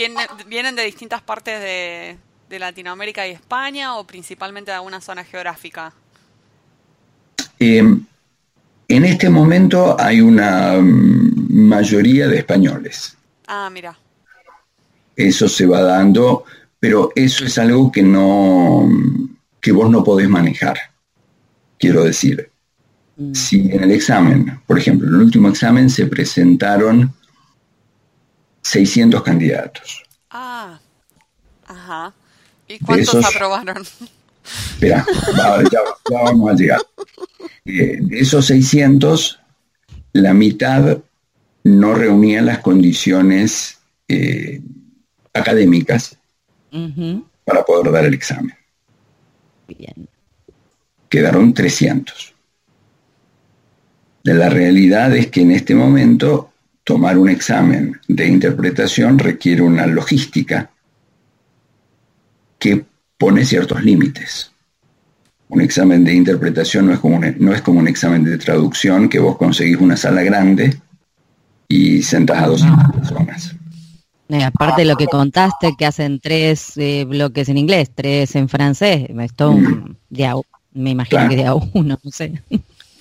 vienen 0.47 0.75
de 0.75 0.85
distintas 0.85 1.21
partes 1.23 1.61
de, 1.61 2.17
Latinoamérica 2.59 3.27
y 3.27 3.33
España 3.33 3.97
o 3.97 4.07
principalmente 4.07 4.71
de 4.71 4.77
alguna 4.77 5.01
zona 5.01 5.25
geográfica? 5.25 5.93
Em, 7.59 8.05
en 8.89 9.05
este 9.05 9.31
momento 9.31 9.97
hay 9.99 10.21
una 10.21 10.75
mm, 10.81 11.33
mayoría 11.49 12.29
de 12.29 12.39
españoles. 12.39 13.17
Ah, 13.47 13.71
mira. 13.71 13.97
Eso 15.15 15.49
se 15.49 15.67
va 15.67 15.83
dando, 15.83 16.45
pero 16.81 17.13
eso 17.15 17.45
es 17.45 17.59
algo 17.59 17.93
que 17.93 18.03
no 18.03 18.89
que 19.61 19.73
vos 19.73 19.89
no 19.89 20.03
podés 20.03 20.29
manejar. 20.29 20.77
Quiero 21.79 22.05
decir, 22.05 22.51
mm. 23.17 23.33
si 23.33 23.61
en 23.71 23.85
el 23.85 23.93
examen, 23.93 24.61
por 24.67 24.79
ejemplo, 24.79 25.09
en 25.09 25.15
el 25.15 25.21
último 25.21 25.49
examen 25.49 25.89
se 25.89 26.07
presentaron 26.07 27.15
600 28.63 29.23
candidatos. 29.23 30.03
Ah, 30.31 30.81
ajá. 31.67 32.13
¿Y 32.73 32.79
cuántos 32.79 33.25
aprobaron? 33.25 33.83
Espera, 34.73 35.05
ya, 35.71 35.81
vamos 36.11 36.51
a 36.51 36.55
llegar. 36.55 36.81
Eh, 37.65 37.99
de 38.01 38.19
esos 38.19 38.47
600, 38.47 39.39
la 40.15 40.33
mitad 40.33 40.99
no 41.65 41.95
reunían 41.95 42.47
las 42.47 42.59
condiciones 42.59 43.79
eh, 44.09 44.61
académicas 45.35 46.17
para 47.45 47.65
poder 47.65 47.93
dar 47.93 48.07
el 48.07 48.15
examen. 48.15 48.57
Bien. 49.69 50.09
Quedaron 51.09 51.53
300. 51.53 52.35
De 54.25 54.35
la 54.35 54.49
realidad 54.49 55.15
es 55.15 55.27
que 55.27 55.43
en 55.43 55.51
este 55.51 55.75
momento 55.75 56.53
tomar 56.85 57.19
un 57.19 57.29
examen 57.29 58.01
de 58.09 58.27
interpretación 58.27 59.19
requiere 59.19 59.63
una 59.63 59.87
logística 59.87 60.71
que 62.63 62.85
pone 63.19 63.45
ciertos 63.45 63.83
límites. 63.83 64.53
Un 65.49 65.61
examen 65.61 66.05
de 66.05 66.15
interpretación 66.15 66.87
no 66.87 66.93
es, 66.93 67.01
como 67.01 67.17
un, 67.17 67.35
no 67.41 67.53
es 67.53 67.61
como 67.61 67.81
un 67.81 67.89
examen 67.89 68.23
de 68.23 68.39
traducción 68.39 69.09
que 69.09 69.19
vos 69.19 69.37
conseguís 69.37 69.79
una 69.79 69.97
sala 69.97 70.23
grande 70.23 70.77
y 71.67 72.03
sentás 72.03 72.45
a 72.45 72.47
200 72.47 72.93
personas. 72.93 73.57
Eh, 74.29 74.45
aparte 74.45 74.83
de 74.83 74.89
lo 74.89 74.97
que 74.97 75.07
contaste, 75.07 75.75
que 75.77 75.85
hacen 75.85 76.21
tres 76.21 76.75
eh, 76.77 77.05
bloques 77.05 77.49
en 77.49 77.59
inglés, 77.59 77.91
tres 77.93 78.37
en 78.37 78.49
francés, 78.49 79.09
mm. 79.11 79.91
me 80.75 80.91
imagino 80.91 81.29
que 81.29 81.37
de 81.37 81.45
a 81.45 81.55
uno, 81.55 81.99
no 82.01 82.11
sé. 82.13 82.41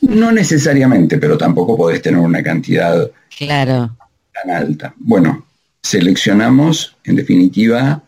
No 0.02 0.32
necesariamente, 0.32 1.20
pero 1.20 1.38
tampoco 1.38 1.78
podés 1.78 2.02
tener 2.02 2.20
una 2.20 2.42
cantidad 2.42 3.12
claro. 3.38 3.96
tan 4.34 4.50
alta. 4.50 4.96
Bueno, 4.98 5.46
seleccionamos, 5.84 6.98
en 7.04 7.16
definitiva, 7.16 8.04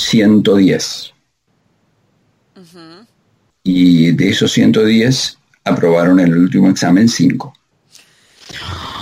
110. 0.00 1.14
Y 3.62 4.12
de 4.12 4.28
esos 4.28 4.52
110 4.52 5.38
aprobaron 5.64 6.20
en 6.20 6.28
el 6.28 6.38
último 6.38 6.68
examen 6.68 7.08
5. 7.08 7.52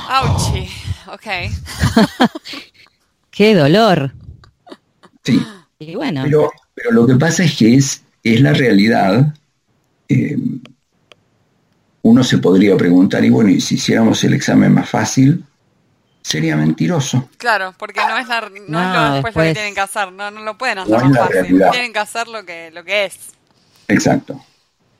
Auchi, 0.08 0.68
ok. 1.06 1.26
Qué 3.30 3.54
dolor. 3.54 4.12
Sí. 5.24 5.40
Y 5.78 5.94
bueno. 5.94 6.22
Pero, 6.24 6.50
pero, 6.74 6.92
lo 6.92 7.06
que 7.06 7.14
pasa 7.14 7.44
es 7.44 7.56
que 7.56 7.74
es, 7.74 8.02
es 8.22 8.40
la 8.40 8.52
realidad. 8.52 9.34
Eh, 10.08 10.36
uno 12.02 12.24
se 12.24 12.38
podría 12.38 12.76
preguntar, 12.76 13.24
y 13.24 13.30
bueno, 13.30 13.50
y 13.50 13.60
si 13.60 13.74
hiciéramos 13.74 14.22
el 14.24 14.34
examen 14.34 14.72
más 14.72 14.88
fácil, 14.88 15.44
sería 16.28 16.56
mentiroso. 16.56 17.30
Claro, 17.38 17.74
porque 17.78 18.00
no 18.06 18.18
es, 18.18 18.28
la, 18.28 18.50
no, 18.68 18.92
lo, 18.92 19.12
después, 19.14 19.34
lo 19.34 19.42
que 19.42 19.54
tienen 19.54 19.74
que 19.74 19.80
hacer, 19.80 20.12
no, 20.12 20.30
no 20.30 20.42
lo 20.42 20.58
pueden 20.58 20.78
hacer 20.78 21.02
más 21.02 21.16
fácil, 21.16 21.62
tienen 21.72 21.92
que 21.92 21.98
hacer 21.98 22.28
lo 22.28 22.44
que, 22.44 22.70
lo 22.70 22.84
que 22.84 23.06
es. 23.06 23.30
Exacto. 23.88 24.44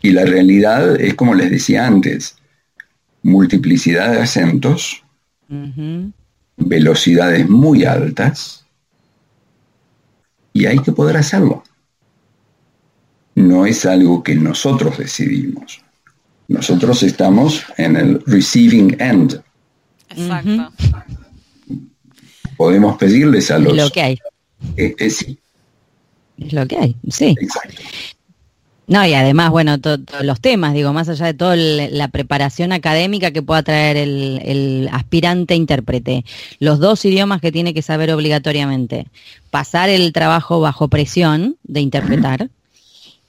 Y 0.00 0.12
la 0.12 0.24
realidad 0.24 0.98
es 0.98 1.14
como 1.14 1.34
les 1.34 1.50
decía 1.50 1.86
antes, 1.86 2.36
multiplicidad 3.22 4.12
de 4.12 4.22
acentos, 4.22 5.02
velocidades 6.56 7.46
muy 7.46 7.84
altas 7.84 8.64
y 10.54 10.64
hay 10.64 10.78
que 10.78 10.92
poder 10.92 11.18
hacerlo. 11.18 11.62
No 13.34 13.66
es 13.66 13.84
algo 13.84 14.22
que 14.22 14.34
nosotros 14.34 14.96
decidimos. 14.96 15.82
Nosotros 16.48 17.02
estamos 17.02 17.66
en 17.76 17.96
el 17.96 18.22
receiving 18.24 18.96
end. 18.98 19.42
Exacto. 20.08 20.72
Podemos 22.58 22.98
pedirles 22.98 23.50
a 23.50 23.58
los... 23.58 23.74
Lo 23.74 23.88
que 23.88 24.02
hay. 24.02 24.18
Sí. 25.08 25.38
Es 26.38 26.52
lo 26.52 26.66
que 26.66 26.76
hay, 26.76 26.96
sí. 27.08 27.34
Exacto. 27.40 27.80
No, 28.88 29.06
y 29.06 29.12
además, 29.12 29.50
bueno, 29.50 29.78
todos 29.78 30.00
los 30.22 30.40
temas, 30.40 30.72
digo, 30.72 30.94
más 30.94 31.10
allá 31.10 31.26
de 31.26 31.34
toda 31.34 31.56
la 31.56 32.08
preparación 32.08 32.72
académica 32.72 33.30
que 33.32 33.42
pueda 33.42 33.62
traer 33.62 33.98
el, 33.98 34.88
aspirante 34.90 35.54
intérprete, 35.54 36.24
los 36.58 36.78
dos 36.78 37.04
idiomas 37.04 37.42
que 37.42 37.52
tiene 37.52 37.74
que 37.74 37.82
saber 37.82 38.10
obligatoriamente, 38.10 39.06
pasar 39.50 39.90
el 39.90 40.12
trabajo 40.14 40.60
bajo 40.60 40.88
presión 40.88 41.56
de 41.64 41.80
interpretar 41.80 42.48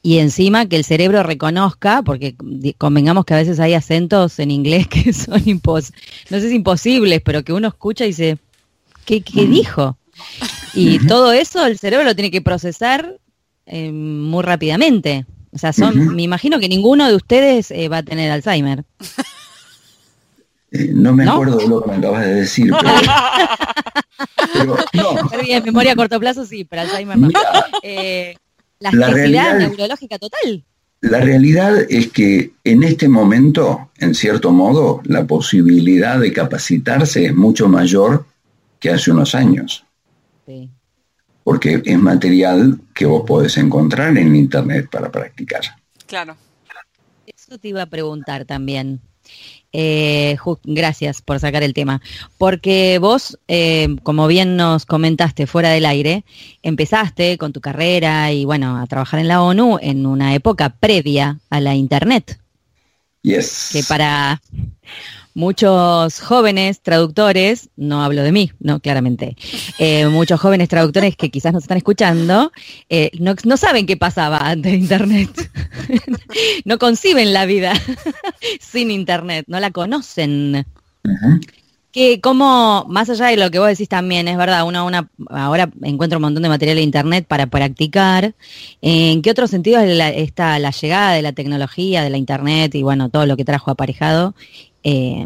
y 0.01 0.19
encima 0.19 0.65
que 0.65 0.77
el 0.77 0.85
cerebro 0.85 1.23
reconozca, 1.23 2.03
porque 2.03 2.35
convengamos 2.77 3.25
que 3.25 3.33
a 3.33 3.37
veces 3.37 3.59
hay 3.59 3.73
acentos 3.73 4.39
en 4.39 4.51
inglés 4.51 4.87
que 4.89 5.11
son 5.11 5.41
impos 5.45 5.91
no 6.29 6.39
sé 6.39 6.49
si 6.49 6.55
imposibles, 6.55 7.21
pero 7.21 7.43
que 7.43 7.51
uno 7.51 7.67
escucha 7.67 8.05
y 8.05 8.09
dice, 8.09 8.37
¿qué, 9.09 9.21
qué 9.21 9.45
dijo? 9.47 9.97
Y 10.75 10.99
todo 11.07 11.31
eso 11.31 11.65
el 11.65 11.79
cerebro 11.79 12.05
lo 12.05 12.13
tiene 12.13 12.29
que 12.29 12.41
procesar 12.41 13.17
eh, 13.65 13.91
muy 13.91 14.43
rápidamente. 14.43 15.25
O 15.51 15.57
sea, 15.57 15.73
son, 15.73 16.15
me 16.15 16.21
imagino 16.21 16.59
que 16.59 16.69
ninguno 16.69 17.07
de 17.07 17.15
ustedes 17.15 17.71
eh, 17.71 17.89
va 17.89 17.97
a 17.97 18.03
tener 18.03 18.29
Alzheimer. 18.29 18.85
Eh, 20.71 20.91
no 20.93 21.13
me 21.13 21.27
acuerdo 21.27 21.57
de 21.57 21.67
lo 21.67 21.81
que 21.81 21.89
me 21.89 21.97
acabas 21.97 22.23
de 22.23 22.35
decir. 22.35 22.71
Pero, 24.53 24.77
no. 24.93 25.15
memoria 25.65 25.93
a 25.93 25.95
corto 25.95 26.19
plazo 26.19 26.45
sí, 26.45 26.63
pero 26.65 26.83
Alzheimer 26.83 27.17
no. 27.17 27.29
Eh, 27.81 28.35
la, 28.79 28.91
realidad 28.91 29.57
neurológica 29.57 30.19
total. 30.19 30.63
La 31.01 31.19
realidad 31.21 31.79
es 31.89 32.11
que 32.11 32.51
en 32.63 32.83
este 32.83 33.07
momento, 33.07 33.89
en 33.97 34.13
cierto 34.13 34.51
modo, 34.51 35.01
la 35.05 35.25
posibilidad 35.25 36.19
de 36.19 36.31
capacitarse 36.31 37.25
es 37.25 37.35
mucho 37.35 37.67
mayor 37.67 38.27
que 38.79 38.89
hace 38.89 39.11
unos 39.11 39.35
años. 39.35 39.85
Sí 40.45 40.69
porque 41.49 41.81
es 41.83 41.97
material 41.97 42.79
que 42.93 43.07
vos 43.07 43.23
podés 43.25 43.57
encontrar 43.57 44.15
en 44.15 44.35
internet 44.35 44.87
para 44.91 45.11
practicar. 45.11 45.61
Claro. 46.05 46.37
Eso 47.25 47.57
te 47.57 47.69
iba 47.69 47.81
a 47.81 47.87
preguntar 47.87 48.45
también. 48.45 49.01
Eh, 49.73 50.37
gracias 50.63 51.23
por 51.23 51.39
sacar 51.39 51.63
el 51.63 51.73
tema, 51.73 52.03
porque 52.37 52.99
vos, 52.99 53.39
eh, 53.47 53.95
como 54.03 54.27
bien 54.27 54.57
nos 54.57 54.85
comentaste 54.85 55.47
fuera 55.47 55.71
del 55.71 55.87
aire, 55.87 56.23
empezaste 56.61 57.39
con 57.39 57.51
tu 57.51 57.61
carrera 57.61 58.31
y 58.31 58.45
bueno, 58.45 58.77
a 58.77 58.85
trabajar 58.85 59.19
en 59.19 59.27
la 59.27 59.41
ONU 59.41 59.79
en 59.81 60.05
una 60.05 60.35
época 60.35 60.69
previa 60.69 61.39
a 61.49 61.59
la 61.59 61.73
Internet. 61.73 62.39
Yes. 63.23 63.69
Que 63.73 63.81
para 63.83 64.39
muchos 65.33 66.19
jóvenes 66.19 66.81
traductores, 66.81 67.69
no 67.75 68.03
hablo 68.03 68.23
de 68.23 68.31
mí, 68.31 68.51
no, 68.59 68.79
claramente, 68.79 69.35
eh, 69.77 70.07
muchos 70.07 70.39
jóvenes 70.39 70.69
traductores 70.69 71.15
que 71.15 71.29
quizás 71.29 71.53
nos 71.53 71.63
están 71.63 71.77
escuchando, 71.77 72.51
eh, 72.89 73.11
no, 73.19 73.57
saben 73.57 73.85
qué 73.85 73.97
pasaba 73.97 74.37
antes 74.49 74.71
de 74.71 74.77
Internet, 74.77 75.51
no 76.65 76.77
conciben 76.77 77.33
la 77.33 77.45
vida 77.45 77.73
sin 78.59 78.91
Internet, 78.91 79.45
no 79.47 79.59
la 79.59 79.71
conocen. 79.71 80.65
Que 81.91 82.21
como, 82.21 82.85
más 82.87 83.09
allá 83.09 83.27
de 83.27 83.37
lo 83.37 83.49
que 83.49 83.57
vos 83.57 83.67
decís 83.67 83.89
también, 83.89 84.27
es 84.27 84.37
verdad, 84.37 84.63
uno 84.63 84.85
una, 84.85 85.09
ahora 85.29 85.71
encuentra 85.81 86.19
un 86.19 86.21
montón 86.21 86.43
de 86.43 86.49
material 86.49 86.77
en 86.77 86.83
internet 86.83 87.25
para 87.27 87.47
practicar. 87.47 88.35
¿En 88.79 89.23
qué 89.23 89.31
otros 89.31 89.49
sentidos 89.49 89.81
está 89.83 90.59
la 90.59 90.69
llegada 90.69 91.13
de 91.13 91.23
la 91.23 91.31
tecnología, 91.31 92.03
de 92.03 92.11
la 92.11 92.17
internet 92.17 92.75
y 92.75 92.83
bueno, 92.83 93.09
todo 93.09 93.25
lo 93.25 93.35
que 93.35 93.43
trajo 93.43 93.71
aparejado? 93.71 94.35
Eh, 94.83 95.25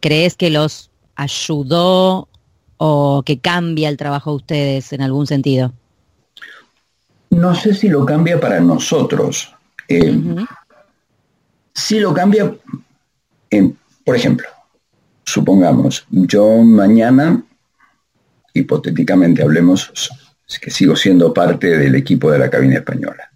¿crees 0.00 0.36
que 0.36 0.50
los 0.50 0.90
ayudó 1.14 2.28
o 2.76 3.22
que 3.24 3.38
cambia 3.38 3.88
el 3.88 3.96
trabajo 3.96 4.30
de 4.30 4.36
ustedes 4.36 4.92
en 4.92 5.02
algún 5.02 5.26
sentido? 5.26 5.72
No 7.30 7.54
sé 7.54 7.74
si 7.74 7.88
lo 7.88 8.04
cambia 8.04 8.38
para 8.38 8.60
nosotros. 8.60 9.54
Eh, 9.88 10.20
Si 11.74 11.98
lo 11.98 12.12
cambia, 12.12 12.54
por 14.04 14.16
ejemplo, 14.16 14.46
supongamos, 15.24 16.04
yo 16.10 16.58
mañana, 16.58 17.42
hipotéticamente 18.52 19.42
hablemos, 19.42 19.90
que 20.60 20.70
sigo 20.70 20.94
siendo 20.96 21.32
parte 21.32 21.78
del 21.78 21.94
equipo 21.94 22.30
de 22.30 22.38
la 22.38 22.50
cabina 22.50 22.76
española. 22.76 23.30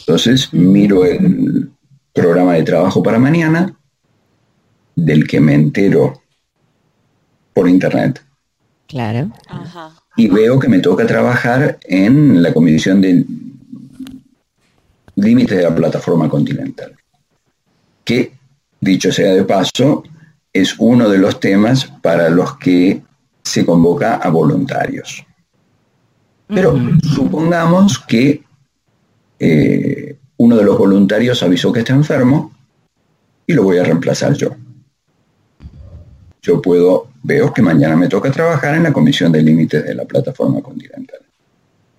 Entonces 0.00 0.52
miro 0.52 1.04
el 1.04 1.70
programa 2.12 2.54
de 2.54 2.62
trabajo 2.62 3.02
para 3.02 3.18
mañana 3.18 3.74
del 5.04 5.26
que 5.26 5.40
me 5.40 5.54
entero 5.54 6.22
por 7.52 7.68
internet. 7.68 8.22
Claro. 8.86 9.30
y 10.16 10.26
veo 10.26 10.58
que 10.58 10.68
me 10.68 10.80
toca 10.80 11.06
trabajar 11.06 11.78
en 11.84 12.42
la 12.42 12.52
Comisión 12.52 13.00
de 13.00 13.24
Límites 15.14 15.56
de 15.56 15.62
la 15.62 15.74
Plataforma 15.74 16.28
Continental, 16.28 16.96
que, 18.04 18.32
dicho 18.80 19.12
sea 19.12 19.32
de 19.32 19.44
paso, 19.44 20.02
es 20.52 20.74
uno 20.78 21.08
de 21.08 21.18
los 21.18 21.38
temas 21.38 21.84
para 22.02 22.30
los 22.30 22.58
que 22.58 23.00
se 23.44 23.64
convoca 23.64 24.16
a 24.16 24.28
voluntarios. 24.28 25.24
Pero 26.48 26.76
supongamos 27.14 28.00
que 28.00 28.42
eh, 29.38 30.18
uno 30.36 30.56
de 30.56 30.64
los 30.64 30.76
voluntarios 30.76 31.44
avisó 31.44 31.72
que 31.72 31.80
está 31.80 31.92
enfermo 31.92 32.52
y 33.46 33.52
lo 33.52 33.62
voy 33.62 33.78
a 33.78 33.84
reemplazar 33.84 34.34
yo. 34.34 34.56
Yo 36.42 36.60
puedo, 36.62 37.08
veo 37.22 37.52
que 37.52 37.62
mañana 37.62 37.96
me 37.96 38.08
toca 38.08 38.30
trabajar 38.30 38.74
en 38.74 38.84
la 38.84 38.92
Comisión 38.92 39.30
de 39.32 39.42
Límites 39.42 39.84
de 39.84 39.94
la 39.94 40.04
Plataforma 40.04 40.60
Continental. 40.60 41.20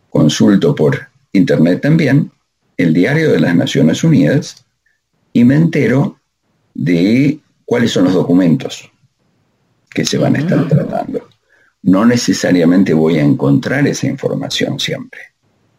Consulto 0.09 0.73
por 0.75 0.99
internet 1.33 1.81
también 1.81 2.31
el 2.77 2.93
diario 2.93 3.31
de 3.31 3.39
las 3.39 3.55
Naciones 3.55 4.03
Unidas 4.03 4.65
y 5.33 5.43
me 5.43 5.55
entero 5.55 6.17
de 6.73 7.39
cuáles 7.65 7.91
son 7.91 8.05
los 8.05 8.13
documentos 8.13 8.89
que 9.89 10.05
se 10.05 10.17
van 10.17 10.35
a 10.35 10.39
estar 10.39 10.67
tratando. 10.67 11.27
No 11.83 12.05
necesariamente 12.05 12.93
voy 12.93 13.17
a 13.17 13.23
encontrar 13.23 13.87
esa 13.87 14.07
información 14.07 14.79
siempre, 14.79 15.21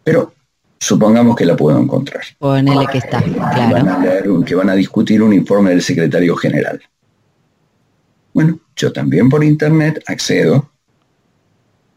pero 0.03 0.35
supongamos 0.79 1.37
que 1.37 1.45
la 1.45 1.57
puedo 1.57 1.79
encontrar. 1.79 2.23
Ponele 2.39 2.87
que 2.91 2.99
está, 2.99 3.23
claro. 3.23 4.45
que 4.45 4.55
van 4.55 4.71
a 4.71 4.75
discutir 4.75 5.23
un 5.23 5.33
informe 5.33 5.71
del 5.71 5.83
secretario 5.83 6.37
general. 6.37 6.81
Bueno, 8.35 8.61
yo 8.77 8.93
también 8.93 9.29
por 9.29 9.45
internet 9.45 10.03
accedo 10.07 10.71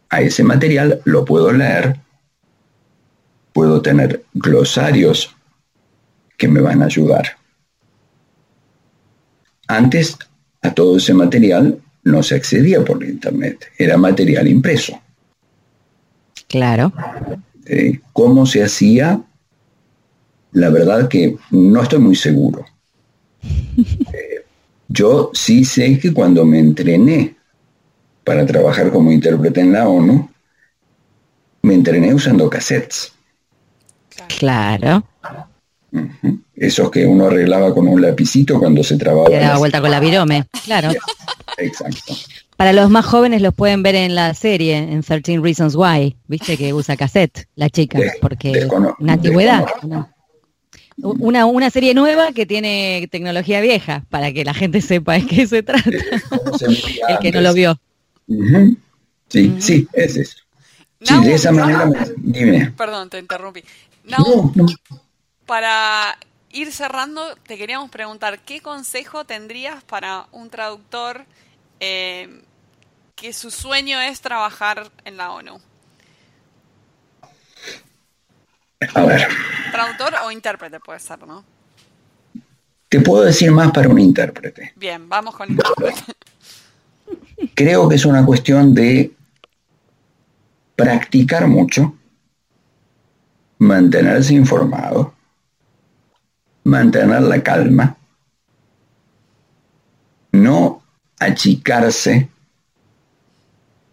a 0.10 0.22
ese 0.22 0.44
material, 0.44 1.02
lo 1.06 1.26
puedo 1.26 1.52
leer, 1.52 2.00
puedo 3.54 3.82
tener 3.82 4.24
glosarios 4.34 5.36
que 6.38 6.48
me 6.48 6.62
van 6.62 6.82
a 6.82 6.86
ayudar. 6.86 7.38
Antes 9.68 10.18
a 10.62 10.74
todo 10.74 10.98
ese 10.98 11.14
material 11.14 11.80
no 12.04 12.22
se 12.22 12.36
accedía 12.36 12.84
por 12.84 13.04
internet, 13.04 13.72
era 13.78 13.98
material 13.98 14.48
impreso. 14.48 15.00
Claro. 16.48 16.94
Eh, 17.66 18.00
¿Cómo 18.14 18.46
se 18.46 18.64
hacía? 18.64 19.22
La 20.52 20.70
verdad 20.70 21.08
que 21.08 21.38
no 21.52 21.82
estoy 21.82 22.00
muy 22.00 22.16
seguro. 22.16 22.66
Yo 24.88 25.32
sí 25.34 25.66
sé 25.66 26.00
que 26.00 26.14
cuando 26.14 26.46
me 26.46 26.60
entrené 26.60 27.36
para 28.24 28.46
trabajar 28.46 28.92
como 28.92 29.12
intérprete 29.12 29.62
en 29.62 29.74
la 29.74 29.88
ONU, 29.88 30.30
me 31.62 31.74
entrené 31.74 32.14
usando 32.14 32.50
cassettes. 32.50 33.12
Claro. 34.40 35.04
Esos 36.56 36.92
que 36.92 37.06
uno 37.06 37.28
arreglaba 37.28 37.74
con 37.74 37.88
un 37.88 38.02
lapicito 38.02 38.60
cuando 38.60 38.84
se 38.84 38.98
trababa. 38.98 39.30
Y 39.32 39.36
daba 39.36 39.58
vuelta 39.58 39.82
con 39.82 39.92
la 39.92 40.00
virome, 40.00 40.46
claro. 40.64 40.90
Exacto. 41.58 42.14
Para 42.58 42.72
los 42.72 42.90
más 42.90 43.06
jóvenes 43.06 43.42
los 43.42 43.54
pueden 43.54 43.84
ver 43.84 43.96
en 43.96 44.16
la 44.16 44.34
serie, 44.34 44.78
en 44.78 45.02
13 45.02 45.40
Reasons 45.40 45.76
Why, 45.76 46.16
viste 46.28 46.58
que 46.58 46.74
usa 46.74 46.96
cassette, 46.96 47.48
la 47.56 47.70
chica, 47.70 48.00
porque 48.22 48.68
una 49.00 49.14
antigüedad. 49.14 49.66
Una, 50.98 51.46
una, 51.46 51.70
serie 51.70 51.93
nueva 51.93 52.32
que 52.32 52.46
tiene 52.46 53.08
tecnología 53.12 53.60
vieja, 53.60 54.06
para 54.10 54.32
que 54.32 54.46
la 54.46 54.54
gente 54.54 54.82
sepa 54.82 55.14
de 55.14 55.26
qué 55.26 55.46
se 55.46 55.62
trata. 55.62 55.89
El 57.10 57.20
que 57.20 57.32
no 57.32 57.41
lo 57.41 57.54
vio. 57.54 57.78
Sí, 59.28 59.56
sí, 59.60 59.88
es 59.93 60.16
eso. 60.16 60.38
sí, 61.02 61.24
de 61.24 61.34
esa 61.34 61.52
manera, 61.52 61.89
dime. 62.18 62.72
Perdón, 62.78 63.10
te 63.10 63.20
interrumpí. 63.20 63.64
no, 64.06 64.52
no. 64.56 64.66
Para 65.46 66.18
ir 66.56 66.72
cerrando, 66.72 67.36
te 67.46 67.58
queríamos 67.58 67.89
preguntar, 67.89 68.39
¿qué 68.39 68.62
consejo 68.62 69.26
tendrías 69.26 69.84
para 69.84 70.28
un 70.32 70.50
traductor 70.50 71.26
eh, 71.82 72.41
que 73.16 73.34
su 73.34 73.52
sueño 73.52 74.00
es 74.00 74.22
trabajar 74.22 74.89
en 75.04 75.18
la 75.18 75.32
ONU? 75.32 75.60
A 78.94 79.06
ver. 79.06 79.28
Traductor 79.72 80.14
o 80.26 80.32
intérprete 80.32 80.80
puede 80.80 81.00
ser, 81.00 81.26
¿no? 81.26 81.44
Te 82.90 83.02
puedo 83.02 83.24
decir 83.24 83.52
más 83.52 83.72
para 83.72 83.90
un 83.90 84.00
intérprete. 84.00 84.74
Bien, 84.76 85.10
vamos 85.10 85.36
con 85.36 85.50
intérprete. 85.50 86.04
Creo 87.54 87.90
que 87.90 87.96
es 87.96 88.06
una 88.06 88.26
cuestión 88.26 88.74
de 88.74 89.14
practicar 90.76 91.48
mucho, 91.48 91.96
mantenerse 93.60 94.34
informado, 94.34 95.14
mantener 96.64 97.22
la 97.22 97.42
calma, 97.42 97.98
no 100.32 100.84
achicarse 101.20 102.30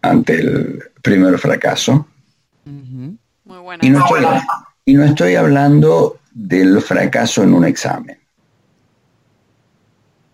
ante 0.03 0.41
el 0.41 0.83
primer 1.01 1.39
fracaso. 1.39 2.07
y, 2.65 3.91
no 3.91 3.99
estoy, 4.05 4.25
y 4.85 4.95
no 4.95 5.05
estoy 5.05 5.37
hablando 5.37 6.21
del 6.33 6.81
fracaso 6.81 7.43
en 7.43 7.55
un 7.55 7.65
examen. 7.65 8.19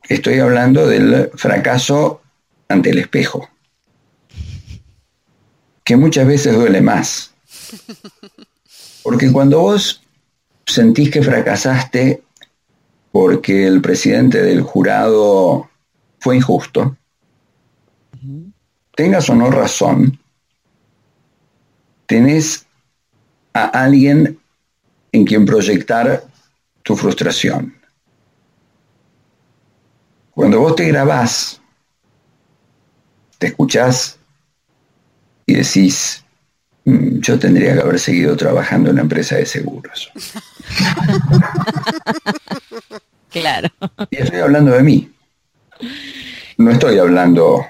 Estoy 0.09 0.39
hablando 0.39 0.87
del 0.87 1.31
fracaso 1.35 2.23
ante 2.69 2.91
el 2.91 2.99
espejo, 2.99 3.49
que 5.85 5.97
muchas 5.97 6.27
veces 6.27 6.55
duele 6.55 6.81
más. 6.81 7.35
Porque 9.03 9.31
cuando 9.31 9.61
vos 9.61 10.03
sentís 10.67 11.11
que 11.11 11.23
fracasaste 11.23 12.23
porque 13.13 13.67
el 13.67 13.81
presidente 13.81 14.43
del 14.43 14.63
jurado 14.63 15.71
fue 16.21 16.37
injusto, 16.37 16.97
tengas 18.95 19.29
o 19.31 19.35
no 19.35 19.51
razón, 19.51 20.19
tenés 22.07 22.68
a 23.53 23.65
alguien 23.67 24.39
en 25.13 25.25
quien 25.25 25.45
proyectar 25.45 26.25
tu 26.83 26.97
frustración. 26.97 27.75
Cuando 30.31 30.61
vos 30.61 30.77
te 30.77 30.87
grabás, 30.87 31.61
te 33.39 33.49
escuchás 33.49 34.19
y 35.47 35.55
decís, 35.55 36.25
mm, 36.85 37.21
yo 37.21 37.39
tendría 37.39 37.75
que 37.75 37.81
haber 37.81 37.99
seguido 37.99 38.37
trabajando 38.37 38.91
en 38.91 38.97
la 38.97 39.03
empresa 39.03 39.37
de 39.37 39.47
seguros. 39.47 40.11
Claro. 43.31 43.69
Y 44.11 44.17
estoy 44.17 44.41
hablando 44.41 44.73
de 44.73 44.83
mí. 44.83 45.13
No 46.57 46.71
estoy 46.71 46.99
hablando 46.99 47.67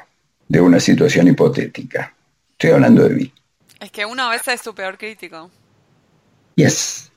de 0.48 0.60
una 0.60 0.80
situación 0.80 1.28
hipotética. 1.28 2.14
Estoy 2.52 2.70
hablando 2.70 3.08
de 3.08 3.14
mí. 3.14 3.32
Es 3.80 3.90
que 3.90 4.06
uno 4.06 4.22
a 4.22 4.30
veces 4.30 4.54
es 4.54 4.60
su 4.60 4.74
peor 4.74 4.96
crítico. 4.96 5.50
Yes. 6.58 7.12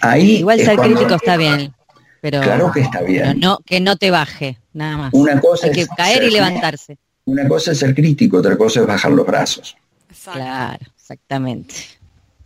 Ahí 0.00 0.36
Igual 0.38 0.60
ser 0.60 0.78
crítico 0.78 1.14
está 1.14 1.36
bien. 1.36 1.74
Pero 2.22 2.40
claro 2.40 2.72
que 2.72 2.80
está 2.80 3.02
bien. 3.02 3.38
No, 3.38 3.58
que 3.66 3.80
no 3.80 3.96
te 3.96 4.10
baje, 4.10 4.58
nada 4.72 4.96
más. 4.96 5.12
Una 5.12 5.38
cosa 5.38 5.66
Hay 5.66 5.72
que 5.74 5.86
caer 5.94 6.22
y 6.22 6.30
levantarse. 6.30 6.96
Una 7.26 7.46
cosa 7.46 7.72
es 7.72 7.78
ser 7.78 7.94
crítico, 7.94 8.38
otra 8.38 8.56
cosa 8.56 8.80
es 8.80 8.86
bajar 8.86 9.12
los 9.12 9.26
brazos. 9.26 9.76
Claro, 10.24 10.86
exactamente. 10.96 11.74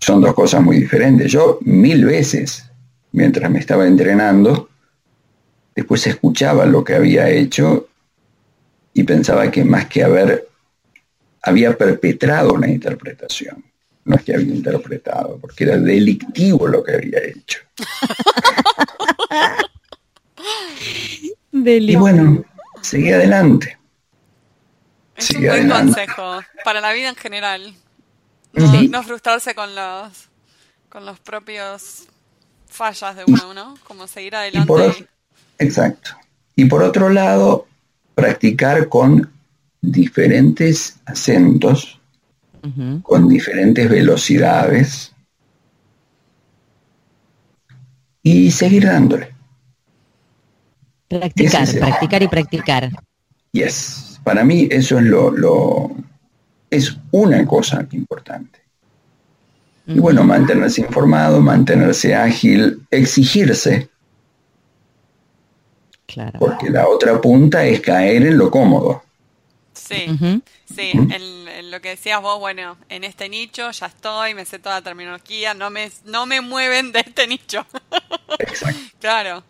Son 0.00 0.20
dos 0.20 0.34
cosas 0.34 0.60
muy 0.62 0.80
diferentes. 0.80 1.30
Yo 1.30 1.60
mil 1.62 2.04
veces 2.04 2.68
mientras 3.12 3.48
me 3.48 3.60
estaba 3.60 3.86
entrenando, 3.86 4.68
después 5.76 6.04
escuchaba 6.08 6.66
lo 6.66 6.82
que 6.82 6.96
había 6.96 7.28
hecho 7.28 7.88
y 8.92 9.04
pensaba 9.04 9.48
que 9.48 9.62
más 9.62 9.86
que 9.86 10.02
haber, 10.02 10.48
había 11.42 11.78
perpetrado 11.78 12.54
una 12.54 12.68
interpretación. 12.68 13.62
No 14.06 14.16
es 14.16 14.22
que 14.22 14.34
había 14.34 14.54
interpretado, 14.54 15.38
porque 15.38 15.64
era 15.64 15.76
delictivo 15.76 16.66
lo 16.68 16.82
que 16.82 16.94
había 16.94 17.18
hecho. 17.24 17.58
y 21.52 21.96
bueno, 21.96 22.44
seguí 22.82 23.10
adelante. 23.10 23.76
Es 25.16 25.30
un 25.32 25.46
buen 25.46 25.68
consejo 25.68 26.40
para 26.64 26.80
la 26.80 26.92
vida 26.92 27.08
en 27.08 27.16
general. 27.16 27.74
No, 28.52 29.02
frustrarse 29.02 29.54
con 29.54 29.74
los, 29.74 30.28
con 30.88 31.04
los 31.04 31.18
propios 31.18 32.04
fallas 32.68 33.16
de 33.16 33.24
uno, 33.26 33.54
¿no? 33.54 33.74
Como 33.84 34.06
seguir 34.06 34.36
adelante. 34.36 35.08
exacto. 35.58 36.12
Y 36.54 36.66
por 36.66 36.82
otro 36.82 37.08
lado, 37.10 37.66
practicar 38.14 38.88
con 38.88 39.30
diferentes 39.80 40.96
acentos, 41.04 42.00
con 43.02 43.28
diferentes 43.28 43.88
velocidades 43.88 45.12
y 48.22 48.50
seguir 48.50 48.86
dándole. 48.86 49.34
Practicar, 51.08 51.68
practicar 51.78 52.22
y 52.22 52.28
practicar. 52.28 52.90
Yes. 53.52 54.20
para 54.24 54.44
mí 54.44 54.66
eso 54.70 54.98
es 54.98 55.04
lo, 55.04 55.30
lo 55.30 55.96
es 56.68 56.96
una 57.12 57.46
cosa 57.46 57.86
importante. 57.92 58.60
Y 59.86 60.00
bueno, 60.00 60.24
mantenerse 60.24 60.80
informado, 60.80 61.40
mantenerse 61.40 62.12
ágil, 62.12 62.82
exigirse. 62.90 63.88
Claro. 66.06 66.40
Porque 66.40 66.70
la 66.70 66.88
otra 66.88 67.20
punta 67.20 67.64
es 67.64 67.80
caer 67.80 68.26
en 68.26 68.36
lo 68.36 68.50
cómodo. 68.50 69.04
Sí, 69.74 70.42
sí, 70.74 70.90
en, 70.92 71.12
lo 71.62 71.80
que 71.80 71.90
decías 71.90 72.20
vos, 72.20 72.38
bueno, 72.38 72.76
en 72.88 73.04
este 73.04 73.28
nicho 73.28 73.70
ya 73.70 73.86
estoy, 73.86 74.34
me 74.34 74.44
sé 74.44 74.58
toda 74.58 74.76
la 74.76 74.82
terminología, 74.82 75.54
no 75.54 75.70
me, 75.70 75.90
no 76.04 76.26
me 76.26 76.40
mueven 76.40 76.92
de 76.92 77.00
este 77.00 77.26
nicho. 77.26 77.66
Exacto. 78.38 78.80
claro. 79.00 79.44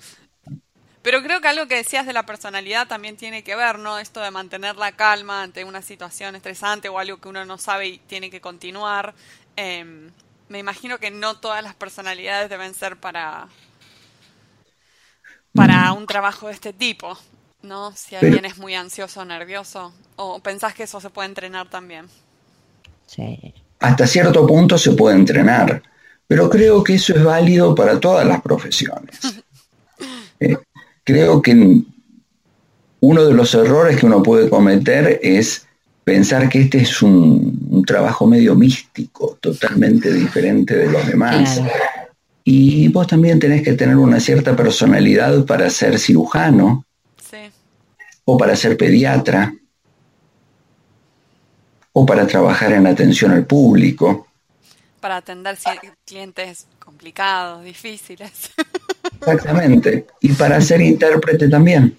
Pero 1.02 1.22
creo 1.22 1.40
que 1.40 1.48
algo 1.48 1.68
que 1.68 1.76
decías 1.76 2.04
de 2.04 2.12
la 2.12 2.26
personalidad 2.26 2.88
también 2.88 3.16
tiene 3.16 3.44
que 3.44 3.54
ver, 3.54 3.78
¿no? 3.78 3.98
Esto 3.98 4.20
de 4.20 4.32
mantener 4.32 4.74
la 4.76 4.92
calma 4.92 5.42
ante 5.42 5.64
una 5.64 5.80
situación 5.80 6.34
estresante 6.34 6.88
o 6.88 6.98
algo 6.98 7.18
que 7.18 7.28
uno 7.28 7.44
no 7.44 7.59
sabe 7.59 7.86
y 7.86 7.98
tiene 7.98 8.28
que 8.28 8.40
continuar. 8.40 9.14
Em, 9.54 10.11
me 10.48 10.59
imagino 10.59 10.98
que 10.98 11.11
no 11.11 11.38
todas 11.38 11.62
las 11.62 11.74
personalidades 11.74 12.50
deben 12.50 12.74
ser 12.74 12.96
para, 12.96 13.48
para 15.54 15.92
un 15.92 16.07
trabajo 16.07 16.48
de 16.48 16.54
este 16.54 16.72
tipo, 16.72 17.16
¿no? 17.62 17.92
Si 17.92 18.16
alguien 18.16 18.44
es 18.44 18.59
muy 18.59 18.74
ansioso 18.74 19.20
o 19.20 19.24
nervioso, 19.24 19.94
o 20.16 20.40
pensás 20.40 20.74
que 20.74 20.84
eso 20.84 21.00
se 21.00 21.10
puede 21.10 21.28
entrenar 21.28 21.68
también. 21.68 22.06
Sí. 23.06 23.54
Hasta 23.78 24.06
cierto 24.06 24.46
punto 24.46 24.78
se 24.78 24.92
puede 24.92 25.16
entrenar, 25.16 25.82
pero 26.26 26.50
creo 26.50 26.82
que 26.82 26.94
eso 26.94 27.14
es 27.14 27.22
válido 27.22 27.74
para 27.74 28.00
todas 28.00 28.26
las 28.26 28.40
profesiones. 28.42 29.18
Eh, 30.38 30.54
creo 31.02 31.40
que 31.40 31.80
uno 33.00 33.24
de 33.24 33.32
los 33.32 33.54
errores 33.54 33.96
que 33.96 34.04
uno 34.04 34.22
puede 34.22 34.50
cometer 34.50 35.18
es 35.22 35.66
pensar 36.04 36.48
que 36.48 36.60
este 36.60 36.78
es 36.78 37.00
un, 37.00 37.82
trabajo 37.86 38.26
medio 38.26 38.54
místico, 38.54 39.38
totalmente 39.40 40.12
diferente 40.12 40.76
de 40.76 40.90
los 40.90 41.06
demás. 41.06 41.62
Y 42.44 42.88
vos 42.88 43.06
también 43.06 43.38
tenés 43.38 43.62
que 43.62 43.72
tener 43.72 43.96
una 43.96 44.20
cierta 44.20 44.54
personalidad 44.54 45.46
para 45.46 45.70
ser 45.70 45.98
cirujano 45.98 46.84
o 48.24 48.36
para 48.36 48.54
ser 48.56 48.76
pediatra 48.76 49.54
o 51.99 52.05
para 52.05 52.26
trabajar 52.26 52.72
en 52.72 52.86
atención 52.86 53.30
al 53.30 53.47
público. 53.47 54.26
Para 55.01 55.16
atender 55.16 55.57
clientes 56.05 56.66
complicados, 56.78 57.64
difíciles. 57.64 58.51
Exactamente. 59.20 60.07
Y 60.20 60.28
para 60.34 60.61
ser 60.61 60.82
intérprete 60.82 61.49
también. 61.49 61.97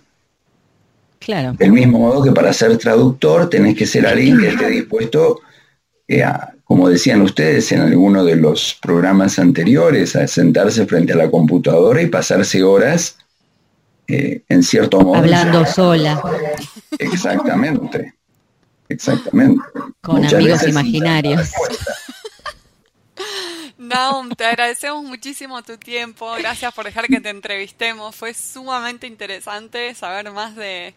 Claro. 1.18 1.54
Del 1.54 1.72
mismo 1.72 1.98
modo 1.98 2.22
que 2.22 2.32
para 2.32 2.54
ser 2.54 2.78
traductor 2.78 3.50
tenés 3.50 3.76
que 3.76 3.88
ser 3.88 4.06
alguien 4.06 4.38
que 4.40 4.50
esté 4.50 4.70
dispuesto 4.70 5.40
eh, 6.08 6.22
a, 6.22 6.54
como 6.64 6.90
decían 6.90 7.24
ustedes 7.24 7.72
en 7.72 7.82
alguno 7.82 8.24
de 8.24 8.36
los 8.36 8.78
programas 8.80 9.40
anteriores, 9.40 10.16
a 10.16 10.28
sentarse 10.28 10.86
frente 10.86 11.14
a 11.14 11.16
la 11.16 11.32
computadora 11.32 12.04
y 12.04 12.06
pasarse 12.06 12.62
horas 12.62 13.18
eh, 14.08 14.44
en 14.48 14.62
cierto 14.62 15.02
modo. 15.02 15.16
Hablando 15.16 15.66
sola. 15.66 16.22
Exactamente. 17.00 18.17
Exactamente. 18.90 19.62
Con 20.02 20.26
amigos 20.26 20.68
imaginarios. 20.68 21.52
Naum, 23.78 24.30
te 24.32 24.44
agradecemos 24.44 25.04
muchísimo 25.04 25.62
tu 25.62 25.78
tiempo. 25.78 26.34
Gracias 26.38 26.74
por 26.74 26.86
dejar 26.86 27.08
que 27.08 27.22
te 27.22 27.30
entrevistemos. 27.30 28.16
Fue 28.16 28.34
sumamente 28.34 29.08
interesante 29.08 29.94
saber 29.94 30.32
más 30.32 30.56
de, 30.56 30.94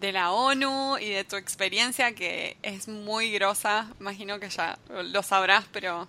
la 0.00 0.32
ONU 0.32 0.98
y 0.98 1.10
de 1.10 1.24
tu 1.24 1.36
experiencia, 1.36 2.14
que 2.14 2.56
es 2.62 2.88
muy 2.88 3.30
grosa. 3.30 3.88
Imagino 4.00 4.38
que 4.40 4.50
ya 4.50 4.78
lo 4.88 5.22
sabrás, 5.22 5.64
pero 5.72 6.08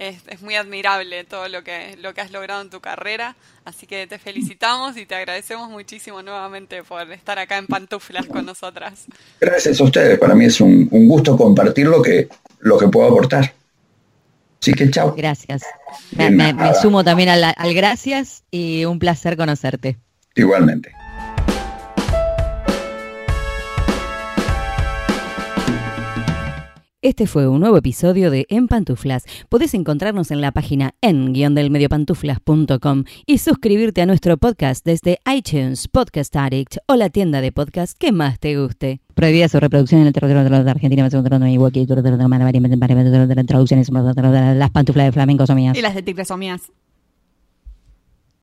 es, 0.00 0.40
muy 0.40 0.54
admirable 0.54 1.24
todo 1.24 1.48
lo 1.48 1.62
que, 1.62 1.96
lo 2.00 2.14
que 2.14 2.22
has 2.22 2.32
logrado 2.32 2.62
en 2.62 2.70
tu 2.70 2.80
carrera. 2.80 3.36
Así 3.64 3.86
que 3.86 4.06
te 4.06 4.18
felicitamos 4.18 4.96
y 4.96 5.04
te 5.04 5.14
agradecemos 5.14 5.68
muchísimo 5.70 6.22
nuevamente 6.22 6.82
por 6.82 7.12
estar 7.12 7.38
acá 7.38 7.58
en 7.58 7.66
Pantuflas 7.66 8.26
con 8.26 8.46
nosotras. 8.46 9.04
Gracias 9.40 9.78
a 9.80 9.84
ustedes. 9.84 10.18
Para 10.18 10.34
mí 10.34 10.46
es 10.46 10.60
un, 10.60 10.88
gusto 10.90 11.36
compartir 11.36 11.86
lo 11.86 12.00
que, 12.00 12.28
lo 12.60 12.78
que 12.78 12.88
puedo 12.88 13.08
aportar. 13.08 13.52
Así 14.60 14.72
que 14.72 14.90
chao. 14.90 15.14
Gracias. 15.14 15.62
Me, 16.16 16.54
sumo 16.80 17.04
también 17.04 17.28
al, 17.28 17.44
al 17.44 17.74
gracias 17.74 18.42
y 18.50 18.86
un 18.86 18.98
placer 18.98 19.36
conocerte. 19.36 19.98
Igualmente. 20.34 20.92
Este 27.02 27.26
fue 27.26 27.48
un 27.48 27.60
nuevo 27.60 27.78
episodio 27.78 28.30
de 28.30 28.44
En 28.50 28.68
Pantuflas. 28.68 29.24
Podés 29.48 29.72
encontrarnos 29.72 30.30
en 30.30 30.42
la 30.42 30.52
página 30.52 30.92
en-pantuflas.com 31.00 33.04
y 33.24 33.38
suscribirte 33.38 34.02
a 34.02 34.06
nuestro 34.06 34.36
podcast 34.36 34.84
desde 34.84 35.18
iTunes, 35.34 35.88
Podcast 35.88 36.36
Addict 36.36 36.76
o 36.84 36.96
la 36.96 37.08
tienda 37.08 37.40
de 37.40 37.52
podcast 37.52 37.96
que 37.96 38.12
más 38.12 38.38
te 38.38 38.60
guste. 38.60 39.00
Prohibida 39.14 39.48
su 39.48 39.58
reproducción 39.58 40.02
en 40.02 40.08
el 40.08 40.12
territorio 40.12 40.62
de 40.62 40.70
Argentina, 40.70 41.08
las 44.54 44.70
pantuflas 44.70 45.06
de 45.06 45.12
flamenco 45.12 45.46
son 45.46 45.56
mías. 45.56 45.78
Y 45.78 45.80
las 45.80 45.94
de 45.94 46.02
tigre 46.02 46.26
son 46.26 46.38
mías. 46.38 46.70